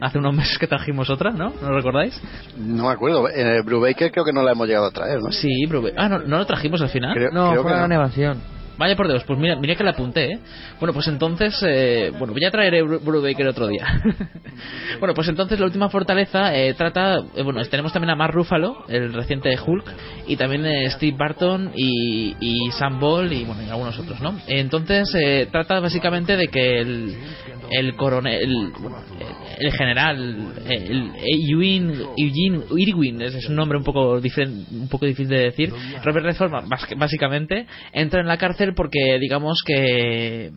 [0.00, 1.52] Hace unos meses que trajimos otra, ¿no?
[1.62, 2.20] ¿No lo recordáis?
[2.56, 3.28] No me acuerdo.
[3.28, 5.30] Eh, Brubaker creo que no la hemos llegado a traer, ¿no?
[5.32, 7.14] Sí, Brube- Ah, ¿no, ¿no lo trajimos al final?
[7.14, 7.94] Creo- No, creo fue que una no.
[7.94, 8.38] animación.
[8.82, 10.38] Vaya por Dios, pues mira, mira que la apunté, ¿eh?
[10.80, 13.86] Bueno, pues entonces, eh, bueno, ya traeré Bru- Brubaker otro día.
[14.98, 18.84] bueno, pues entonces la última fortaleza eh, trata, eh, bueno, tenemos también a Mark Ruffalo,
[18.88, 19.84] el reciente Hulk,
[20.26, 22.34] y también eh, Steve Barton y,
[22.76, 24.36] Sam Ball y bueno, y algunos otros, ¿no?
[24.48, 27.16] Entonces eh, trata básicamente de que el,
[27.70, 28.72] el coronel,
[29.62, 31.12] el general, el,
[31.48, 35.72] Eugene, Eugene Irwin, es, un nombre un poco un poco difícil de decir.
[36.04, 36.52] Robert Redford
[36.96, 40.50] básicamente entra en la cárcel porque digamos que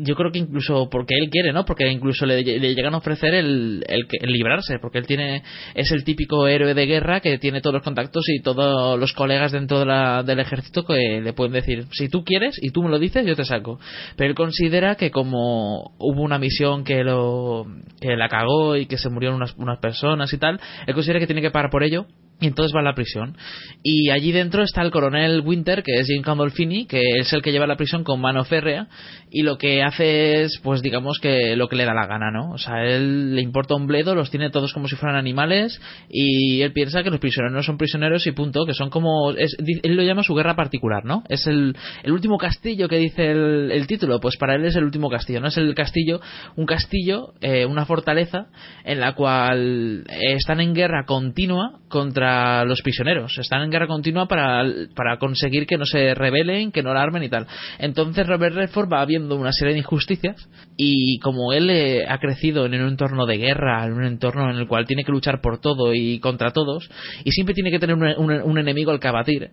[0.00, 1.64] yo creo que incluso porque él quiere, ¿no?
[1.64, 5.42] Porque incluso le, le llegan a ofrecer el, el, el librarse, porque él tiene
[5.74, 9.52] es el típico héroe de guerra que tiene todos los contactos y todos los colegas
[9.52, 12.90] dentro de la- del ejército que le pueden decir, si tú quieres y tú me
[12.90, 13.78] lo dices, yo te saco.
[14.16, 17.66] Pero él considera que como hubo una misión que lo
[18.00, 21.26] que la cagó y que se murieron unas, unas personas y tal, él considera que
[21.26, 22.06] tiene que pagar por ello
[22.40, 23.36] y entonces va a la prisión.
[23.82, 27.50] Y allí dentro está el coronel Winter, que es Jim Gandolfini, que es el que
[27.50, 28.86] lleva la prisión con mano férrea.
[29.30, 32.50] Y lo que hace es, pues digamos que lo que le da la gana, ¿no?
[32.52, 35.80] O sea, él le importa un bledo, los tiene todos como si fueran animales.
[36.08, 39.32] Y él piensa que los prisioneros no son prisioneros y punto, que son como.
[39.32, 41.24] es- él lo llama su guerra particular, ¿no?
[41.28, 44.20] Es el, el último castillo que dice el, el título.
[44.20, 45.48] Pues para él es el último castillo, ¿no?
[45.48, 46.20] Es el castillo,
[46.56, 48.46] un castillo, eh, una fortaleza
[48.84, 52.27] en la cual eh, están en guerra continua contra
[52.66, 53.36] los prisioneros.
[53.38, 54.64] Están en guerra continua para,
[54.94, 57.46] para conseguir que no se rebelen, que no la armen y tal.
[57.78, 62.66] Entonces Robert Redford va viendo una serie de injusticias y como él eh, ha crecido
[62.66, 65.60] en un entorno de guerra, en un entorno en el cual tiene que luchar por
[65.60, 66.88] todo y contra todos
[67.24, 69.50] y siempre tiene que tener un, un- un enemigo al que abatir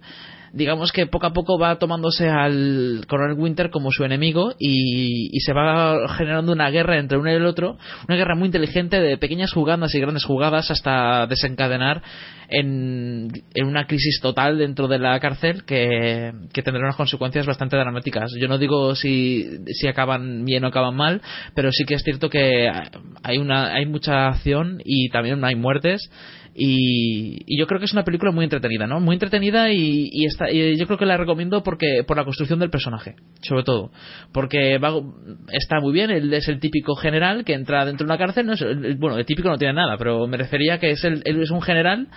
[0.55, 5.53] digamos que poco a poco va tomándose al coronel Winter como su enemigo y, se
[5.53, 7.77] va generando una guerra entre uno y el otro,
[8.07, 12.01] una guerra muy inteligente de pequeñas jugadas y grandes jugadas hasta desencadenar
[12.47, 17.75] en, en una crisis total dentro de la cárcel que, que tendrá unas consecuencias bastante
[17.75, 18.31] dramáticas.
[18.39, 21.21] Yo no digo si, si acaban bien o acaban mal,
[21.53, 22.71] pero sí que es cierto que
[23.23, 26.09] hay, una, hay mucha acción y también hay muertes
[26.57, 29.01] y, y yo creo que es una película muy entretenida, ¿no?
[29.01, 32.59] Muy entretenida y, y, está, y yo creo que la recomiendo porque por la construcción
[32.59, 33.91] del personaje, sobre todo.
[34.31, 34.93] Porque va,
[35.51, 38.53] está muy bien, él es el típico general que entra dentro de una cárcel, no
[38.53, 41.41] es- el- bueno, de típico no tiene nada, pero me refería que es el, él
[41.41, 42.07] es un general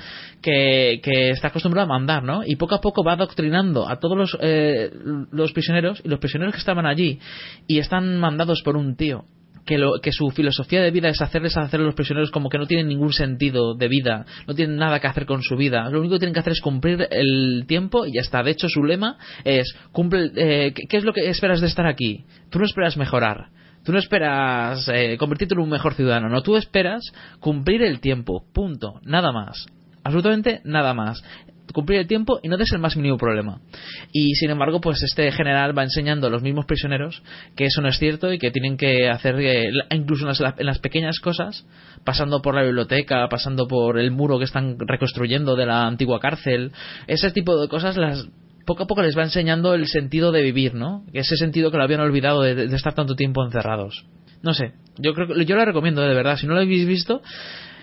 [0.40, 2.42] que, que está acostumbrado a mandar, ¿no?
[2.46, 4.90] Y poco a poco va adoctrinando a todos los, eh,
[5.32, 7.18] los prisioneros y los prisioneros que estaban allí
[7.66, 9.24] y están mandados por un tío
[9.68, 12.56] que, lo, que su filosofía de vida es hacerles hacer a los prisioneros como que
[12.56, 15.90] no tienen ningún sentido de vida, no tienen nada que hacer con su vida.
[15.90, 18.42] Lo único que tienen que hacer es cumplir el tiempo y ya está.
[18.42, 22.24] De hecho, su lema es: cumple, eh, ¿qué, es lo que esperas de estar aquí?
[22.48, 23.50] Tú no esperas mejorar.
[23.84, 28.44] Tú no esperas eh, convertirte en un mejor ciudadano, no, tú esperas cumplir el tiempo,
[28.54, 29.66] punto, nada más.
[30.02, 31.22] Absolutamente nada más
[31.72, 33.60] cumplir el tiempo y no des el más mínimo problema.
[34.12, 37.22] Y sin embargo, pues este general va enseñando a los mismos prisioneros
[37.56, 40.66] que eso no es cierto y que tienen que hacer, eh, incluso en las, en
[40.66, 41.66] las, pequeñas cosas,
[42.04, 46.72] pasando por la biblioteca, pasando por el muro que están reconstruyendo de la antigua cárcel,
[47.06, 48.28] ese tipo de cosas las
[48.64, 51.02] poco a poco les va enseñando el sentido de vivir, ¿no?
[51.14, 54.04] Ese sentido que lo habían olvidado de, de estar tanto tiempo encerrados.
[54.42, 56.36] No sé, yo creo yo la recomiendo de verdad.
[56.36, 57.22] Si no la habéis visto,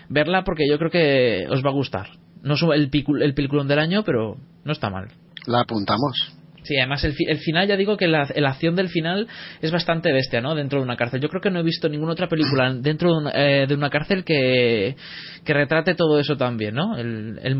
[0.08, 2.08] verla porque yo creo que os va a gustar.
[2.46, 2.90] No es el,
[3.22, 5.08] el peliculón del año, pero no está mal.
[5.46, 6.32] La apuntamos.
[6.66, 9.28] Sí, además el, el, final, ya digo que la, la, acción del final
[9.62, 10.56] es bastante bestia, ¿no?
[10.56, 11.20] Dentro de una cárcel.
[11.20, 13.88] Yo creo que no he visto ninguna otra película dentro de una, eh, de una
[13.88, 14.96] cárcel que,
[15.44, 16.96] que retrate todo eso también, ¿no?
[16.96, 17.56] El, el,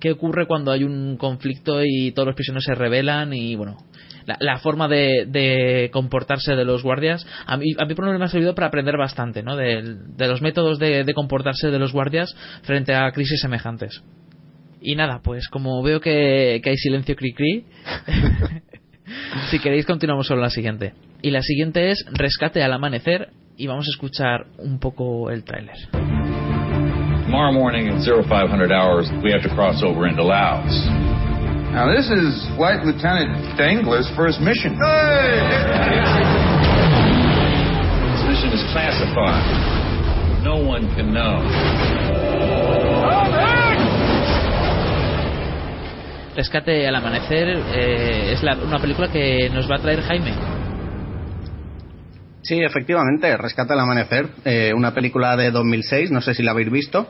[0.00, 3.76] ¿Qué ocurre cuando hay un conflicto y todos los prisioneros se rebelan y, bueno,
[4.26, 8.24] la, forma de, comportarse de los guardias, a mí, a mí por lo menos me
[8.26, 9.56] ha servido para aprender bastante, ¿no?
[9.56, 9.82] De,
[10.18, 14.02] los métodos de, comportarse de los guardias frente a crisis semejantes.
[14.80, 17.64] Y nada, pues como veo que, hay silencio cri cri,
[19.50, 20.94] si queréis continuamos con la siguiente.
[21.22, 25.76] Y la siguiente es Rescate al amanecer y vamos a escuchar un poco el tráiler.
[27.32, 31.11] Tomorrow morning at 0500 hours, we have to cross Laos.
[31.72, 34.76] Now, this is Flight Lieutenant Dangler's first mission.
[34.76, 35.40] Hey!
[38.12, 40.44] This mission is classified.
[40.44, 41.40] No one can know.
[46.36, 50.34] Rescate al amanecer eh, es la, una película que nos va a traer Jaime.
[52.42, 56.70] Sí, efectivamente, Rescate al amanecer, eh, una película de 2006, no sé si la habéis
[56.70, 57.08] visto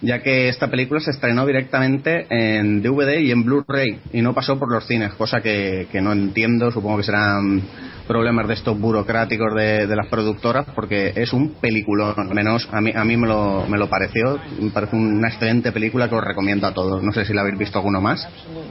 [0.00, 4.58] ya que esta película se estrenó directamente en DVD y en Blu-ray y no pasó
[4.58, 7.62] por los cines, cosa que, que, no entiendo, supongo que serán
[8.06, 12.80] problemas de estos burocráticos de, de, las productoras, porque es un peliculón, al menos a
[12.80, 16.24] mí, a mí me, lo, me lo pareció, me parece una excelente película que os
[16.24, 18.26] recomiendo a todos, no sé si la habéis visto alguno más.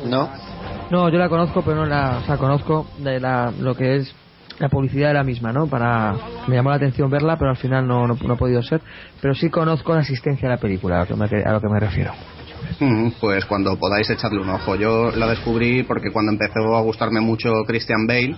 [0.06, 0.30] No.
[0.90, 4.16] No, yo la conozco, pero no la, o sea, conozco de la, lo que es
[4.60, 5.68] la publicidad de la misma, ¿no?
[5.68, 6.16] Para
[6.48, 8.82] me llamó la atención verla, pero al final no, no, no ha podido ser.
[9.22, 11.70] Pero sí conozco la asistencia a la película, a lo que me, a lo que
[11.70, 12.14] me refiero.
[12.80, 14.76] Mm, pues cuando podáis echarle un ojo.
[14.76, 18.36] Yo la descubrí porque cuando empezó a gustarme mucho Christian Bale,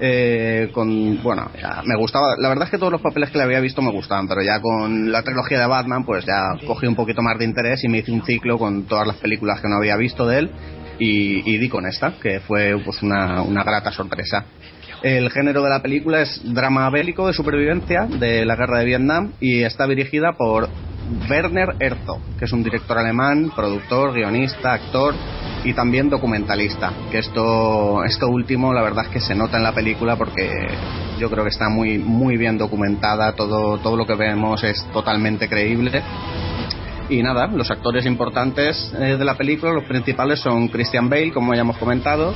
[0.00, 1.50] eh, con bueno
[1.84, 4.28] me gustaba la verdad es que todos los papeles que le había visto me gustaban
[4.28, 7.82] pero ya con la trilogía de Batman pues ya cogí un poquito más de interés
[7.82, 10.50] y me hice un ciclo con todas las películas que no había visto de él
[11.00, 14.44] y, y di con esta que fue pues una, una grata sorpresa
[15.02, 19.32] el género de la película es drama bélico de supervivencia de la guerra de Vietnam
[19.40, 20.68] y está dirigida por
[21.28, 25.14] Werner Herzog, que es un director alemán, productor, guionista, actor
[25.64, 26.92] y también documentalista.
[27.10, 30.50] Que esto, esto último, la verdad es que se nota en la película porque
[31.18, 33.32] yo creo que está muy, muy bien documentada.
[33.32, 36.02] Todo, todo lo que vemos es totalmente creíble.
[37.08, 41.54] Y nada, los actores importantes eh, de la película, los principales son Christian Bale, como
[41.54, 42.34] ya hemos comentado,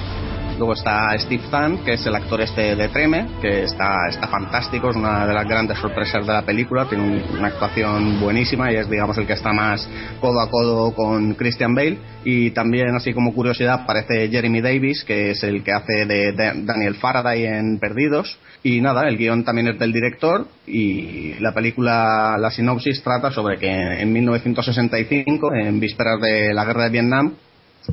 [0.59, 4.91] Luego está Steve Zahn, que es el actor este de Treme, que está, está fantástico,
[4.91, 8.77] es una de las grandes sorpresas de la película, tiene un, una actuación buenísima y
[8.77, 9.89] es, digamos, el que está más
[10.21, 11.99] codo a codo con Christian Bale.
[12.25, 16.53] Y también, así como curiosidad, aparece Jeremy Davis, que es el que hace de, de
[16.65, 18.39] Daniel Faraday en Perdidos.
[18.63, 23.59] Y nada, el guion también es del director y la película, la sinopsis trata sobre
[23.59, 27.35] que en 1965, en vísperas de la guerra de Vietnam,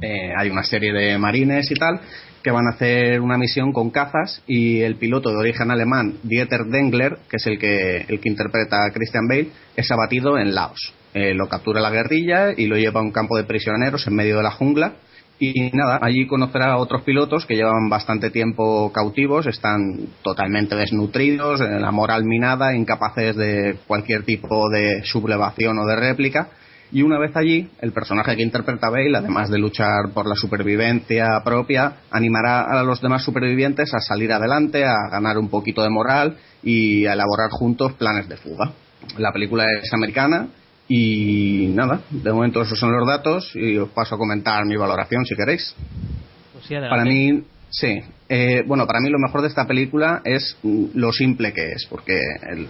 [0.02, 2.00] eh, hay una serie de marines y tal
[2.44, 6.66] que van a hacer una misión con cazas y el piloto de origen alemán Dieter
[6.66, 10.94] Dengler, que es el que, el que interpreta a Christian Bale, es abatido en Laos.
[11.14, 14.38] Eh, lo captura la guerrilla y lo lleva a un campo de prisioneros en medio
[14.38, 14.94] de la jungla.
[15.42, 21.62] Y nada, allí conocerá a otros pilotos que llevan bastante tiempo cautivos, están totalmente desnutridos,
[21.62, 26.50] eh, la moral minada, incapaces de cualquier tipo de sublevación o de réplica
[26.92, 31.42] y una vez allí, el personaje que interpreta Bale, además de luchar por la supervivencia
[31.44, 36.38] propia, animará a los demás supervivientes a salir adelante, a ganar un poquito de moral
[36.64, 38.72] y a elaborar juntos planes de fuga.
[39.18, 40.48] La película es americana
[40.88, 45.26] y nada, de momento esos son los datos y os paso a comentar mi valoración
[45.26, 45.76] si queréis.
[46.54, 48.02] Pues sí, Para mí, Sí,
[48.32, 52.20] eh, bueno, para mí lo mejor de esta película es lo simple que es, porque
[52.48, 52.68] el,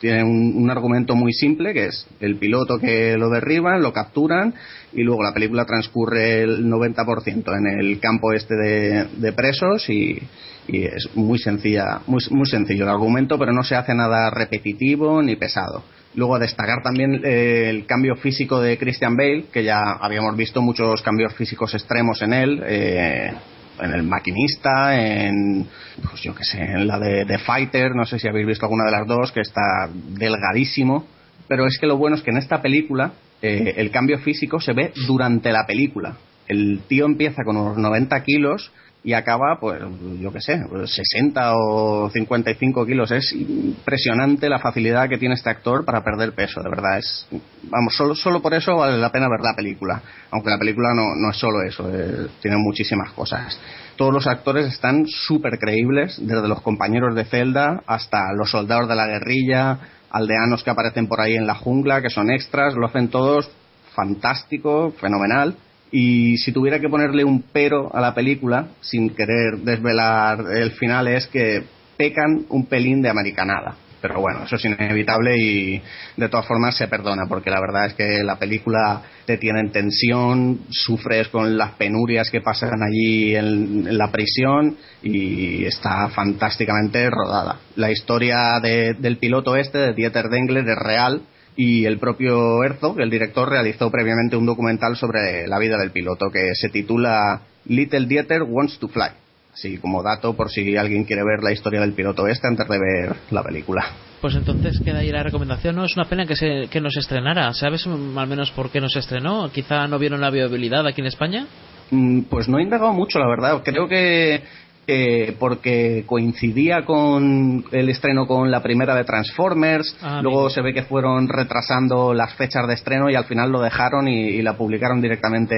[0.00, 4.52] tiene un, argumento muy simple, que es el piloto que lo derriban, lo capturan
[4.92, 10.20] y luego la película transcurre el 90% en el campo este de, presos y,
[10.66, 15.36] es muy sencilla, muy, muy sencillo el argumento, pero no se hace nada repetitivo ni
[15.36, 15.84] pesado.
[16.16, 21.00] Luego destacar también eh, el cambio físico de Christian Bale, que ya habíamos visto muchos
[21.02, 22.62] cambios físicos extremos en él.
[22.66, 23.32] Eh,
[23.80, 25.66] en el maquinista, en,
[26.02, 28.84] pues yo que sé, en la de, de Fighter, no sé si habéis visto alguna
[28.84, 31.06] de las dos, que está delgadísimo.
[31.48, 33.12] Pero es que lo bueno es que en esta película
[33.42, 36.16] eh, el cambio físico se ve durante la película.
[36.48, 38.72] El tío empieza con unos 90 kilos
[39.06, 39.80] y acaba, pues,
[40.20, 43.12] yo qué sé, 60 o 55 kilos.
[43.12, 46.98] Es impresionante la facilidad que tiene este actor para perder peso, de verdad.
[46.98, 47.24] Es,
[47.70, 50.02] vamos, solo, solo por eso vale la pena ver la película.
[50.32, 53.56] Aunque la película no, no es solo eso, eh, tiene muchísimas cosas.
[53.94, 58.96] Todos los actores están súper creíbles, desde los compañeros de celda hasta los soldados de
[58.96, 59.78] la guerrilla,
[60.10, 63.48] aldeanos que aparecen por ahí en la jungla, que son extras, lo hacen todos
[63.94, 65.56] fantástico, fenomenal.
[65.90, 71.08] Y si tuviera que ponerle un pero a la película, sin querer desvelar el final,
[71.08, 71.62] es que
[71.96, 73.76] pecan un pelín de americanada.
[74.00, 75.82] Pero bueno, eso es inevitable y
[76.16, 79.72] de todas formas se perdona, porque la verdad es que la película te tiene en
[79.72, 87.58] tensión, sufres con las penurias que pasan allí en, la prisión y está fantásticamente rodada.
[87.76, 91.22] La historia de- del piloto este, de Dieter Dengler, es real
[91.56, 96.30] y el propio Herzog, el director, realizó previamente un documental sobre la vida del piloto
[96.30, 99.08] que se titula Little Dieter Wants to Fly.
[99.52, 102.78] Así como dato por si alguien quiere ver la historia del piloto este antes de
[102.78, 103.86] ver la película.
[104.20, 105.84] Pues entonces queda ahí la recomendación, ¿no?
[105.86, 107.52] Es una pena que, se, que no se estrenara.
[107.54, 109.50] ¿Sabes al menos por qué no se estrenó?
[109.50, 111.46] Quizá no vieron la viabilidad aquí en España.
[111.90, 113.62] Mm, Pues no he indagado mucho, la verdad.
[113.64, 114.42] Creo que
[114.86, 120.72] eh, porque coincidía con el estreno con la primera de Transformers, Ah, luego se ve
[120.72, 124.56] que fueron retrasando las fechas de estreno y al final lo dejaron y, y la
[124.56, 125.54] publicaron directamente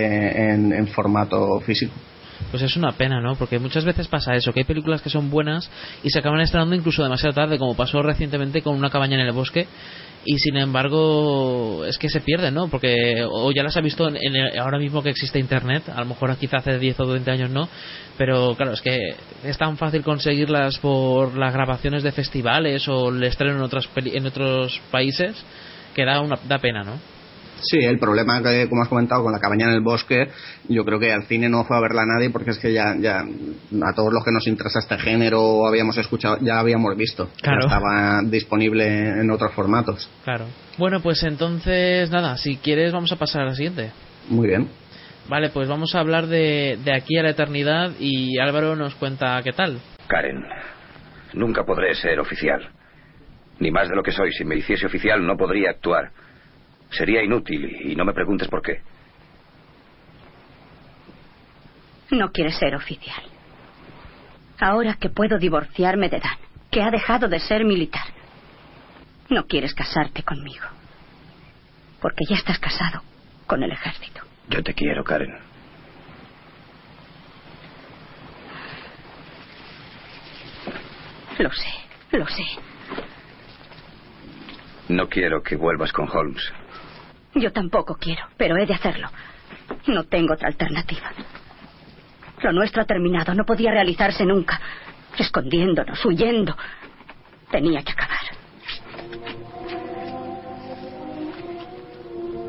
[0.52, 1.92] en, en formato físico.
[2.50, 3.34] Pues es una pena, ¿no?
[3.34, 5.70] Porque muchas veces pasa eso, que hay películas que son buenas
[6.02, 9.32] y se acaban estrenando incluso demasiado tarde, como pasó recientemente con Una cabaña en el
[9.32, 9.66] bosque.
[10.24, 12.68] Y sin embargo, es que se pierden, ¿no?
[12.68, 16.36] Porque o ya las ha visto en, ahora mismo que existe Internet, a lo mejor
[16.36, 17.68] quizá hace 10 o 20 años no,
[18.16, 19.14] pero claro, es que
[19.44, 24.26] es tan fácil conseguirlas por las grabaciones de festivales o el estreno en, otras en
[24.26, 25.36] otros países
[25.94, 27.17] que da, una, da pena, ¿no?
[27.60, 30.28] Sí, el problema que, como has comentado, con la cabaña en el bosque,
[30.68, 33.20] yo creo que al cine no fue a verla nadie porque es que ya, ya
[33.20, 37.30] a todos los que nos interesa este género habíamos escuchado, ya habíamos visto.
[37.42, 37.60] Claro.
[37.60, 38.86] estaba disponible
[39.20, 40.08] en otros formatos.
[40.24, 40.46] Claro.
[40.76, 43.90] Bueno, pues entonces, nada, si quieres vamos a pasar a la siguiente.
[44.28, 44.68] Muy bien.
[45.28, 49.40] Vale, pues vamos a hablar de, de aquí a la eternidad y Álvaro nos cuenta
[49.42, 49.78] qué tal.
[50.06, 50.42] Karen,
[51.34, 52.70] nunca podré ser oficial.
[53.58, 54.32] Ni más de lo que soy.
[54.32, 56.10] Si me hiciese oficial no podría actuar.
[56.90, 58.80] Sería inútil y no me preguntes por qué.
[62.10, 63.22] No quieres ser oficial.
[64.58, 66.38] Ahora que puedo divorciarme de Dan,
[66.70, 68.06] que ha dejado de ser militar,
[69.28, 70.64] no quieres casarte conmigo.
[72.00, 73.02] Porque ya estás casado
[73.46, 74.22] con el ejército.
[74.48, 75.36] Yo te quiero, Karen.
[81.38, 81.68] Lo sé,
[82.12, 82.44] lo sé.
[84.88, 86.52] No quiero que vuelvas con Holmes.
[87.38, 89.08] Yo tampoco quiero, pero he de hacerlo.
[89.86, 91.12] No tengo otra alternativa.
[92.42, 94.60] Lo nuestro ha terminado, no podía realizarse nunca.
[95.16, 96.56] Escondiéndonos, huyendo.
[97.50, 98.18] Tenía que acabar.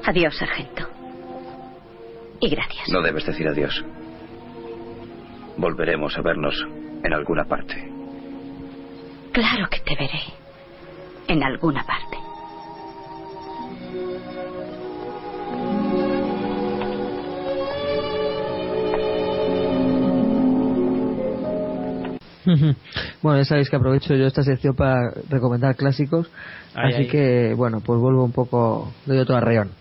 [0.06, 0.88] Adiós, sargento.
[2.40, 2.90] Y gracias.
[2.90, 3.84] No debes decir adiós.
[5.58, 6.56] Volveremos a vernos
[7.04, 7.76] en alguna parte.
[9.34, 10.22] Claro que te veré.
[11.28, 12.29] En alguna parte.
[23.22, 26.30] Bueno, ya sabéis que aprovecho yo esta sección para recomendar clásicos.
[26.76, 27.08] Ay, así ay.
[27.08, 29.72] que, bueno, pues vuelvo un poco, doy otro arreón.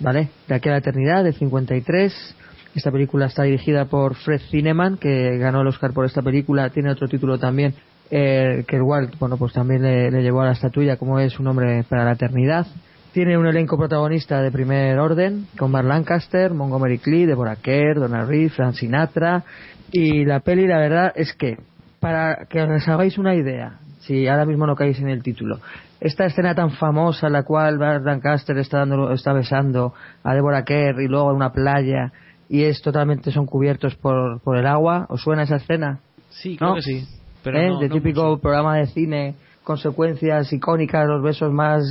[0.00, 0.28] ¿Vale?
[0.48, 2.36] De aquí a la eternidad, de 53.
[2.74, 6.70] Esta película está dirigida por Fred Zinnemann, que ganó el Oscar por esta película.
[6.70, 7.74] Tiene otro título también,
[8.10, 11.46] eh, que igual, bueno, pues también le, le llevó a la estatuilla, como es Un
[11.46, 12.66] hombre para la eternidad.
[13.14, 18.24] Tiene un elenco protagonista de primer orden, con Mark Lancaster, Montgomery Clift, Deborah Kerr, Donna
[18.24, 19.44] Reed, Frank Sinatra.
[19.92, 21.58] Y la peli, la verdad, es que,
[22.04, 25.60] para que os hagáis una idea, si ahora mismo no caéis en el título,
[26.00, 30.64] esta escena tan famosa en la cual Mark Lancaster está, dando, está besando a Deborah
[30.66, 32.12] Kerr y luego en una playa
[32.46, 36.00] y es totalmente son cubiertos por, por el agua, ¿os suena esa escena?
[36.28, 36.74] Sí, creo ¿No?
[36.74, 37.08] que sí.
[37.42, 37.68] Pero ¿Eh?
[37.70, 41.82] no- de no típico programa de cine con secuencias icónicas, los besos más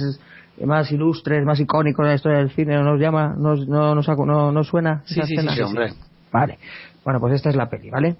[0.64, 3.34] más ilustres, más icónicos de la historia del cine, ¿no nos llama?
[3.36, 5.02] ¿No, no, no, no suena?
[5.06, 5.52] Sí, esa sí, escena?
[5.54, 5.94] sí, sí, hombre.
[6.32, 6.60] Vale.
[7.04, 8.16] Bueno, pues esta es la peli, ¿vale?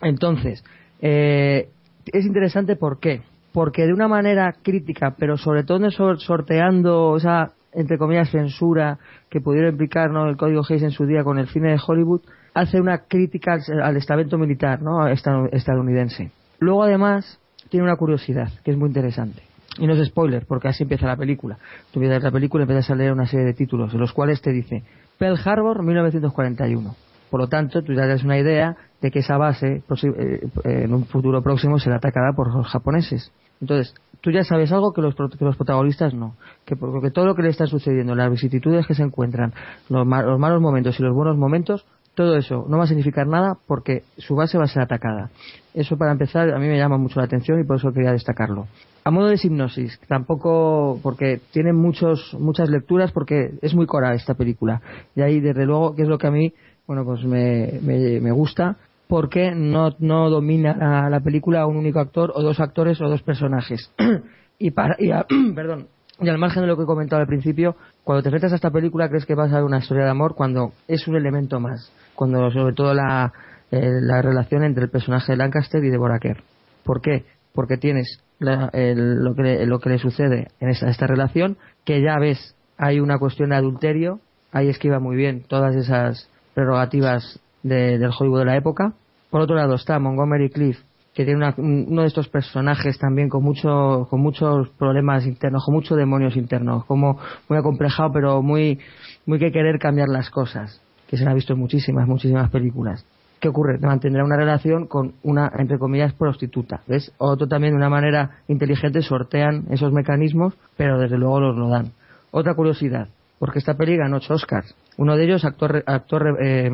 [0.00, 0.64] Entonces,
[1.00, 1.68] eh,
[2.06, 3.22] es interesante ¿por qué?
[3.52, 8.98] Porque de una manera crítica, pero sobre todo sor- sorteando esa, entre comillas, censura
[9.30, 10.28] que pudiera implicar ¿no?
[10.28, 12.22] el código Hayes en su día con el cine de Hollywood,
[12.52, 15.06] hace una crítica al, estamento militar ¿no?
[15.08, 16.30] esta- estadounidense.
[16.58, 17.38] Luego, además,
[17.68, 19.42] tiene una curiosidad que es muy interesante.
[19.78, 21.56] Y no es spoiler, porque así empieza la película.
[21.92, 24.40] Tú empiezas la película y empiezas a leer una serie de títulos, en los cuales
[24.40, 24.82] te dice
[25.18, 26.94] Pearl Harbor 1941.
[27.30, 30.94] Por lo tanto, tú ya tienes una idea de que esa base eh, eh, en
[30.94, 33.32] un futuro próximo será atacada por los japoneses.
[33.60, 36.34] Entonces, tú ya sabes algo que los, que los protagonistas no.
[36.64, 39.52] Que porque todo lo que le está sucediendo, las vicisitudes que se encuentran,
[39.88, 43.26] los, ma- los malos momentos y los buenos momentos, todo eso no va a significar
[43.26, 45.30] nada porque su base va a ser atacada.
[45.74, 48.66] Eso para empezar a mí me llama mucho la atención y por eso quería destacarlo.
[49.02, 54.34] A modo de hipnosis, tampoco porque tiene muchos, muchas lecturas porque es muy coral esta
[54.34, 54.80] película.
[55.16, 56.52] Y ahí desde luego que es lo que a mí
[56.86, 58.76] bueno pues me, me, me gusta
[59.08, 63.22] porque no, no domina la, la película un único actor o dos actores o dos
[63.22, 63.90] personajes.
[64.58, 65.88] y para, y a- perdón,
[66.20, 68.70] y al margen de lo que he comentado al principio, cuando te enfrentas a esta
[68.70, 71.90] película crees que vas a ver una historia de amor cuando es un elemento más.
[72.14, 73.32] Cuando sobre todo la,
[73.70, 76.42] eh, la relación entre el personaje de Lancaster y Deborah Kerr.
[76.84, 77.24] ¿Por qué?
[77.52, 81.56] Porque tienes la- el- lo, que le, lo que le sucede en esta, esta relación,
[81.84, 84.20] que ya ves, hay una cuestión de adulterio,
[84.52, 88.92] ahí esquiva muy bien todas esas prerrogativas de- del Hollywood de la época.
[89.30, 90.78] Por otro lado está Montgomery Cliff,
[91.14, 95.64] que tiene una- un- uno de estos personajes también con mucho con muchos problemas internos,
[95.64, 97.18] con muchos demonios internos, como
[97.48, 98.78] muy acomplejado, pero muy
[99.26, 103.04] muy que querer cambiar las cosas, que se ha visto en muchísimas muchísimas películas.
[103.40, 103.78] ¿Qué ocurre?
[103.78, 106.80] Mantendrá una relación con una, entre comillas, prostituta.
[106.86, 107.12] ¿Ves?
[107.18, 111.92] Otro también de una manera inteligente sortean esos mecanismos, pero desde luego los lo dan.
[112.30, 113.08] Otra curiosidad,
[113.44, 114.74] porque esta peli ganó ocho Oscars.
[114.96, 116.70] Uno de ellos actor, actor, eh,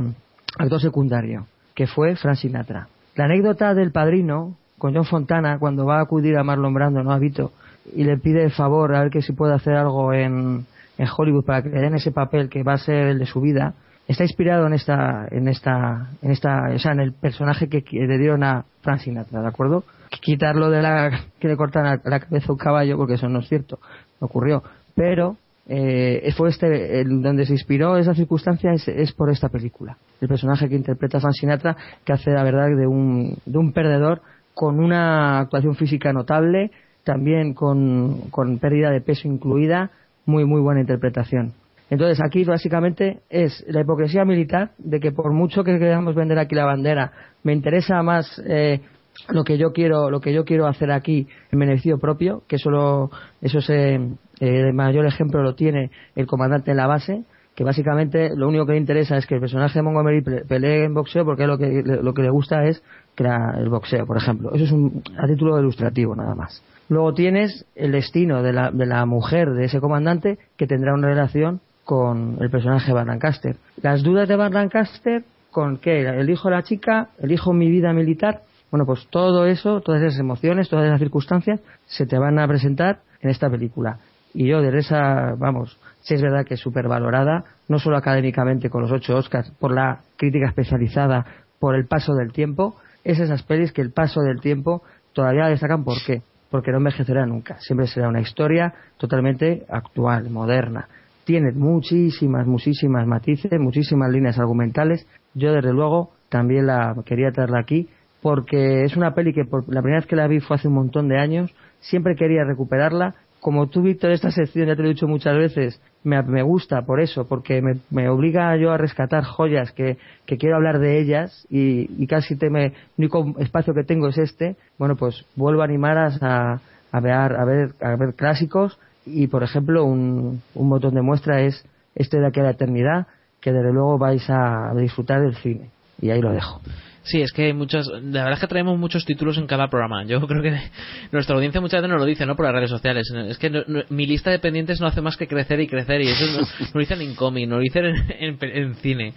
[0.56, 2.86] actor secundario, que fue Frank Sinatra.
[3.16, 7.10] La anécdota del padrino con John Fontana cuando va a acudir a Marlon Brando, ¿no?
[7.10, 7.50] A Vito,
[7.92, 10.64] y le pide el favor a ver que si puede hacer algo en,
[10.96, 13.40] en Hollywood para que le den ese papel que va a ser el de su
[13.40, 13.74] vida,
[14.06, 18.16] está inspirado en esta, en esta, en esta, o sea, en el personaje que, le
[18.16, 19.82] dieron a Frank Sinatra, ¿de acuerdo?
[20.20, 23.40] Quitarlo de la, que le cortan la, la cabeza a un caballo, porque eso no
[23.40, 23.80] es cierto,
[24.20, 24.62] ocurrió.
[24.94, 25.36] Pero,
[25.72, 29.96] eh, fue este, el, donde se inspiró esa circunstancia es, es por esta película.
[30.20, 34.20] El personaje que interpreta Frank Sinatra, que hace la verdad de un, de un perdedor
[34.52, 36.72] con una actuación física notable,
[37.04, 39.92] también con, con pérdida de peso incluida,
[40.26, 41.52] muy, muy buena interpretación.
[41.88, 46.56] Entonces aquí básicamente es la hipocresía militar de que por mucho que queramos vender aquí
[46.56, 47.12] la bandera,
[47.44, 48.80] me interesa más eh,
[49.28, 52.70] lo que yo quiero, lo que yo quiero hacer aquí en beneficio propio, que eso
[52.70, 53.10] lo-
[53.40, 54.00] eso se,
[54.40, 57.22] el mayor ejemplo lo tiene el comandante en la base,
[57.54, 60.84] que básicamente lo único que le interesa es que el personaje de Montgomery pe- pelee
[60.84, 62.82] en boxeo porque lo que lo que le gusta es
[63.18, 64.50] la- el boxeo, por ejemplo.
[64.54, 66.62] Eso es un, a título ilustrativo nada más.
[66.88, 71.08] Luego tienes el destino de la, de la mujer de ese comandante que tendrá una
[71.08, 73.56] relación con el personaje de Van Lancaster.
[73.82, 77.92] Las dudas de Van Lancaster con qué, el hijo la chica, el hijo mi vida
[77.92, 78.42] militar.
[78.70, 83.00] Bueno, pues todo eso, todas esas emociones, todas esas circunstancias se te van a presentar
[83.20, 83.98] en esta película.
[84.34, 88.70] Y yo, de esa, vamos, si es verdad que es súper valorada, no solo académicamente
[88.70, 91.26] con los ocho Oscars, por la crítica especializada,
[91.58, 94.82] por el paso del tiempo, es esas pelis que el paso del tiempo
[95.12, 95.84] todavía destacan.
[95.84, 96.22] ¿Por qué?
[96.50, 97.58] Porque no envejecerá nunca.
[97.60, 100.88] Siempre será una historia totalmente actual, moderna.
[101.24, 105.06] Tiene muchísimas, muchísimas matices, muchísimas líneas argumentales.
[105.34, 107.88] Yo, desde luego, también la quería traerla aquí
[108.22, 110.74] porque es una peli que por la primera vez que la vi fue hace un
[110.74, 111.54] montón de años.
[111.80, 113.14] Siempre quería recuperarla.
[113.40, 117.00] Como tú, Víctor, esta sección, ya te lo he dicho muchas veces, me, gusta por
[117.00, 119.96] eso, porque me, obliga yo a rescatar joyas que,
[120.26, 124.08] que quiero hablar de ellas y, y casi te me, el único espacio que tengo
[124.08, 124.56] es este.
[124.78, 126.60] Bueno, pues vuelvo a animaras a,
[126.92, 131.40] a, ver, a, ver, a ver clásicos y, por ejemplo, un, un botón de muestra
[131.40, 131.64] es
[131.94, 133.06] este de aquí a la eternidad,
[133.40, 135.70] que desde luego vais a disfrutar del cine.
[136.00, 136.60] Y ahí lo dejo.
[137.02, 137.86] Sí, es que hay muchos.
[137.88, 140.04] La verdad es que traemos muchos títulos en cada programa.
[140.04, 140.52] Yo creo que
[141.12, 142.36] nuestra audiencia muchas veces nos lo dice, ¿no?
[142.36, 143.10] Por las redes sociales.
[143.28, 146.02] Es que no- mi lista de pendientes no hace más que crecer y crecer.
[146.02, 149.14] Y eso no lo dicen en cómic, no lo dicen en, en- en cine.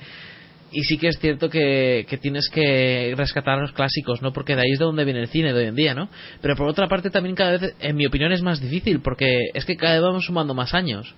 [0.71, 4.33] Y sí que es cierto que, que tienes que rescatar los clásicos, ¿no?
[4.33, 6.09] Porque de ahí es de donde viene el cine de hoy en día, ¿no?
[6.41, 9.65] Pero por otra parte también cada vez, en mi opinión, es más difícil porque es
[9.65, 11.13] que cada vez vamos sumando más años.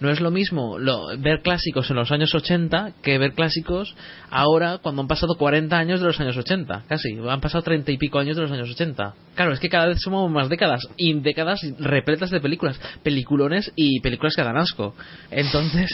[0.00, 3.94] No es lo mismo lo- ver clásicos en los años 80 que ver clásicos
[4.30, 7.18] ahora cuando han pasado 40 años de los años 80, casi.
[7.28, 9.14] Han pasado 30 y pico años de los años 80.
[9.34, 14.00] Claro, es que cada vez sumamos más décadas y décadas repletas de películas, peliculones y
[14.00, 14.94] películas que dan asco.
[15.30, 15.90] Entonces,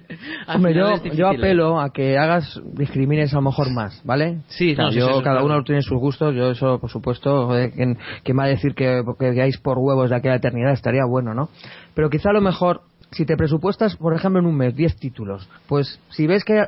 [0.48, 1.36] Hombre, yo, yo ¿eh?
[1.36, 4.38] apelo a que hagas, discrimines a lo mejor más, ¿vale?
[4.48, 5.46] Sí, O sea, no, sí, yo, sí, eso cada claro.
[5.46, 9.02] uno tiene sus gustos, yo eso, por supuesto, joder, ¿quién, quién va a decir que,
[9.18, 10.72] que veáis por huevos de aquella eternidad?
[10.72, 11.48] Estaría bueno, ¿no?
[11.94, 12.82] Pero quizá a lo mejor
[13.16, 16.64] si te presupuestas, por ejemplo, en un mes 10 títulos, pues si ves que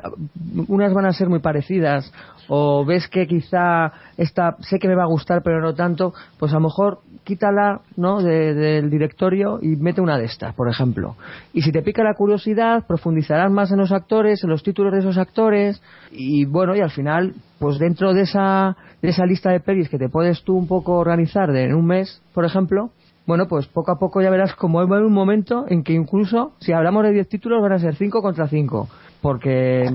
[0.67, 2.11] unas van a ser muy parecidas
[2.47, 6.51] o ves que quizá esta sé que me va a gustar pero no tanto, pues
[6.51, 8.21] a lo mejor quítala ¿no?
[8.23, 11.15] De- del directorio y mete una de estas, por ejemplo.
[11.53, 14.99] Y si te pica la curiosidad, profundizarás más en los actores, en los títulos de
[14.99, 15.81] esos actores
[16.11, 19.99] y bueno, y al final, pues dentro de esa, de esa lista de pelis que
[19.99, 22.89] te puedes tú un poco organizar de en un mes, por ejemplo,
[23.29, 26.73] bueno, pues poco a poco ya verás como va un momento en que incluso, si
[26.73, 28.89] hablamos de 10 títulos, van a ser 5 contra 5.
[29.21, 29.87] Porque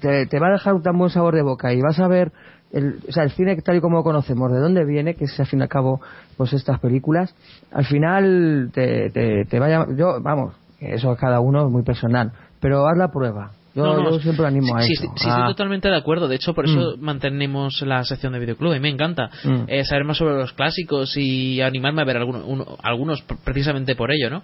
[0.00, 2.32] te, va a dejar un tan buen sabor de boca y vas a ver
[2.72, 5.38] el, o sea, el cine tal y como lo conocemos, de dónde viene, que es
[5.38, 6.00] al fin y al cabo
[6.36, 7.32] pues estas películas,
[7.70, 12.32] al final te, te, te vaya, yo, vamos, eso a cada uno es muy personal,
[12.58, 13.52] pero haz la prueba.
[13.74, 14.88] Yo, No, no, yo siempre animo a eso.
[14.88, 16.26] sí, sí, estoy totalmente de acuerdo.
[16.26, 17.00] De hecho, por eso Mm.
[17.00, 18.74] mantenemos la sección de videoclub.
[18.74, 19.62] Y me encanta Mm.
[19.68, 23.94] eh, saber más sobre los clásicos y animarme a ver alguno- uno- algunos pr- precisamente
[23.94, 24.42] por ello, ¿no?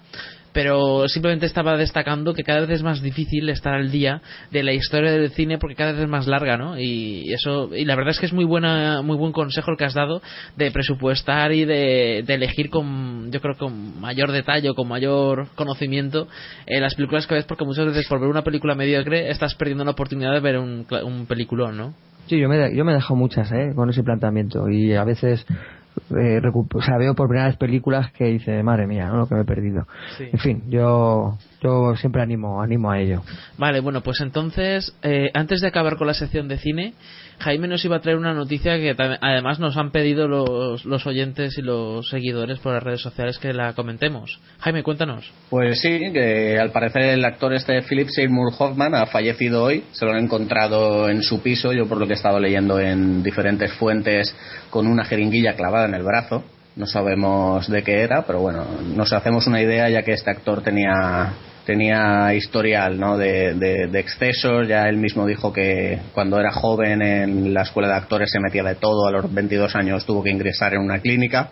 [0.56, 4.72] Pero simplemente estaba destacando que cada vez es más difícil estar al día de la
[4.72, 6.80] historia del cine porque cada vez es más larga, ¿no?
[6.80, 9.84] Y eso y la verdad es que es muy buena muy buen consejo el que
[9.84, 10.22] has dado
[10.56, 16.26] de presupuestar y de, de elegir con yo creo con mayor detalle con mayor conocimiento
[16.64, 19.84] eh, las películas que ves porque muchas veces por ver una película mediocre estás perdiendo
[19.84, 21.94] la oportunidad de ver un, un peliculón, ¿no?
[22.28, 23.72] Sí, yo me, yo me he muchas ¿eh?
[23.74, 25.46] con ese planteamiento y a veces
[26.16, 26.40] eh,
[26.74, 29.18] o sea, veo por primera vez películas que dice, madre mía, ¿no?
[29.18, 29.86] lo que me he perdido.
[30.16, 30.24] Sí.
[30.32, 33.22] En fin, yo, yo siempre animo, animo a ello.
[33.58, 36.94] Vale, bueno, pues entonces, eh, antes de acabar con la sección de cine,
[37.38, 41.58] Jaime nos iba a traer una noticia que además nos han pedido los, los oyentes
[41.58, 44.40] y los seguidores por las redes sociales que la comentemos.
[44.60, 45.30] Jaime, cuéntanos.
[45.50, 49.84] Pues sí, que al parecer el actor este Philip Seymour Hoffman ha fallecido hoy.
[49.92, 53.22] Se lo han encontrado en su piso, yo por lo que he estado leyendo en
[53.22, 54.34] diferentes fuentes,
[54.70, 56.44] con una jeringuilla clavada en el brazo.
[56.74, 60.62] No sabemos de qué era, pero bueno, nos hacemos una idea ya que este actor
[60.62, 61.32] tenía
[61.66, 63.18] tenía historial ¿no?
[63.18, 64.66] de, excesos.
[64.68, 68.62] Ya él mismo dijo que cuando era joven en la escuela de actores se metía
[68.62, 69.06] de todo.
[69.06, 71.50] A los 22 años tuvo que ingresar en una clínica.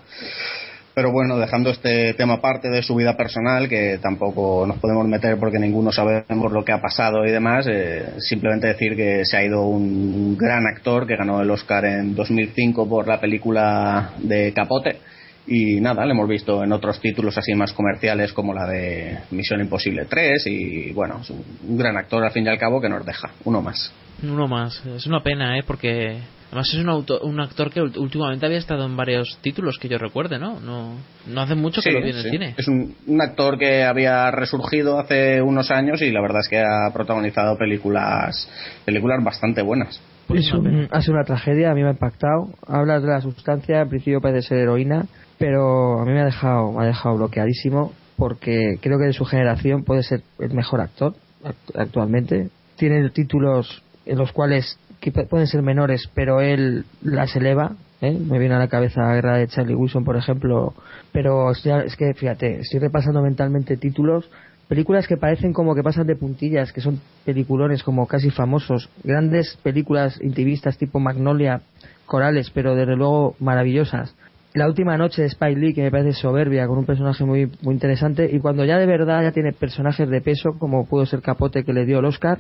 [0.95, 5.37] Pero bueno, dejando este tema aparte de su vida personal, que tampoco nos podemos meter
[5.39, 9.45] porque ninguno sabemos lo que ha pasado y demás, eh, simplemente decir que se ha
[9.45, 15.01] ido un gran actor que ganó el Oscar en 2005 por la película de Capote.
[15.47, 19.61] Y nada, le hemos visto en otros títulos así más comerciales como la de Misión
[19.61, 23.05] Imposible 3 y bueno, es un gran actor al fin y al cabo que nos
[23.05, 23.93] deja, uno más.
[24.23, 24.83] Uno más.
[24.87, 25.63] Es una pena, ¿eh?
[25.67, 26.17] Porque
[26.49, 29.89] además es un, auto- un actor que ult- últimamente había estado en varios títulos que
[29.89, 30.61] yo recuerde, ¿no?
[30.61, 30.95] No,
[31.27, 32.31] no hace mucho que Sí, lo vi en el sí.
[32.31, 32.55] cine.
[32.57, 36.61] Es un, un actor que había resurgido hace unos años y la verdad es que
[36.61, 38.49] ha protagonizado películas
[38.87, 40.01] películas bastante buenas.
[40.33, 42.49] Es un- ha sido una tragedia, a mí me ha impactado.
[42.67, 45.05] Hablas de la sustancia, en principio puede ser heroína,
[45.45, 49.27] pero a mí me ha dejado, me ha dejado bloqueadísimo porque creo que de su
[49.27, 51.13] generación puede ser el mejor actor
[51.45, 52.49] act- actualmente.
[52.77, 57.73] Tiene títulos en los cuales que pu- pueden ser menores, pero él las eleva.
[58.01, 58.19] ¿eh?
[58.19, 60.73] Me viene a la cabeza la guerra de Charlie Wilson, por ejemplo.
[61.13, 64.31] Pero es que, fíjate, estoy repasando mentalmente títulos
[64.67, 69.59] películas que parecen como que pasan de puntillas, que son peliculones como casi famosos, grandes
[69.63, 71.61] películas intimistas tipo Magnolia,
[72.07, 74.15] corales, pero desde luego maravillosas.
[74.55, 77.75] La última noche de Spike Lee, que me parece soberbia, con un personaje muy, muy
[77.75, 81.65] interesante, y cuando ya de verdad ya tiene personajes de peso, como pudo ser Capote
[81.65, 82.39] que le dio el Oscar,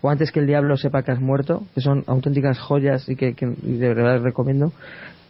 [0.00, 3.34] o antes que el diablo sepa que has muerto, que son auténticas joyas y que,
[3.34, 4.72] que de verdad recomiendo,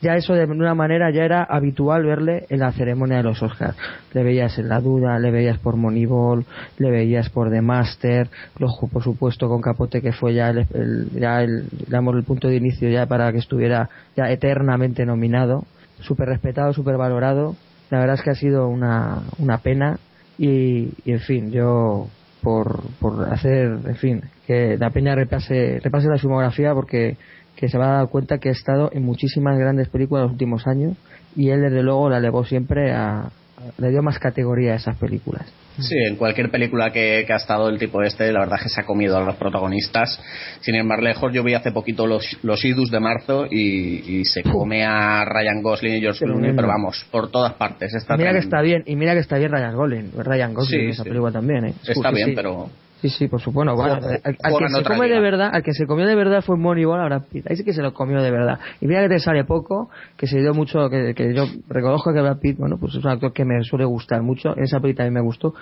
[0.01, 3.77] ya eso de una manera ya era habitual verle en la ceremonia de los Oscars.
[4.15, 6.47] Le veías en La Duda, le veías por Moneyball,
[6.79, 8.29] le veías por The Master,
[8.59, 12.89] por supuesto con Capote que fue ya el, el- el, digamos, el punto de inicio
[12.89, 15.67] ya para que estuviera ya eternamente nominado,
[16.03, 17.57] súper respetado, súper valorado.
[17.91, 19.99] La verdad es que ha sido una, una pena
[20.39, 22.09] y, y, en fin, yo
[22.43, 27.17] por, por hacer, en fin, que la peña repase, repase la filmografía porque
[27.57, 30.33] que se va a dar cuenta que ha estado en muchísimas grandes películas en los
[30.33, 30.97] últimos años
[31.37, 33.31] y él desde luego la elevó siempre a,
[33.79, 35.47] le dio más categoría a esas películas.
[35.79, 38.69] Sí, en cualquier película que, que ha estado el tipo este, la verdad es que
[38.69, 40.21] se ha comido a los protagonistas.
[40.61, 44.25] Sin ir más lejos, yo vi hace poquito los, los idus de marzo y, y
[44.25, 47.95] se come a Ryan Gosling y George Clooney, pero vamos, por todas partes.
[47.95, 50.85] Está mira que está bien y mira que está bien Ryan Gosling, Ryan Gosling Sí,
[50.85, 51.09] en esa sí.
[51.09, 51.75] película también, ¿eh?
[51.87, 52.33] Está bien, sí.
[52.37, 52.69] pero
[53.03, 53.75] Sí, sí, por supuesto.
[53.75, 57.01] Bueno, al, que se come de verdad, al que se comió de verdad fue Moneyball
[57.01, 57.51] a Brad Pitt.
[57.51, 58.61] Ahí sí que se lo comió de verdad.
[58.81, 62.21] Y mira que te sale poco, que se dio mucho, que, que yo reconozco que
[62.21, 64.57] Brad Pitt, bueno, pues es un actor que me suele gustar mucho.
[64.57, 65.53] En esa película también me gustó.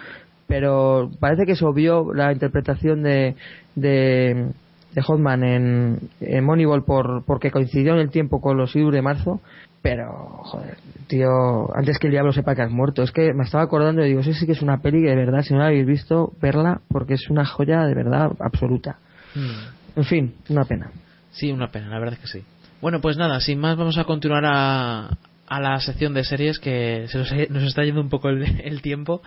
[0.46, 3.36] Pero parece que se obvió la interpretación de,
[3.74, 4.48] de,
[4.92, 9.00] de Hotman en, en Moneyball por, porque coincidió en el tiempo con los IDU de
[9.00, 9.40] marzo.
[9.82, 10.12] Pero,
[10.43, 10.77] joder,
[11.07, 13.02] tío, antes que el diablo sepa que has muerto.
[13.02, 15.16] Es que me estaba acordando y digo, sí, sí que es una peli que de
[15.16, 18.98] verdad, si no la habéis visto, verla porque es una joya de verdad absoluta.
[19.35, 19.98] Mm.
[20.01, 20.90] En fin, una pena.
[21.31, 22.44] Sí, una pena, la verdad es que sí.
[22.82, 25.16] Bueno, pues nada, sin más vamos a continuar a,
[25.47, 28.82] a la sección de series que se nos, nos está yendo un poco el, el
[28.82, 29.23] tiempo.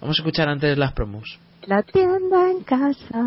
[0.00, 1.38] Vamos a escuchar antes las promos.
[1.66, 3.26] La tienda en casa.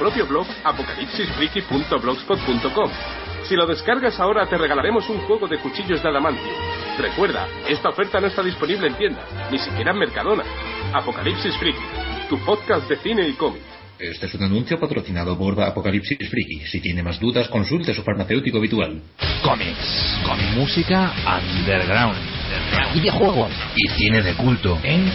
[0.01, 2.89] propio blog apocalipsisfreaky.blogspot.com.
[3.47, 6.55] Si lo descargas ahora te regalaremos un juego de cuchillos de adamantium.
[6.97, 10.43] Recuerda, esta oferta no está disponible en tiendas, ni siquiera en Mercadona.
[10.93, 11.77] Apocalipsis Freaky,
[12.29, 13.61] tu podcast de cine y cómic.
[13.99, 16.65] Este es un anuncio patrocinado por Apocalipsis Freaky.
[16.65, 19.03] Si tiene más dudas, consulte su farmacéutico habitual.
[19.43, 22.17] Cómics, con música underground,
[22.93, 25.11] videojuegos y cine de culto en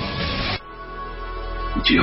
[1.85, 2.03] Yo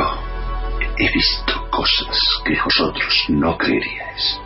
[0.97, 4.39] he visto cosas que vosotros no creeríais.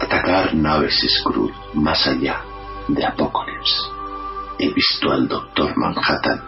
[0.00, 2.42] Atacar naves Skrull más allá
[2.88, 3.90] de Apocalipsis.
[4.58, 6.47] He visto al Doctor Manhattan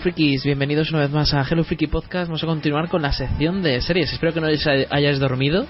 [0.00, 2.28] Frikis, bienvenidos una vez más a Hello Freaky Podcast.
[2.28, 4.10] Vamos a continuar con la sección de series.
[4.10, 5.66] Espero que no hayáis dormido.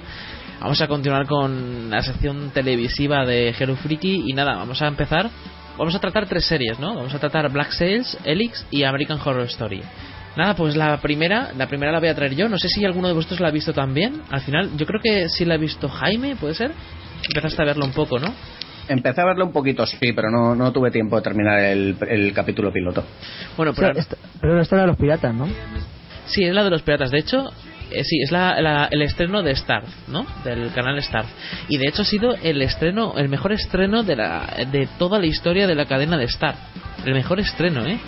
[0.61, 5.29] Vamos a continuar con la sección televisiva de Hello Freaky y nada, vamos a empezar.
[5.77, 6.95] Vamos a tratar tres series, ¿no?
[6.95, 9.83] Vamos a tratar Black Sails, Elix y American Horror Story.
[10.37, 12.49] Nada, pues la primera, la primera la voy a traer yo.
[12.49, 14.23] No sé si alguno de vosotros la ha visto también.
[14.31, 16.71] Al final, yo creo que sí la ha visto Jaime, ¿puede ser?
[17.27, 18.33] Empezaste a verlo un poco, ¿no?
[18.91, 22.33] Empecé a verlo un poquito, sí, pero no, no tuve tiempo de terminar el, el
[22.33, 23.05] capítulo piloto.
[23.57, 24.01] Bueno, O sea, pero...
[24.01, 25.47] esta- pero esta era de los piratas, ¿no?
[26.27, 27.11] Sí, es la de los piratas.
[27.11, 27.51] De hecho,
[27.93, 30.27] eh, sí, es la, la- el estreno de Star, ¿no?
[30.45, 31.25] Del canal Star.
[31.69, 35.27] Y de hecho ha sido el estreno, el mejor estreno de, la, de toda la
[35.27, 36.55] historia de la cadena de Star.
[37.05, 37.99] El mejor estreno, ¿eh?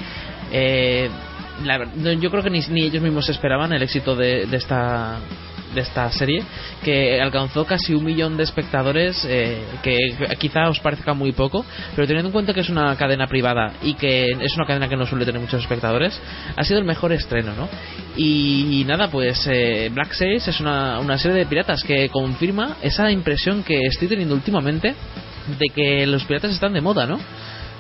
[0.53, 1.09] Eh,
[1.65, 1.79] la
[2.21, 5.19] yo creo que ni, ni ellos mismos esperaban el éxito de, de esta
[5.75, 6.43] de esta serie
[6.85, 9.97] que alcanzó casi un millón de espectadores eh, que
[10.39, 13.95] quizá os parezca muy poco pero teniendo en cuenta que es una cadena privada y
[13.95, 16.19] que es una cadena que no suele tener muchos espectadores
[16.57, 17.69] ha sido el mejor estreno ¿no?
[18.17, 23.11] y, nada pues eh, Black Sails es una, una serie de piratas que confirma esa
[23.11, 24.95] impresión que estoy teniendo últimamente
[25.59, 27.19] de que los piratas están de moda ¿no?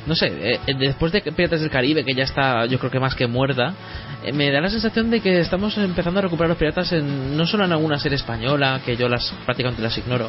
[0.06, 2.98] No sé, eh, eh, después de Piratas del Caribe, que ya está yo creo que
[2.98, 3.74] más que muerta,
[4.24, 7.46] eh, me da la sensación de que estamos empezando a recuperar los piratas en, no
[7.46, 10.28] solo en alguna serie española, que yo las prácticamente las ignoro,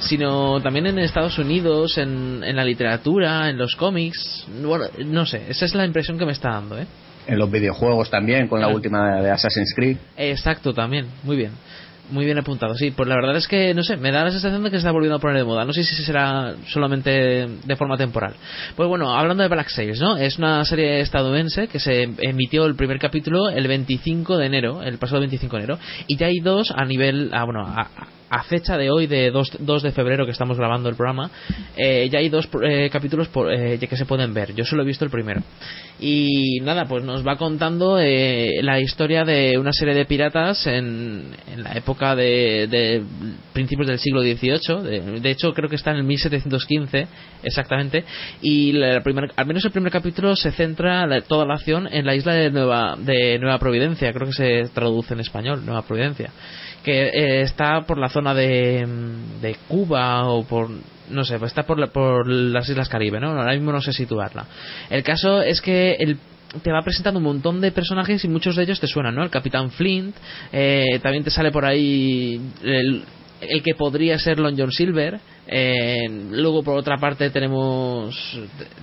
[0.00, 5.42] sino también en Estados Unidos, en, en la literatura, en los cómics, bueno, no sé,
[5.48, 6.86] esa es la impresión que me está dando, ¿eh?
[7.26, 9.98] En los videojuegos también, con la última de Assassin's Creed.
[10.16, 11.52] Exacto, también, muy bien.
[12.10, 12.90] Muy bien apuntado, sí.
[12.90, 14.90] Pues la verdad es que, no sé, me da la sensación de que se está
[14.90, 15.64] volviendo a poner de moda.
[15.64, 17.10] No sé si será solamente
[17.64, 18.34] de forma temporal.
[18.76, 20.16] Pues bueno, hablando de Black Sails, ¿no?
[20.16, 24.98] Es una serie estadounidense que se emitió el primer capítulo el 25 de enero, el
[24.98, 25.78] pasado 25 de enero.
[26.06, 29.82] Y ya hay dos a nivel, ah, bueno, a, fecha de hoy, de 2, 2
[29.82, 31.30] de febrero que estamos grabando el programa,
[31.76, 34.54] eh, ya hay dos eh, capítulos por, eh, que se pueden ver.
[34.54, 35.42] Yo solo he visto el primero.
[36.00, 41.36] Y nada, pues nos va contando eh, la historia de una serie de piratas en,
[41.52, 43.02] en la época de, de
[43.52, 45.20] principios del siglo XVIII.
[45.20, 47.06] De, hecho, creo que está en el 1715
[47.42, 48.04] exactamente.
[48.42, 52.14] Y la primer- al menos el primer capítulo se centra toda la acción en la
[52.14, 54.12] isla de Nueva, de Nueva Providencia.
[54.12, 56.30] Creo que se traduce en español, Nueva Providencia
[56.84, 60.70] que eh, está por la zona de, mm, de Cuba o por
[61.10, 63.30] no sé, está por, la- por las Islas Caribe, ¿no?
[63.32, 64.46] Ahora mismo no sé situarla.
[64.88, 66.16] El caso es que el
[66.62, 69.22] te va presentando un montón de personajes y muchos de ellos te suenan, ¿no?
[69.22, 70.14] El Capitán Flint,
[70.52, 73.04] eh, también te sale por ahí el,
[73.62, 75.20] que podría ser Long John Silver.
[75.48, 78.38] Luego por otra parte tenemos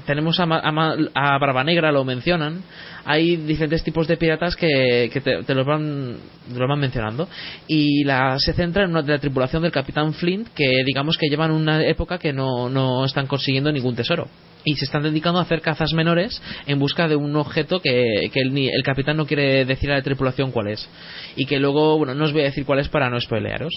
[0.05, 2.61] tenemos a, a, a Barba Negra, lo mencionan.
[3.05, 6.17] Hay diferentes tipos de piratas que, te, te los van
[6.53, 7.29] los van mencionando.
[7.67, 11.29] Y la se centra en una de la tripulación del Capitán Flint que digamos que
[11.29, 14.27] llevan una época que no, no están consiguiendo ningún tesoro.
[14.65, 18.41] Y se están dedicando a hacer cazas menores en busca de un objeto que, que
[18.41, 20.89] el, el capitán no quiere decir a la tripulación cuál es.
[21.37, 23.71] Y que luego bueno no os voy a decir cuál es para no spoilearos.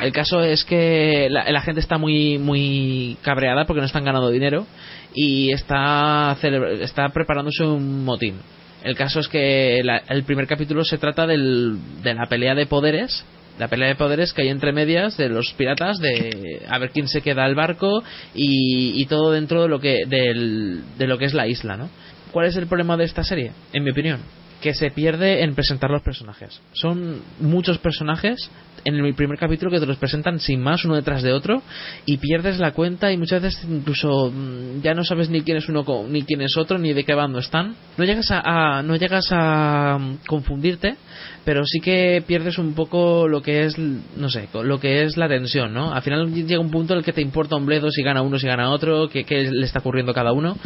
[0.00, 4.66] El caso es que la gente está muy muy cabreada porque no están ganando dinero
[5.14, 6.36] y está
[6.80, 8.36] está preparándose un motín.
[8.82, 12.66] El caso es que la- el primer capítulo se trata del- de la pelea de
[12.66, 13.24] poderes
[13.58, 17.06] la pelea de poderes que hay entre medias de los piratas de a ver quién
[17.06, 18.02] se queda al barco
[18.34, 21.90] y, y todo dentro de lo que del- de lo que es la isla no
[22.32, 24.20] cuál es el problema de esta serie en mi opinión
[24.62, 26.60] que se pierde en presentar los personajes.
[26.72, 28.48] Son muchos personajes
[28.84, 31.62] en el primer capítulo que te los presentan sin más uno detrás de otro
[32.04, 35.68] y pierdes la cuenta y muchas veces incluso mm, ya no sabes ni quién es
[35.68, 37.74] uno ni quién es otro ni de qué bando están.
[37.96, 40.96] No llegas a, a- no llegas a mm, confundirte
[41.44, 45.28] pero sí que pierdes un poco lo que es no sé lo que es la
[45.28, 48.02] tensión no al final llega un punto en el que te importa un bledo si
[48.02, 50.56] gana uno si gana otro qué, qué le está ocurriendo cada uno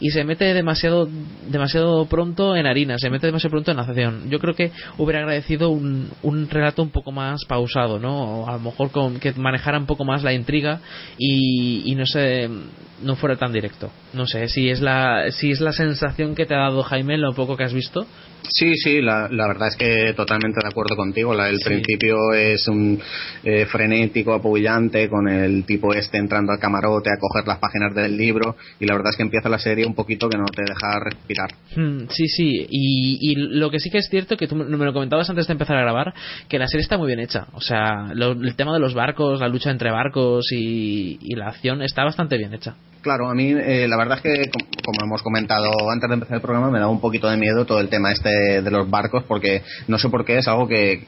[0.00, 1.08] y se mete demasiado
[1.48, 4.30] demasiado pronto en harina se mete demasiado pronto en acción.
[4.30, 8.54] Yo creo que hubiera agradecido un, un relato un poco más pausado no o a
[8.54, 10.80] lo mejor con que manejara un poco más la intriga
[11.18, 12.48] y, y no sé
[13.04, 16.54] no fuera tan directo no sé si es la si es la sensación que te
[16.54, 18.06] ha dado Jaime lo poco que has visto
[18.46, 21.32] Sí, sí, la, la verdad es que totalmente de acuerdo contigo.
[21.32, 23.00] La, el principio es un
[23.42, 28.18] eh, frenético, apoyante, con el tipo este entrando al camarote a coger las páginas del
[28.18, 31.00] libro y la verdad es que empieza la serie un poquito que no te deja
[31.00, 31.48] respirar.
[31.74, 34.84] Hmm, sí, sí, y, y lo que sí que es cierto, que tú me me
[34.84, 36.12] lo comentabas antes de empezar a grabar,
[36.46, 37.46] que la serie está muy bien hecha.
[37.54, 41.48] O sea, lo- el tema de los barcos, la lucha entre barcos y, y la
[41.48, 42.76] acción está bastante bien hecha.
[43.04, 46.36] Claro, a mí eh, la verdad es que, com- como hemos comentado antes de empezar
[46.36, 49.24] el programa, me da un poquito de miedo todo el tema este de los barcos,
[49.28, 51.06] porque no sé por qué es algo que,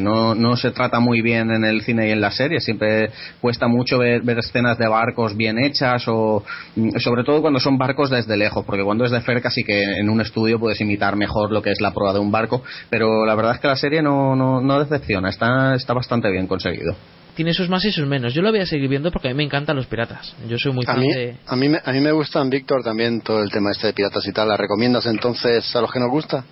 [0.00, 2.60] no, se trata muy bien en el cine y en la serie.
[2.60, 3.10] Siempre
[3.40, 6.44] cuesta mucho ver, escenas de barcos bien hechas, o
[6.76, 9.82] mm, sobre todo cuando son barcos desde lejos, porque cuando es de cerca sí que
[9.82, 13.26] en un estudio puedes imitar mejor lo que es la proa de un barco, pero
[13.26, 16.94] la verdad es que la serie no, no, no decepciona, está, está bastante bien conseguido.
[17.34, 18.34] Tiene sus más y sus menos.
[18.34, 20.34] Yo lo voy a seguir viendo porque a mí me encantan los piratas.
[20.48, 21.36] Yo soy muy A fan mí, de...
[21.46, 24.26] a, mí, me- a mí me gustan, Víctor, también todo el tema este de piratas
[24.26, 24.48] y tal.
[24.48, 26.44] ¿La recomiendas entonces a los que nos gusta?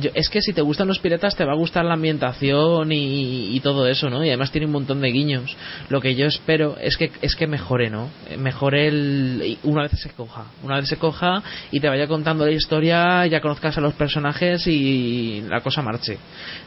[0.00, 3.56] Yo- es que si te gustan los piratas te va a gustar la ambientación y,
[3.56, 4.24] y todo eso, ¿no?
[4.24, 5.56] Y además tiene un montón de guiños.
[5.88, 8.10] Lo que yo espero es que es que mejore, ¿no?
[8.38, 12.52] Mejore el una vez se coja, una vez se coja y te vaya contando la
[12.52, 16.18] historia, ya conozcas a los personajes y la cosa marche.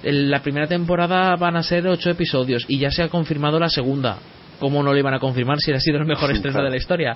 [0.04, 3.70] El- La primera temporada van a ser ocho episodios y ya se ha confirmado la
[3.70, 4.18] segunda.
[4.60, 7.16] ¿Cómo no lo iban a confirmar si ha sido el mejor estreno de la historia?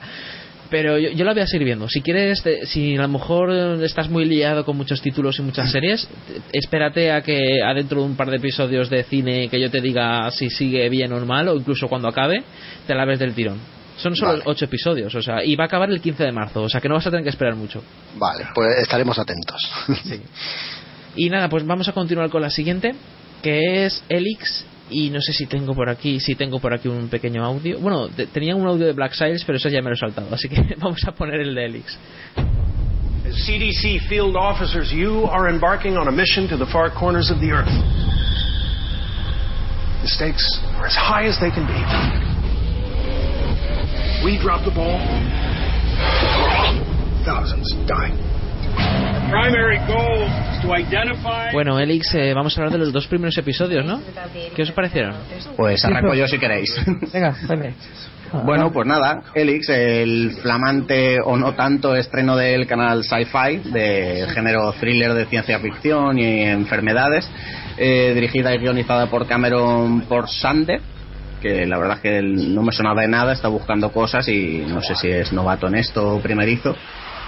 [0.73, 1.87] Pero yo, yo la voy a seguir viendo.
[1.87, 3.51] Si quieres, te- si a lo mejor
[3.83, 6.07] estás muy liado con muchos títulos y muchas series,
[6.51, 9.81] te- espérate a que adentro de un par de episodios de cine que yo te
[9.81, 12.43] diga si sigue bien o mal, o incluso cuando acabe,
[12.87, 13.59] te la ves del tirón.
[13.97, 16.69] Son solo ocho episodios, o sea, y va a acabar el 15 de marzo, o
[16.69, 17.83] sea que no vas a tener que esperar mucho.
[18.17, 19.61] Vale, pues estaremos atentos.
[21.15, 22.95] Y nada, pues vamos a continuar con la siguiente,
[23.43, 24.65] que es Elix.
[24.89, 27.79] Y no sé si tengo por aquí, si tengo por aquí un pequeño audio.
[27.79, 30.27] Bueno, te- tenía un audio de Black Sails, pero eso ya me lo he saltado,
[30.33, 31.97] así que vamos a poner el de Elix.
[33.25, 37.39] As CDC field officers, you are embarking on a mission to the far corners of
[37.39, 37.71] the earth.
[40.03, 40.43] The stakes
[40.77, 41.73] are as high as they can be.
[44.25, 44.99] We drop the ball,
[47.25, 48.11] thousands die.
[51.51, 54.01] Bueno, Elix, eh, vamos a hablar de los dos primeros episodios, ¿no?
[54.55, 55.15] ¿Qué os parecieron?
[55.57, 56.69] Pues arranco yo si queréis.
[57.13, 57.35] Venga.
[58.45, 64.73] Bueno, pues nada, Elix, el flamante o no tanto estreno del canal Sci-Fi de género
[64.73, 67.29] thriller de ciencia ficción y enfermedades,
[67.77, 70.81] eh, dirigida y guionizada por Cameron por Sande,
[71.41, 74.81] que la verdad es que no me sonaba de nada, está buscando cosas y no
[74.81, 76.75] sé si es novato en esto o primerizo.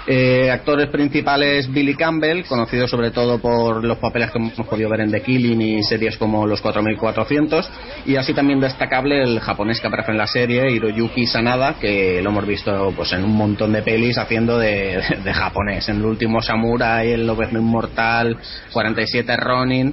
[0.08, 5.00] Eh, actores principales Billy Campbell, conocido sobre todo por los papeles que hemos podido ver
[5.00, 7.68] en The Killing y series como Los 4400,
[8.06, 12.30] y así también destacable el japonés que aparece en la serie, Hiroyuki Sanada, que lo
[12.30, 16.40] hemos visto pues en un montón de pelis haciendo de, de japonés, en El último
[16.40, 18.36] Samurai, El Lobezno Inmortal,
[18.72, 19.92] 47 Ronin.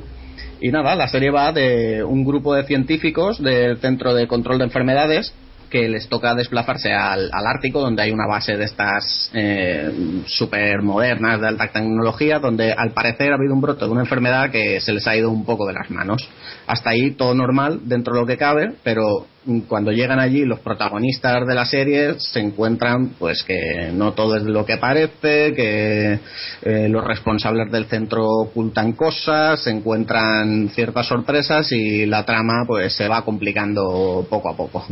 [0.62, 4.66] Y nada, la serie va de un grupo de científicos del Centro de Control de
[4.66, 5.34] Enfermedades
[5.74, 11.42] que les toca desplazarse al, Ártico, donde hay una base de estas eh, super modernas
[11.42, 14.94] de alta tecnología, donde al parecer ha habido un brote de una enfermedad que se
[14.94, 16.30] les ha ido un poco de las manos.
[16.68, 19.26] Hasta ahí todo normal, dentro de lo que cabe, pero
[19.68, 24.44] cuando llegan allí los protagonistas de la serie se encuentran pues que no todo es
[24.44, 26.20] lo que parece, que
[26.62, 32.94] eh, los responsables del centro ocultan cosas, se encuentran ciertas sorpresas y la trama pues
[32.94, 34.86] se va complicando poco a poco.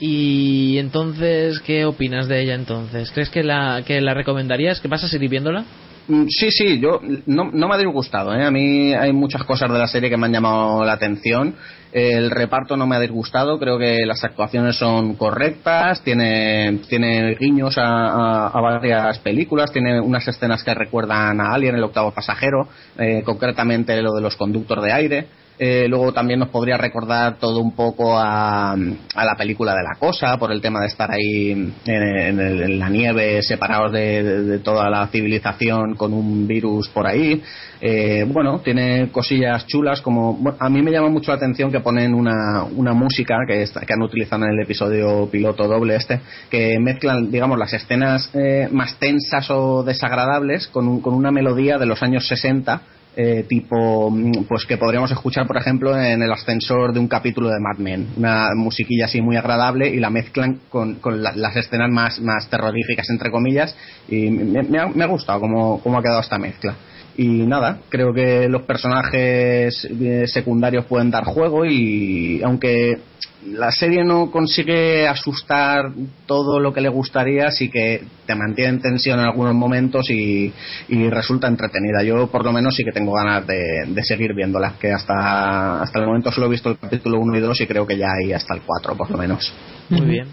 [0.00, 3.10] Y entonces, ¿qué opinas de ella entonces?
[3.12, 4.80] ¿Crees que la, que la recomendarías?
[4.80, 5.64] ¿Que vas a seguir viéndola?
[6.08, 8.34] Mm, Sí, sí, yo no, no me ha disgustado.
[8.34, 8.44] ¿eh?
[8.44, 11.54] A mí hay muchas cosas de la serie que me han llamado la atención.
[11.92, 13.58] El reparto no me ha disgustado.
[13.58, 16.02] Creo que las actuaciones son correctas.
[16.02, 19.72] Tiene, tiene guiños a, varias películas.
[19.72, 22.68] Tiene unas escenas que recuerdan a Alien, el octavo pasajero.
[22.98, 25.26] eh, concretamente lo de los conductos de aire.
[25.58, 29.94] Eh, luego también nos podría recordar todo un poco a, a la película de la
[29.98, 34.58] cosa por el tema de estar ahí en, en el- en la nieve separados de,
[34.62, 37.42] toda la civilización con un virus por ahí.
[37.80, 41.80] Eh, bueno tiene cosillas chulas como bueno, a mí me llama mucho la atención que
[41.80, 46.20] ponen una, una música que, está- que han utilizado en el episodio piloto doble este
[46.50, 51.76] que mezclan digamos las escenas eh, más tensas o desagradables con, un- con una melodía
[51.78, 52.80] de los años 60
[53.16, 57.48] eh, tipo mm, pues que podríamos escuchar por ejemplo en el ascensor de un capítulo
[57.48, 58.08] de Mad Men.
[58.16, 62.48] Una musiquilla así muy agradable y la mezclan con, con la- las escenas más, más
[62.50, 63.74] terroríficas entre comillas
[64.08, 66.74] y me, me ha, me ha gustado cómo, cómo ha quedado esta mezcla
[67.18, 72.98] y nada, creo que los personajes eh, secundarios pueden dar juego y aunque
[73.46, 75.92] la serie no consigue asustar
[76.26, 80.52] todo lo que le gustaría, sí que te mantiene en tensión en algunos momentos y,
[80.88, 82.02] y resulta entretenida.
[82.02, 85.98] Yo por lo menos sí que tengo ganas de, de seguir viéndola, que hasta, hasta
[86.00, 88.32] el momento solo he visto el capítulo 1 y 2 y creo que ya hay
[88.32, 89.52] hasta el 4 por lo menos.
[89.88, 90.28] Muy bien.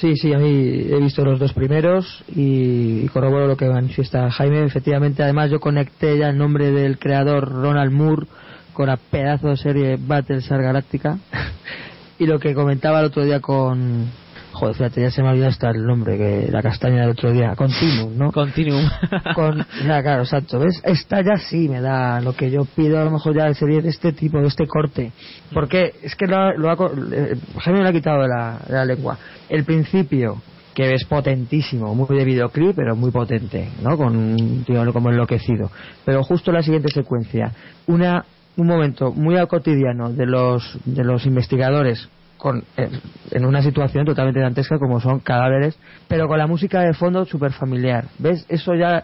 [0.00, 4.64] Sí, sí, a mí he visto los dos primeros y, corroboro lo que manifiesta Jaime.
[4.64, 8.26] Efectivamente, además yo conecté ya el nombre del creador Ronald Moore
[8.72, 11.18] con la pedazo de serie Battlestar Galactica
[12.18, 14.08] y lo que comentaba el otro día con...
[14.52, 17.32] Joder, fíjate, ya se me ha olvidado hasta el nombre, que la castaña del otro
[17.32, 17.54] día.
[17.54, 18.32] Continuum, ¿no?
[18.32, 18.82] Continuum.
[19.34, 20.58] Con, ya, claro, exacto.
[20.58, 20.80] ¿Ves?
[20.84, 23.80] Esta ya sí me da lo que yo pido a lo mejor ya de serie
[23.80, 25.12] de este tipo, de este corte.
[25.52, 26.74] Porque es que lo, ha- lo ha
[27.12, 29.18] eh, Jaime me lo ha quitado de la, de la lengua.
[29.48, 30.42] El principio,
[30.74, 33.96] que es potentísimo, muy de videoclip, pero muy potente, ¿no?
[33.96, 35.70] Con un tío como enloquecido.
[36.04, 37.52] Pero justo la siguiente secuencia,
[37.86, 38.24] una
[38.56, 42.08] un momento muy al cotidiano de los de los investigadores
[42.40, 47.24] con, en una situación totalmente dantesca como son cadáveres, pero con la música de fondo
[47.26, 48.06] súper familiar.
[48.18, 48.46] ¿Ves?
[48.48, 49.02] Eso ya,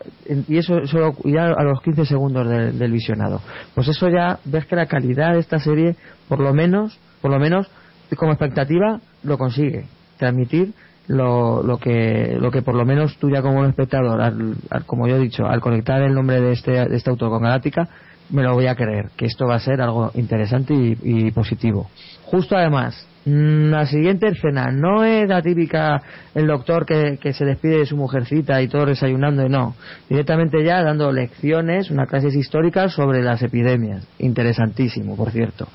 [0.49, 3.41] y eso solo ya a los 15 segundos del, del visionado.
[3.75, 5.97] Pues eso ya, ves que la calidad de esta serie,
[6.29, 7.69] por lo menos, por lo menos,
[8.17, 9.85] como expectativa, lo consigue.
[10.17, 10.73] Transmitir
[11.09, 14.57] lo, lo que lo que por lo menos tú ya como espectador al,
[14.87, 17.89] como yo he dicho al conectar el nombre de este de este autor con Galáctica
[18.31, 21.89] me lo voy a creer que esto va a ser algo interesante y, positivo.
[22.25, 26.03] Justo además mm, la siguiente escena no es la típica
[26.35, 29.75] el doctor que, que se despide de su mujercita y todo desayunando y no.
[30.09, 34.07] Directamente ya dando lecciones una clases históricas sobre las epidemias.
[34.19, 35.69] Interesantísimo por cierto.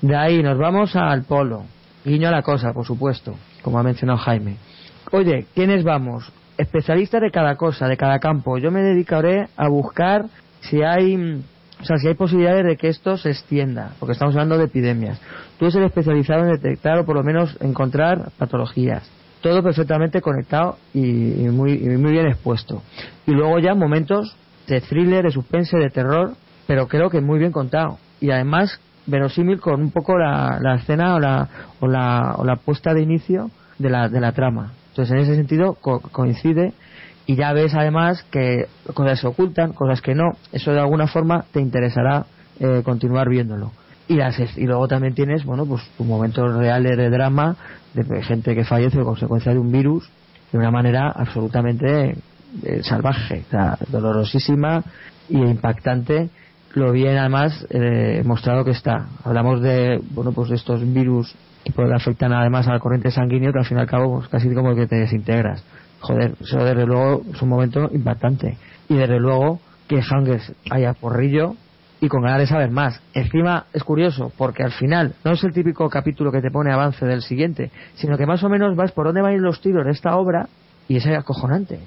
[0.00, 1.64] De ahí nos vamos al polo.
[2.04, 4.56] Guiño a la cosa por supuesto como ha mencionado Jaime.
[5.12, 6.30] Oye, ¿quiénes vamos?
[6.58, 8.58] Especialistas de cada cosa, de cada campo.
[8.58, 10.26] Yo me dedicaré a buscar
[10.60, 11.42] si hay,
[11.82, 15.20] o sea, si hay posibilidades de que esto se extienda, porque estamos hablando de epidemias.
[15.58, 19.10] Tú eres el especializado en detectar o por lo menos encontrar patologías.
[19.40, 22.82] Todo perfectamente conectado y, muy, muy bien expuesto.
[23.26, 24.36] Y luego ya momentos
[24.68, 26.34] de thriller, de suspense, de terror,
[26.68, 27.98] pero creo que muy bien contado.
[28.20, 31.48] Y además verosímil con un poco la, la escena o la,
[31.80, 34.72] o la, o la puesta de inicio de la, de la trama.
[34.90, 36.74] Entonces, en ese sentido, coincide
[37.26, 40.32] y ya ves además que cosas se ocultan, cosas que no.
[40.52, 42.26] Eso de alguna forma te interesará
[42.60, 43.72] eh, continuar viéndolo.
[44.08, 47.56] Y, las, y luego también tienes, bueno, pues un momento real de drama
[47.94, 50.08] de gente que fallece a consecuencia de un virus
[50.50, 52.16] de una manera absolutamente
[52.62, 53.44] eh, salvaje,
[53.88, 54.82] dolorosísima
[55.28, 56.28] y impactante
[56.74, 59.06] lo bien además eh, mostrado que está.
[59.24, 61.34] Hablamos de, bueno, pues de estos virus
[61.64, 64.52] que afectan además a la corriente sanguínea que al fin y al cabo pues, casi
[64.54, 65.62] como que te desintegras.
[66.02, 68.58] Joder, eso desde luego es un momento impactante.
[68.88, 71.54] Y desde luego que Hangers haya porrillo
[72.00, 73.00] y con ganas de saber más.
[73.14, 77.06] Encima es curioso porque al final no es el típico capítulo que te pone avance
[77.06, 79.84] del siguiente, sino que más o menos vas por dónde van a ir los tiros
[79.84, 80.48] de esta obra
[80.88, 81.80] y es acojonante.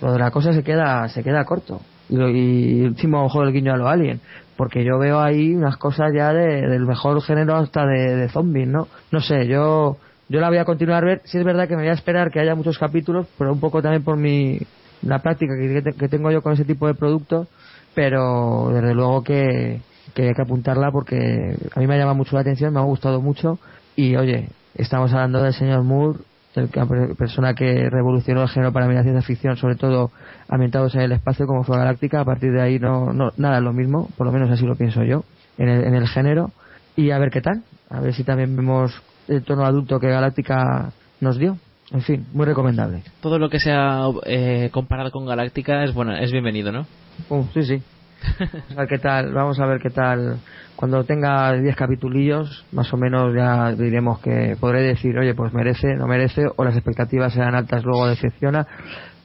[0.00, 1.80] lo de la cosa se queda, se queda corto.
[2.08, 4.20] Y, y encima ojo del guiño a lo alien
[4.56, 8.86] porque yo veo ahí unas cosas ya del mejor género hasta de, zombies, ¿no?
[9.10, 9.96] No sé, yo
[10.28, 11.22] yo la voy a continuar a ver.
[11.24, 13.82] Si es verdad que me voy a esperar que haya muchos capítulos, pero un poco
[13.82, 14.58] también por mi
[15.02, 15.54] la práctica
[15.98, 17.48] que, tengo yo con ese tipo de productos,
[17.94, 19.80] pero desde luego que,
[20.14, 23.20] que hay que apuntarla porque a mí me llama mucho la atención, me ha gustado
[23.20, 23.58] mucho.
[23.96, 26.20] Y oye, estamos hablando del señor Moore
[26.54, 26.68] el,
[27.16, 30.10] persona que revolucionó el género para mí la ciencia ficción, sobre todo
[30.48, 33.62] ambientados en el espacio como fue Galáctica, a partir de ahí no, no nada es
[33.62, 35.24] lo mismo, por lo menos así lo pienso yo,
[35.58, 36.50] en el, en el género,
[36.94, 40.92] y a ver qué tal, a ver si también vemos el tono adulto que Galáctica
[41.20, 41.58] nos dio.
[41.90, 43.02] En fin, muy recomendable.
[43.20, 46.86] Todo lo que sea eh, comparado con Galáctica es bueno, es bienvenido, ¿no?
[47.28, 47.82] Uh, sí, sí.
[48.76, 50.38] a ver qué tal, vamos a ver qué tal
[50.82, 55.94] cuando tenga 10 capitulillos, más o menos ya diremos que podré decir, oye, pues merece,
[55.94, 58.66] no merece, o las expectativas sean altas, luego decepciona,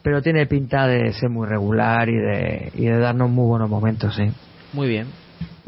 [0.04, 4.16] pero tiene pinta de ser muy regular y de, y de darnos muy buenos momentos,
[4.16, 4.32] sí.
[4.74, 5.08] Muy bien.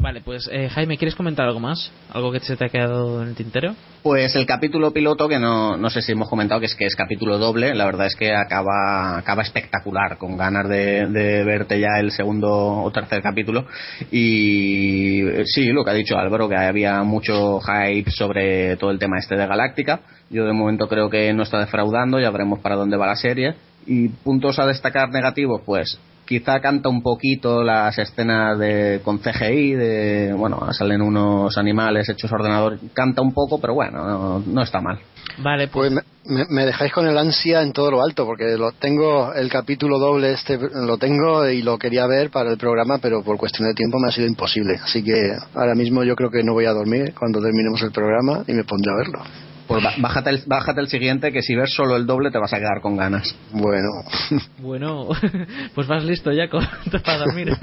[0.00, 1.92] Vale, pues eh, Jaime, ¿quieres comentar algo más?
[2.10, 3.74] ¿Algo que se te ha quedado en el tintero?
[4.02, 6.96] Pues el capítulo piloto, que no, no sé si hemos comentado que es que es
[6.96, 12.00] capítulo doble, la verdad es que acaba, acaba espectacular, con ganas de, de verte ya
[12.00, 13.66] el segundo o tercer capítulo.
[14.10, 19.18] Y sí, lo que ha dicho Álvaro, que había mucho hype sobre todo el tema
[19.18, 20.00] este de Galáctica.
[20.30, 23.54] Yo de momento creo que no está defraudando, ya veremos para dónde va la serie.
[23.86, 25.98] Y puntos a destacar negativos, pues
[26.30, 32.30] quizá canta un poquito las escenas de con CGI de bueno salen unos animales hechos
[32.30, 35.00] ordenador canta un poco pero bueno no, está mal.
[35.42, 39.34] Vale pues, pues me, dejáis con el ansia en todo lo alto porque lo tengo
[39.34, 43.36] el capítulo doble este lo tengo y lo quería ver para el programa pero por
[43.36, 44.78] cuestión de tiempo me ha sido imposible.
[44.84, 48.44] Así que ahora mismo yo creo que no voy a dormir cuando terminemos el programa
[48.46, 51.94] y me pondré a verlo pues bájate el, bájate el siguiente, que si ves solo
[51.94, 53.36] el doble te vas a quedar con ganas.
[53.52, 53.88] Bueno.
[54.58, 55.06] Bueno,
[55.74, 56.66] pues vas listo ya con,
[57.04, 57.56] para dormir.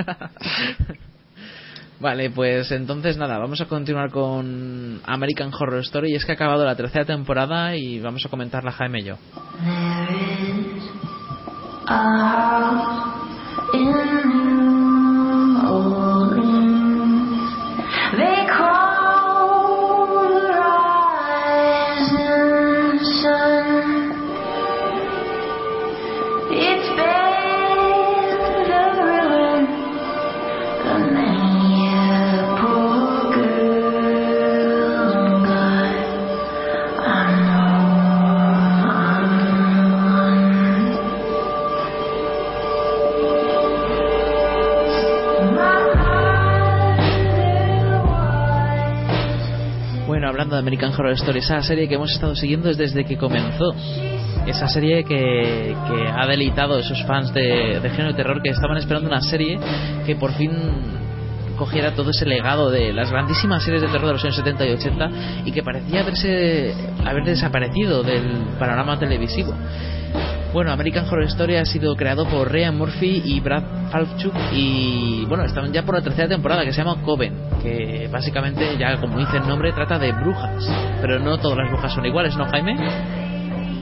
[1.99, 6.13] Vale, pues entonces nada, vamos a continuar con American Horror Story.
[6.13, 9.17] Y es que ha acabado la tercera temporada y vamos a comentarla Jaime y yo.
[50.55, 53.73] American Horror Story, esa serie que hemos estado siguiendo desde que comenzó.
[54.45, 58.49] Esa serie que, que ha deleitado a esos fans de, de género de terror que
[58.49, 59.59] estaban esperando una serie
[60.05, 60.51] que por fin
[61.57, 64.71] cogiera todo ese legado de las grandísimas series de terror de los años 70 y
[64.71, 65.09] 80
[65.43, 66.73] y que parecía haberse
[67.05, 69.53] haber desaparecido del panorama televisivo.
[70.53, 75.43] Bueno, American Horror Story ha sido creado por Ryan Murphy y Brad Falchuk y bueno,
[75.43, 79.37] están ya por la tercera temporada que se llama Coven, que básicamente ya como dice
[79.37, 80.67] el nombre trata de brujas,
[81.01, 82.75] pero no todas las brujas son iguales, ¿no, Jaime?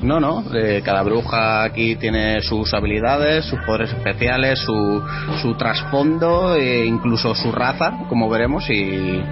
[0.01, 5.03] No, no, eh, cada bruja aquí tiene sus habilidades, sus poderes especiales, su,
[5.41, 9.23] su trasfondo e incluso su raza, como veremos, y,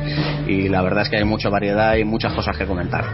[0.47, 3.05] y la verdad es que hay mucha variedad y muchas cosas que comentar.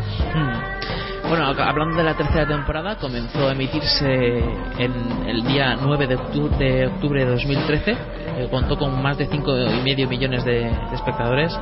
[1.30, 4.40] Bueno, hablando de la tercera temporada, comenzó a emitirse
[4.80, 7.92] en el día 9 de octubre de, octubre de 2013.
[7.92, 11.56] eh, contó con más de cinco y medio millones de, espectadores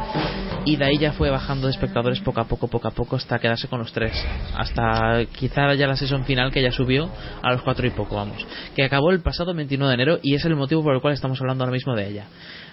[0.63, 3.39] y de ahí ya fue bajando de espectadores poco a poco, poco a poco hasta
[3.39, 4.13] quedarse con los tres.
[4.55, 7.09] Hasta quizá ya la sesión final que ya subió
[7.43, 8.47] a los cuatro y poco, vamos.
[8.73, 11.41] Que acabó el pasado 29 de enero y es el motivo por el cual estamos
[11.41, 12.27] hablando ahora mismo de ella.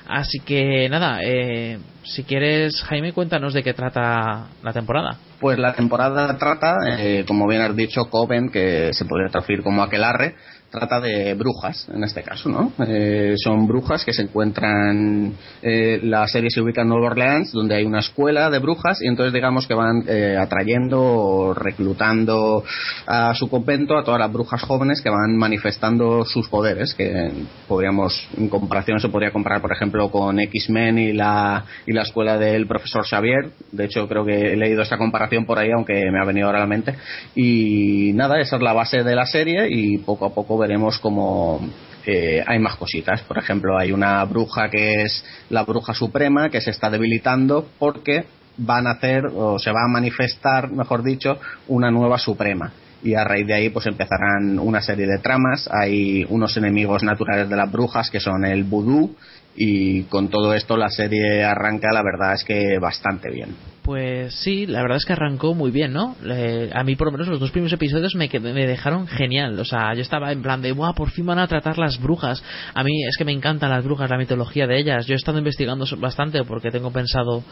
[0.07, 5.17] Así que nada, eh, si quieres, Jaime, cuéntanos de qué trata la temporada.
[5.41, 9.83] Pues la temporada trata, eh, como bien has dicho, Coven, que se podría traducir como
[9.83, 10.37] aquelarre,
[10.75, 12.73] trata de brujas, en este caso, ¿no?
[12.87, 15.33] Eh, son brujas que se encuentran,
[15.63, 19.07] eh, la serie se ubica en Nueva Orleans, donde hay una escuela de brujas, y
[19.07, 22.65] entonces digamos que van eh, atrayendo o reclutando
[23.07, 27.31] a su convento a todas las brujas jóvenes que van manifestando sus poderes, que
[27.69, 32.37] podríamos, en comparación, se podría comparar, por ejemplo, con X-Men y la, y la escuela
[32.37, 33.51] del profesor Xavier.
[33.71, 36.59] De hecho, creo que he leído esta comparación por ahí, aunque me ha venido ahora
[36.59, 36.97] a la mente.
[37.37, 41.61] Y nada, esa es la base de la serie, y poco a poco veremos cómo
[42.07, 43.21] eh, hay más cositas.
[43.23, 48.25] Por ejemplo, hay una bruja que es la bruja suprema que se está debilitando porque
[48.57, 51.39] van a hacer o se va a manifestar, mejor dicho,
[51.69, 52.73] una nueva suprema.
[53.03, 55.69] Y a raíz de ahí pues empezarán una serie de tramas.
[55.71, 59.15] Hay unos enemigos naturales de las brujas que son el vudú
[59.55, 63.74] y con todo esto la serie arranca la verdad es que bastante bien.
[63.85, 66.17] Pues sí, la verdad es que arrancó muy bien, ¿no?
[66.25, 69.61] Eh, a mí por lo menos los dos primeros episodios me, me dejaron genial.
[69.61, 72.43] O sea, yo estaba en plan de, ¡buah, por fin van a tratar las brujas!
[72.73, 75.07] A mí es que me encantan las brujas, la mitología de ellas.
[75.07, 77.45] Yo he estado investigando bastante porque tengo pensado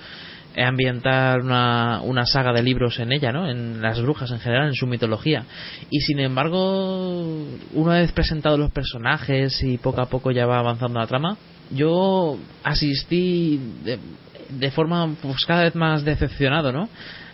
[0.56, 3.46] ambientar una, una saga de libros en ella, ¿no?
[3.46, 5.44] En las brujas en general, en su mitología.
[5.90, 7.44] Y sin embargo,
[7.74, 11.36] una vez presentados los personajes y poco a poco ya va avanzando la trama,
[11.70, 13.98] yo asistí de,
[14.58, 16.88] de forma pues cada vez más decepcionado, ¿no?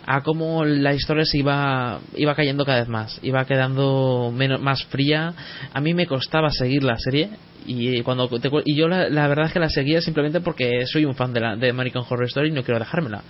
[0.05, 4.83] A cómo la historia se iba, iba cayendo cada vez más, iba quedando menos, más
[4.85, 5.33] fría.
[5.73, 7.29] A mí me costaba seguir la serie
[7.65, 11.05] y cuando te y yo la, la verdad es que la seguía simplemente porque soy
[11.05, 13.21] un fan de, la, de American Horror Story y no quiero dejármela.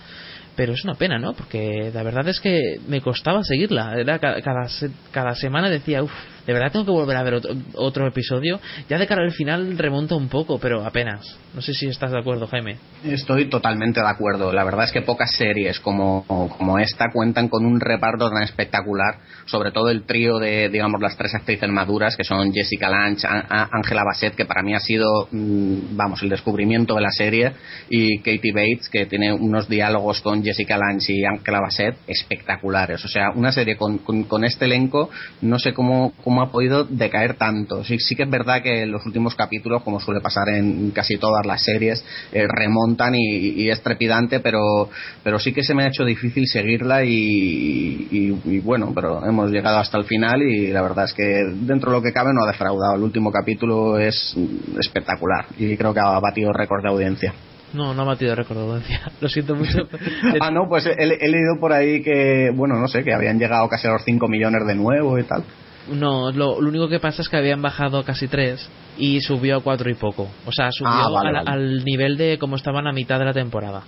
[0.60, 1.32] Pero es una pena, ¿no?
[1.32, 3.94] Porque la verdad es que me costaba seguirla.
[3.98, 4.66] Era ca- cada,
[5.10, 6.12] cada semana decía, uff,
[6.46, 8.60] de verdad tengo que volver a ver otro, otro episodio.
[8.86, 11.38] Ya de cara al final remonta un poco, pero apenas.
[11.54, 12.76] No sé si estás de acuerdo, Jaime.
[13.04, 14.52] Estoy totalmente de acuerdo.
[14.52, 19.16] La verdad es que pocas series como, como esta cuentan con un reparto tan espectacular,
[19.46, 23.46] sobre todo el trío de, digamos, las tres actrices maduras, que son Jessica Lange, Á-
[23.48, 27.52] Á- Angela Bassett, que para mí ha sido, mm, vamos, el descubrimiento de la serie,
[27.88, 33.04] y Katie Bates, que tiene unos diálogos con Jessica Lange y Angela Bassett espectaculares.
[33.04, 35.10] O sea, una serie con, con, este elenco,
[35.42, 37.84] no sé cómo, cómo ha podido decaer tanto.
[37.84, 41.46] Sí, sí que es verdad que los últimos capítulos, como suele pasar en casi todas
[41.46, 44.88] las series, eh, remontan y, y es trepidante, pero,
[45.22, 49.78] pero sí que se me ha hecho difícil seguirla y, y- bueno, pero hemos llegado
[49.78, 52.50] hasta el final y la verdad es que dentro de lo que cabe no ha
[52.50, 52.96] defraudado.
[52.96, 54.36] El último capítulo es
[54.78, 57.34] espectacular y creo que ha batido récord de audiencia.
[57.72, 59.00] No, no ha batido récord de audiencia.
[59.20, 59.88] Lo siento mucho.
[60.40, 63.68] ah, no, pues he, he leído por ahí que, bueno, no sé, que habían llegado
[63.68, 65.44] casi a los 5 millones de nuevo y tal.
[65.92, 68.68] No, lo, lo único que pasa es que habían bajado casi 3
[68.98, 70.28] y subió a 4 y poco.
[70.46, 71.50] O sea, subió Ah, vale, al, vale.
[71.50, 73.82] al nivel de como estaban a mitad de la temporada.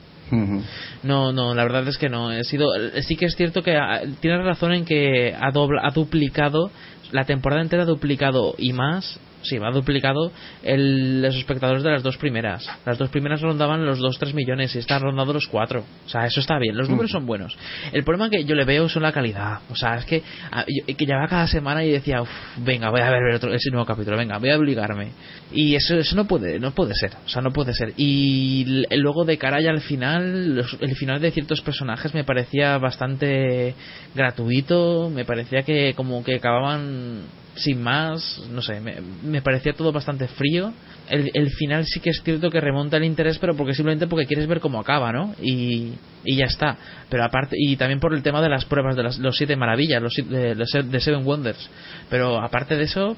[1.02, 2.32] No, no, la verdad es que no.
[2.32, 2.66] He sido,
[3.02, 6.70] sí que es cierto que ah, tienes razón en que ha, dobla- ha duplicado,
[7.10, 10.32] la temporada entera ha duplicado y más, sí, ha duplicado
[10.62, 12.66] el, los espectadores de las dos primeras.
[12.86, 15.84] Las dos primeras rondaban los 2-3 millones y están rondando los 4.
[16.06, 17.56] O sea, eso está bien, los números son buenos.
[17.92, 19.60] El problema que yo le veo son la calidad.
[19.70, 20.22] O sea, es que,
[20.68, 22.28] yo- que llevaba cada semana y decía, "Uf,
[22.58, 25.08] venga, voy a ver otro, ese nuevo capítulo, venga, voy a obligarme.
[25.52, 27.92] Y eso, eso no puede, no puede ser, o sea, no puede ser.
[27.96, 32.78] Y luego de cara ya al final, los- el final de ciertos personajes me parecía
[32.78, 33.74] bastante
[34.14, 37.22] gratuito, me parecía que como que acababan
[37.54, 40.72] sin más, no sé, me, parecía todo bastante frío.
[41.08, 44.26] El, el, final sí que es cierto que remonta el interés, pero porque simplemente porque
[44.26, 45.34] quieres ver cómo acaba, ¿no?
[45.42, 45.92] Y,
[46.24, 46.76] y ya está.
[47.10, 50.00] Pero aparte, y también por el tema de las pruebas de las, los siete maravillas,
[50.00, 51.68] los, de, de Seven Wonders.
[52.08, 53.16] Pero aparte de eso.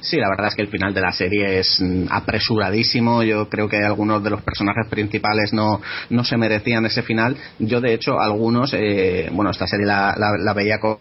[0.00, 3.22] Sí, la verdad es que el final de la serie es mm, apresuradísimo.
[3.22, 5.80] Yo creo que algunos de los personajes principales no,
[6.10, 7.36] no se merecían ese final.
[7.58, 10.98] Yo, de hecho, algunos, eh, bueno, esta serie la, la, la veía con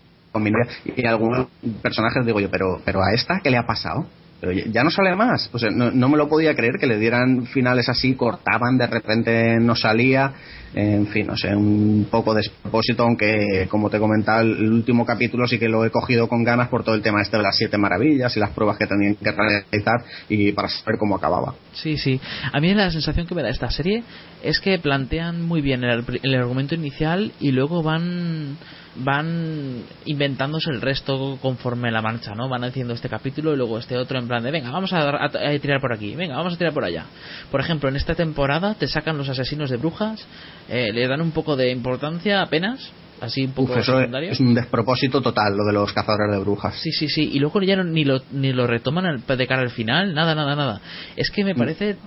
[0.96, 1.48] y algunos
[1.82, 4.08] personajes digo yo, pero, pero a esta, ¿qué le ha pasado?
[4.44, 5.50] Pero ya no sale más.
[5.54, 9.58] O no, no, me lo podía creer que le dieran finales así, cortaban, de repente
[9.62, 10.34] no salía.
[10.76, 15.48] En fin, no sé, un poco de despropósito, aunque como te comentaba, el último capítulo
[15.48, 17.78] sí que lo he cogido con ganas por todo el tema este de las siete
[17.78, 21.54] maravillas y las pruebas que tenían que realizar y para saber cómo acababa.
[21.74, 22.20] Sí, sí.
[22.52, 24.04] A mí la sensación que me da esta serie
[24.44, 28.58] es que plantean muy bien el, el argumento inicial y luego van
[28.96, 32.48] van inventándose el resto conforme la marcha, ¿no?
[32.50, 35.26] Van haciendo este capítulo y luego este otro en plan de, venga, vamos a, a,
[35.26, 37.06] a, tirar por aquí, venga, vamos a tirar por allá.
[37.50, 40.26] Por ejemplo, en esta temporada te sacan los asesinos de brujas,
[40.70, 44.32] eh, le dan un poco de importancia apenas, así un poco Uf, eso secundario.
[44.32, 46.76] es un despropósito total lo de los cazadores de brujas.
[46.76, 47.32] Sí, sí, sí.
[47.34, 50.56] Y luego ya no, ni, lo, ni lo retoman de cara al final, nada, nada,
[50.56, 50.82] nada.
[51.16, 51.98] Es que me parece.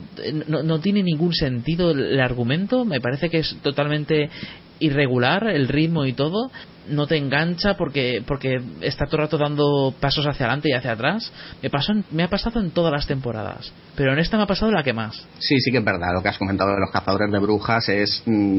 [0.46, 2.84] No, no tiene ningún sentido el, el argumento.
[2.84, 4.28] Me parece que es totalmente
[4.78, 6.50] irregular el ritmo y todo
[6.88, 10.92] no te engancha porque porque está todo el rato dando pasos hacia adelante y hacia
[10.92, 11.32] atrás.
[11.62, 14.46] Me pasó en, me ha pasado en todas las temporadas pero en esta me ha
[14.46, 15.16] pasado la que más.
[15.38, 18.22] Sí sí que es verdad lo que has comentado de los cazadores de brujas es
[18.26, 18.58] mm,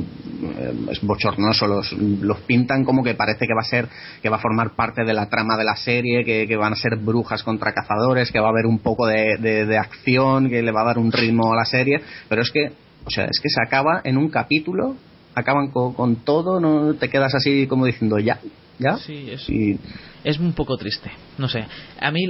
[0.92, 3.88] es bochornoso los los pintan como que parece que va a ser
[4.22, 6.76] que va a formar parte de la trama de la serie que, que van a
[6.76, 10.62] ser brujas contra cazadores que va a haber un poco de, de, de acción que
[10.62, 12.72] le va a dar un ritmo a la serie pero es que
[13.06, 14.96] o sea es que se acaba en un capítulo
[15.38, 18.40] acaban con, con, todo, no te quedas así como diciendo ya,
[18.80, 18.98] ya.
[18.98, 19.80] Sí, es, y...
[20.24, 21.12] es un poco triste.
[21.38, 21.66] No sé.
[22.00, 22.22] A mí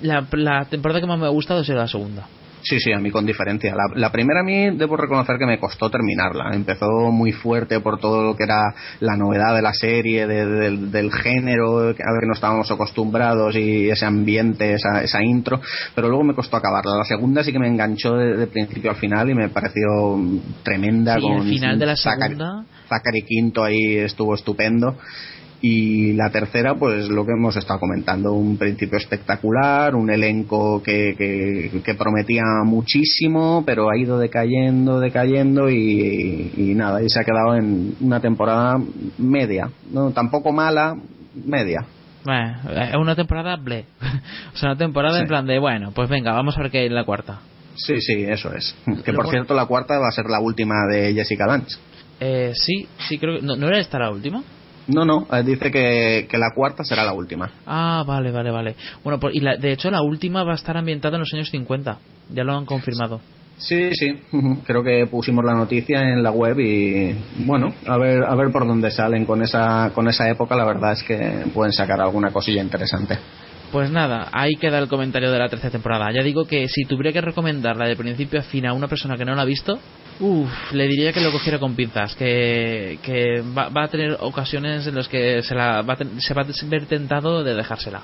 [0.00, 2.28] la, la temporada que más me ha gustado es la segunda.
[2.62, 3.74] Sí, sí, a mí con diferencia.
[3.74, 6.54] La, la, primera a mí debo reconocer que me costó terminarla.
[6.54, 10.76] Empezó muy fuerte por todo lo que era la novedad de la serie, de, de,
[10.88, 15.60] del género, a ver que no estábamos acostumbrados y ese ambiente, esa, esa, intro,
[15.94, 16.98] pero luego me costó acabarla.
[16.98, 20.20] La segunda sí que me enganchó de, de principio al final y me pareció
[20.62, 21.16] tremenda.
[21.16, 22.64] Sí, con el final de la segunda...
[22.88, 24.98] Zachary Quinto ahí estuvo estupendo
[25.62, 31.14] y la tercera pues lo que hemos estado comentando un principio espectacular un elenco que,
[31.16, 37.24] que, que prometía muchísimo pero ha ido decayendo decayendo y, y, nada y se ha
[37.24, 38.78] quedado en una temporada
[39.18, 40.96] media no tampoco mala
[41.34, 41.84] media.
[42.24, 43.86] Bueno, es una temporada ble.
[44.54, 45.22] O sea una temporada sí.
[45.22, 47.40] en plan de bueno pues venga vamos a ver qué hay en la cuarta.
[47.74, 48.76] Sí sí eso es.
[49.04, 51.76] Que por cierto la cuarta va a ser la última de Jessica Lange.
[52.20, 54.42] Eh, sí sí creo que no, no era esta la última
[54.88, 57.50] no, no, dice que, que, la cuarta será la última.
[57.66, 58.74] Ah, vale, vale, vale.
[59.04, 61.50] Bueno, pues, y la, de hecho la última va a estar ambientada en los años
[61.50, 61.98] 50.
[62.30, 63.20] Ya lo han confirmado.
[63.58, 64.18] Sí, sí.
[64.66, 67.14] Creo que pusimos la noticia en la web y
[67.44, 70.56] bueno, a ver, a ver por dónde salen con esa, con esa época.
[70.56, 73.18] La verdad es que pueden sacar alguna cosilla interesante.
[73.72, 76.12] Pues nada, ahí queda el comentario de la tercera temporada.
[76.12, 79.24] Ya digo que si tuviera que recomendarla de principio a fin a una persona que
[79.24, 79.78] no la ha visto,
[80.20, 84.86] Uf, le diría que lo cogiera con pinzas, que, que va, va, a tener ocasiones
[84.86, 88.02] en las que se, la, va a se va a ver tentado de dejársela.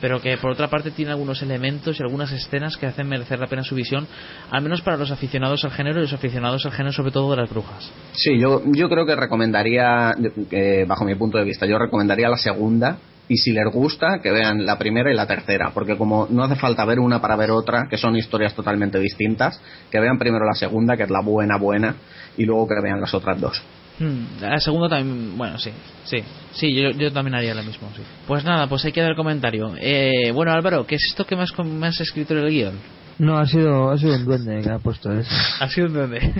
[0.00, 3.46] Pero que por otra parte tiene algunos elementos y algunas escenas que hacen merecer la
[3.46, 4.06] pena su visión,
[4.50, 7.36] al menos para los aficionados al género y los aficionados al género sobre todo de
[7.36, 7.92] las brujas.
[8.12, 10.14] Sí, yo, yo creo que recomendaría,
[10.50, 12.96] eh, bajo mi punto de vista, yo recomendaría la segunda,
[13.30, 16.56] y si les gusta que vean la primera y la tercera porque como no hace
[16.56, 20.54] falta ver una para ver otra que son historias totalmente distintas que vean primero la
[20.54, 21.94] segunda que es la buena buena
[22.36, 23.62] y luego que vean las otras dos
[24.00, 25.70] hmm, la segunda también bueno sí
[26.02, 28.02] sí sí yo, yo también haría lo mismo sí.
[28.26, 31.56] pues nada pues hay que dar comentario eh, bueno Álvaro ¿qué es esto que has,
[31.64, 32.99] me has escrito en el guion?
[33.20, 35.30] No, ha sido, ha sido un duende que ha puesto eso.
[35.60, 36.20] Ha sido un duende.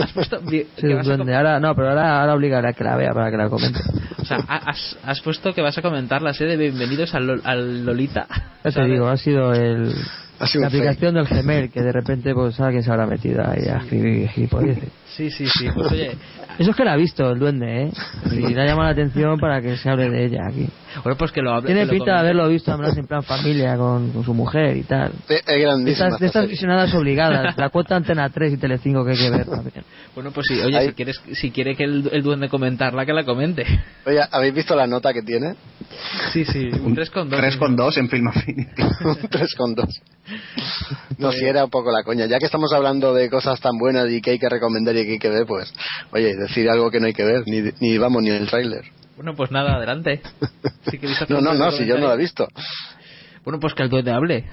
[0.00, 1.34] ¿Has puesto, sí, un duende.
[1.34, 3.80] Ahora, no, pero ahora, ahora obligaré a que la vea para que la comente.
[4.16, 7.84] O sea, has, has puesto que vas a comentar la serie de Bienvenidos al, al
[7.84, 8.28] Lolita.
[8.62, 9.92] Ya te digo, ha sido el,
[10.54, 14.28] la aplicación del Gmail que de repente pues alguien se habrá metido ahí a escribir
[14.28, 14.88] gilipolleces.
[15.16, 15.68] Sí, sí, sí.
[15.74, 16.12] Pues oye.
[16.60, 17.90] Eso es que la ha visto el duende, ¿eh?
[18.32, 20.68] Y le ha llamado la atención para que se hable de ella aquí.
[21.02, 21.68] Bueno, pues que lo hable.
[21.68, 24.82] Tiene que pinta de haberlo visto, además, en plan familia con, con su mujer y
[24.82, 25.10] tal.
[25.26, 25.84] Es grandísima.
[25.84, 27.56] De estas, de estas visionadas obligadas.
[27.56, 29.84] La cuota Antena 3 y Telecinco que hay que ver también.
[30.14, 33.24] Bueno, pues sí, oye, si, quieres, si quiere que el, el, duende comentarla, que la
[33.24, 33.64] comente.
[34.04, 35.54] Oye, ¿habéis visto la nota que tiene?
[36.32, 37.30] Sí, sí, un 3,2.
[37.30, 38.82] 3,2 en Film Affinity.
[39.04, 39.88] un 3,2.
[41.18, 42.26] No, si era un poco la coña.
[42.26, 45.12] Ya que estamos hablando de cosas tan buenas y que hay que recomendar y que
[45.12, 45.72] hay que ver, pues,
[46.12, 48.84] oye, decir algo que no hay que ver, ni, ni vamos, ni el tráiler.
[49.16, 50.20] Bueno, pues nada, adelante.
[51.28, 52.48] No, no, no, si yo no lo he visto.
[53.44, 54.44] Bueno, pues que el duende hable.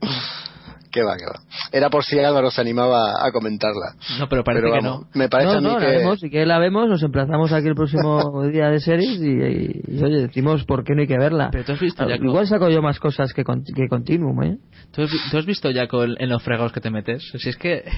[0.90, 1.40] Que va, que va.
[1.72, 3.94] Era por si Álvaro se animaba a comentarla.
[4.18, 5.08] No, pero parece que vamos, no.
[5.14, 5.92] Me parece no, a mí no, la que...
[5.98, 9.82] vemos, y que la vemos, nos emplazamos aquí el próximo día de series y, y-
[9.98, 11.50] y, oye, decimos por qué no hay que verla.
[11.52, 14.42] Pero tú has visto Ah, ya Igual saco yo más cosas que, con- que Continuum,
[14.42, 14.58] ¿eh?
[14.92, 17.22] ¿Tú has, tú has visto ya con- en los fregados que te metes?
[17.38, 17.84] Si es que...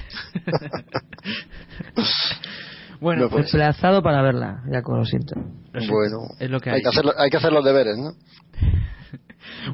[3.01, 3.45] bueno, No, pues.
[3.45, 5.35] Emplazado para verla, ya con lo siento.
[5.73, 6.77] Bueno, es lo que hay.
[6.77, 6.81] hay.
[6.81, 8.11] que hacer, hay que hacer los deberes, ¿no?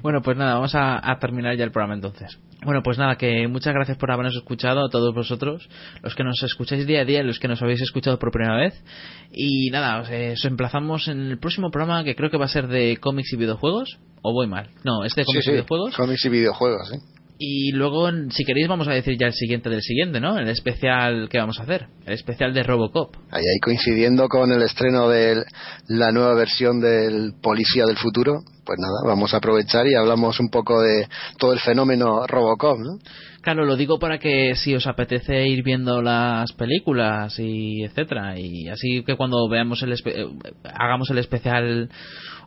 [0.01, 2.37] Bueno, pues nada, vamos a, a terminar ya el programa entonces.
[2.63, 5.69] Bueno, pues nada, que muchas gracias por habernos escuchado a todos vosotros,
[6.01, 8.83] los que nos escucháis día a día, los que nos habéis escuchado por primera vez.
[9.31, 12.49] Y nada, os, eh, os emplazamos en el próximo programa que creo que va a
[12.49, 13.99] ser de cómics y videojuegos.
[14.23, 14.69] ¿O voy mal?
[14.83, 15.95] No, es de cómics sí, y videojuegos.
[15.95, 17.14] Cómics y videojuegos, sí.
[17.37, 20.37] Y luego, si queréis, vamos a decir ya el siguiente del siguiente, ¿no?
[20.37, 21.87] El especial que vamos a hacer.
[22.05, 23.15] El especial de Robocop.
[23.29, 25.43] Ahí, ahí coincidiendo con el estreno de
[25.87, 30.49] la nueva versión del Policía del Futuro, pues nada, vamos a aprovechar y hablamos un
[30.49, 31.07] poco de
[31.37, 32.97] todo el fenómeno Robocop, ¿no?
[33.45, 38.69] Claro, lo digo para que si os apetece ir viendo las películas y etcétera y
[38.69, 40.25] así que cuando veamos el eh,
[40.63, 41.91] hagamos el especial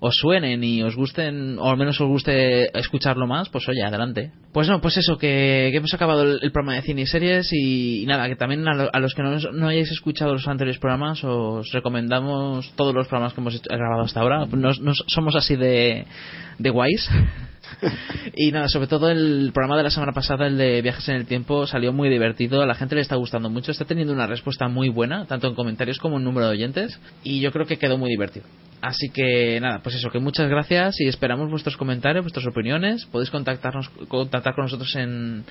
[0.00, 4.32] os suenen y os gusten o al menos os guste escucharlo más, pues oye, adelante.
[4.52, 8.26] Pues no, pues eso que, hemos acabado el, programa de cine y series y, nada,
[8.28, 11.70] que también a, lo- a los que no, no hayáis escuchado los anteriores programas os
[11.70, 14.46] recomendamos todos los programas que hemos grabado hasta ahora.
[14.46, 16.06] Nos, nos- somos así de
[16.58, 17.08] de guays.
[18.34, 21.26] Y nada, sobre todo el programa de la semana pasada, el de viajes en el
[21.26, 22.62] tiempo, salió muy divertido.
[22.62, 23.72] A la gente le está gustando mucho.
[23.72, 27.00] Está teniendo una respuesta muy buena, tanto en comentarios como en número de oyentes.
[27.24, 28.46] Y yo creo que quedó muy divertido.
[28.80, 33.06] Así que nada, pues eso, que muchas gracias y esperamos vuestros comentarios, vuestras opiniones.
[33.06, 35.44] Podéis contactarnos, contactar con nosotros en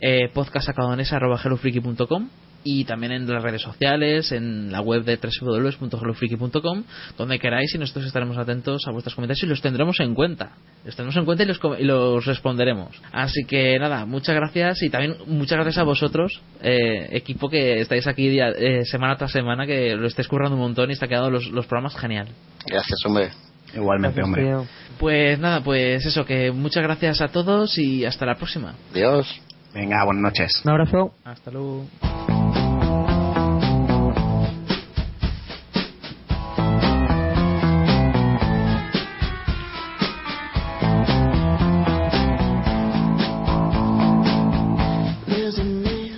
[0.00, 2.28] eh, podcastacadonesa.com
[2.64, 6.82] y también en las redes sociales, en la web de www.hellofreaky.com,
[7.16, 10.56] donde queráis y nosotros estaremos atentos a vuestros comentarios y los tendremos en cuenta.
[10.84, 13.00] Los tendremos en cuenta y los, y los responderemos.
[13.12, 18.06] Así que nada, muchas gracias y también muchas gracias a vosotros, eh, equipo que estáis
[18.06, 21.30] aquí día- eh, semana tras semana, que lo estáis currando un montón y está quedando
[21.30, 22.28] los, los programas genial.
[22.68, 23.30] Gracias, hombre.
[23.74, 24.56] Igualmente, hombre.
[24.98, 28.74] Pues nada, pues eso, que muchas gracias a todos y hasta la próxima.
[28.92, 29.40] Adiós.
[29.74, 30.62] Venga, buenas noches.
[30.64, 31.12] Un abrazo.
[31.24, 31.86] Hasta luego.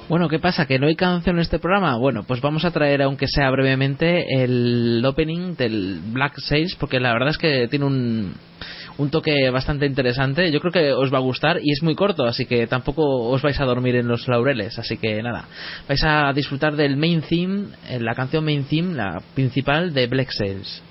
[0.08, 0.64] Bueno, ¿qué pasa?
[0.64, 1.98] ¿Que no hay canción en este programa?
[1.98, 7.12] Bueno, pues vamos a traer, aunque sea brevemente, el opening del Black Sails, porque la
[7.12, 8.32] verdad es que tiene un,
[8.96, 10.50] un toque bastante interesante.
[10.50, 13.42] Yo creo que os va a gustar y es muy corto, así que tampoco os
[13.42, 14.78] vais a dormir en los laureles.
[14.78, 15.44] Así que nada,
[15.86, 20.30] vais a disfrutar del main theme, eh, la canción main theme, la principal de Black
[20.30, 20.82] Sails.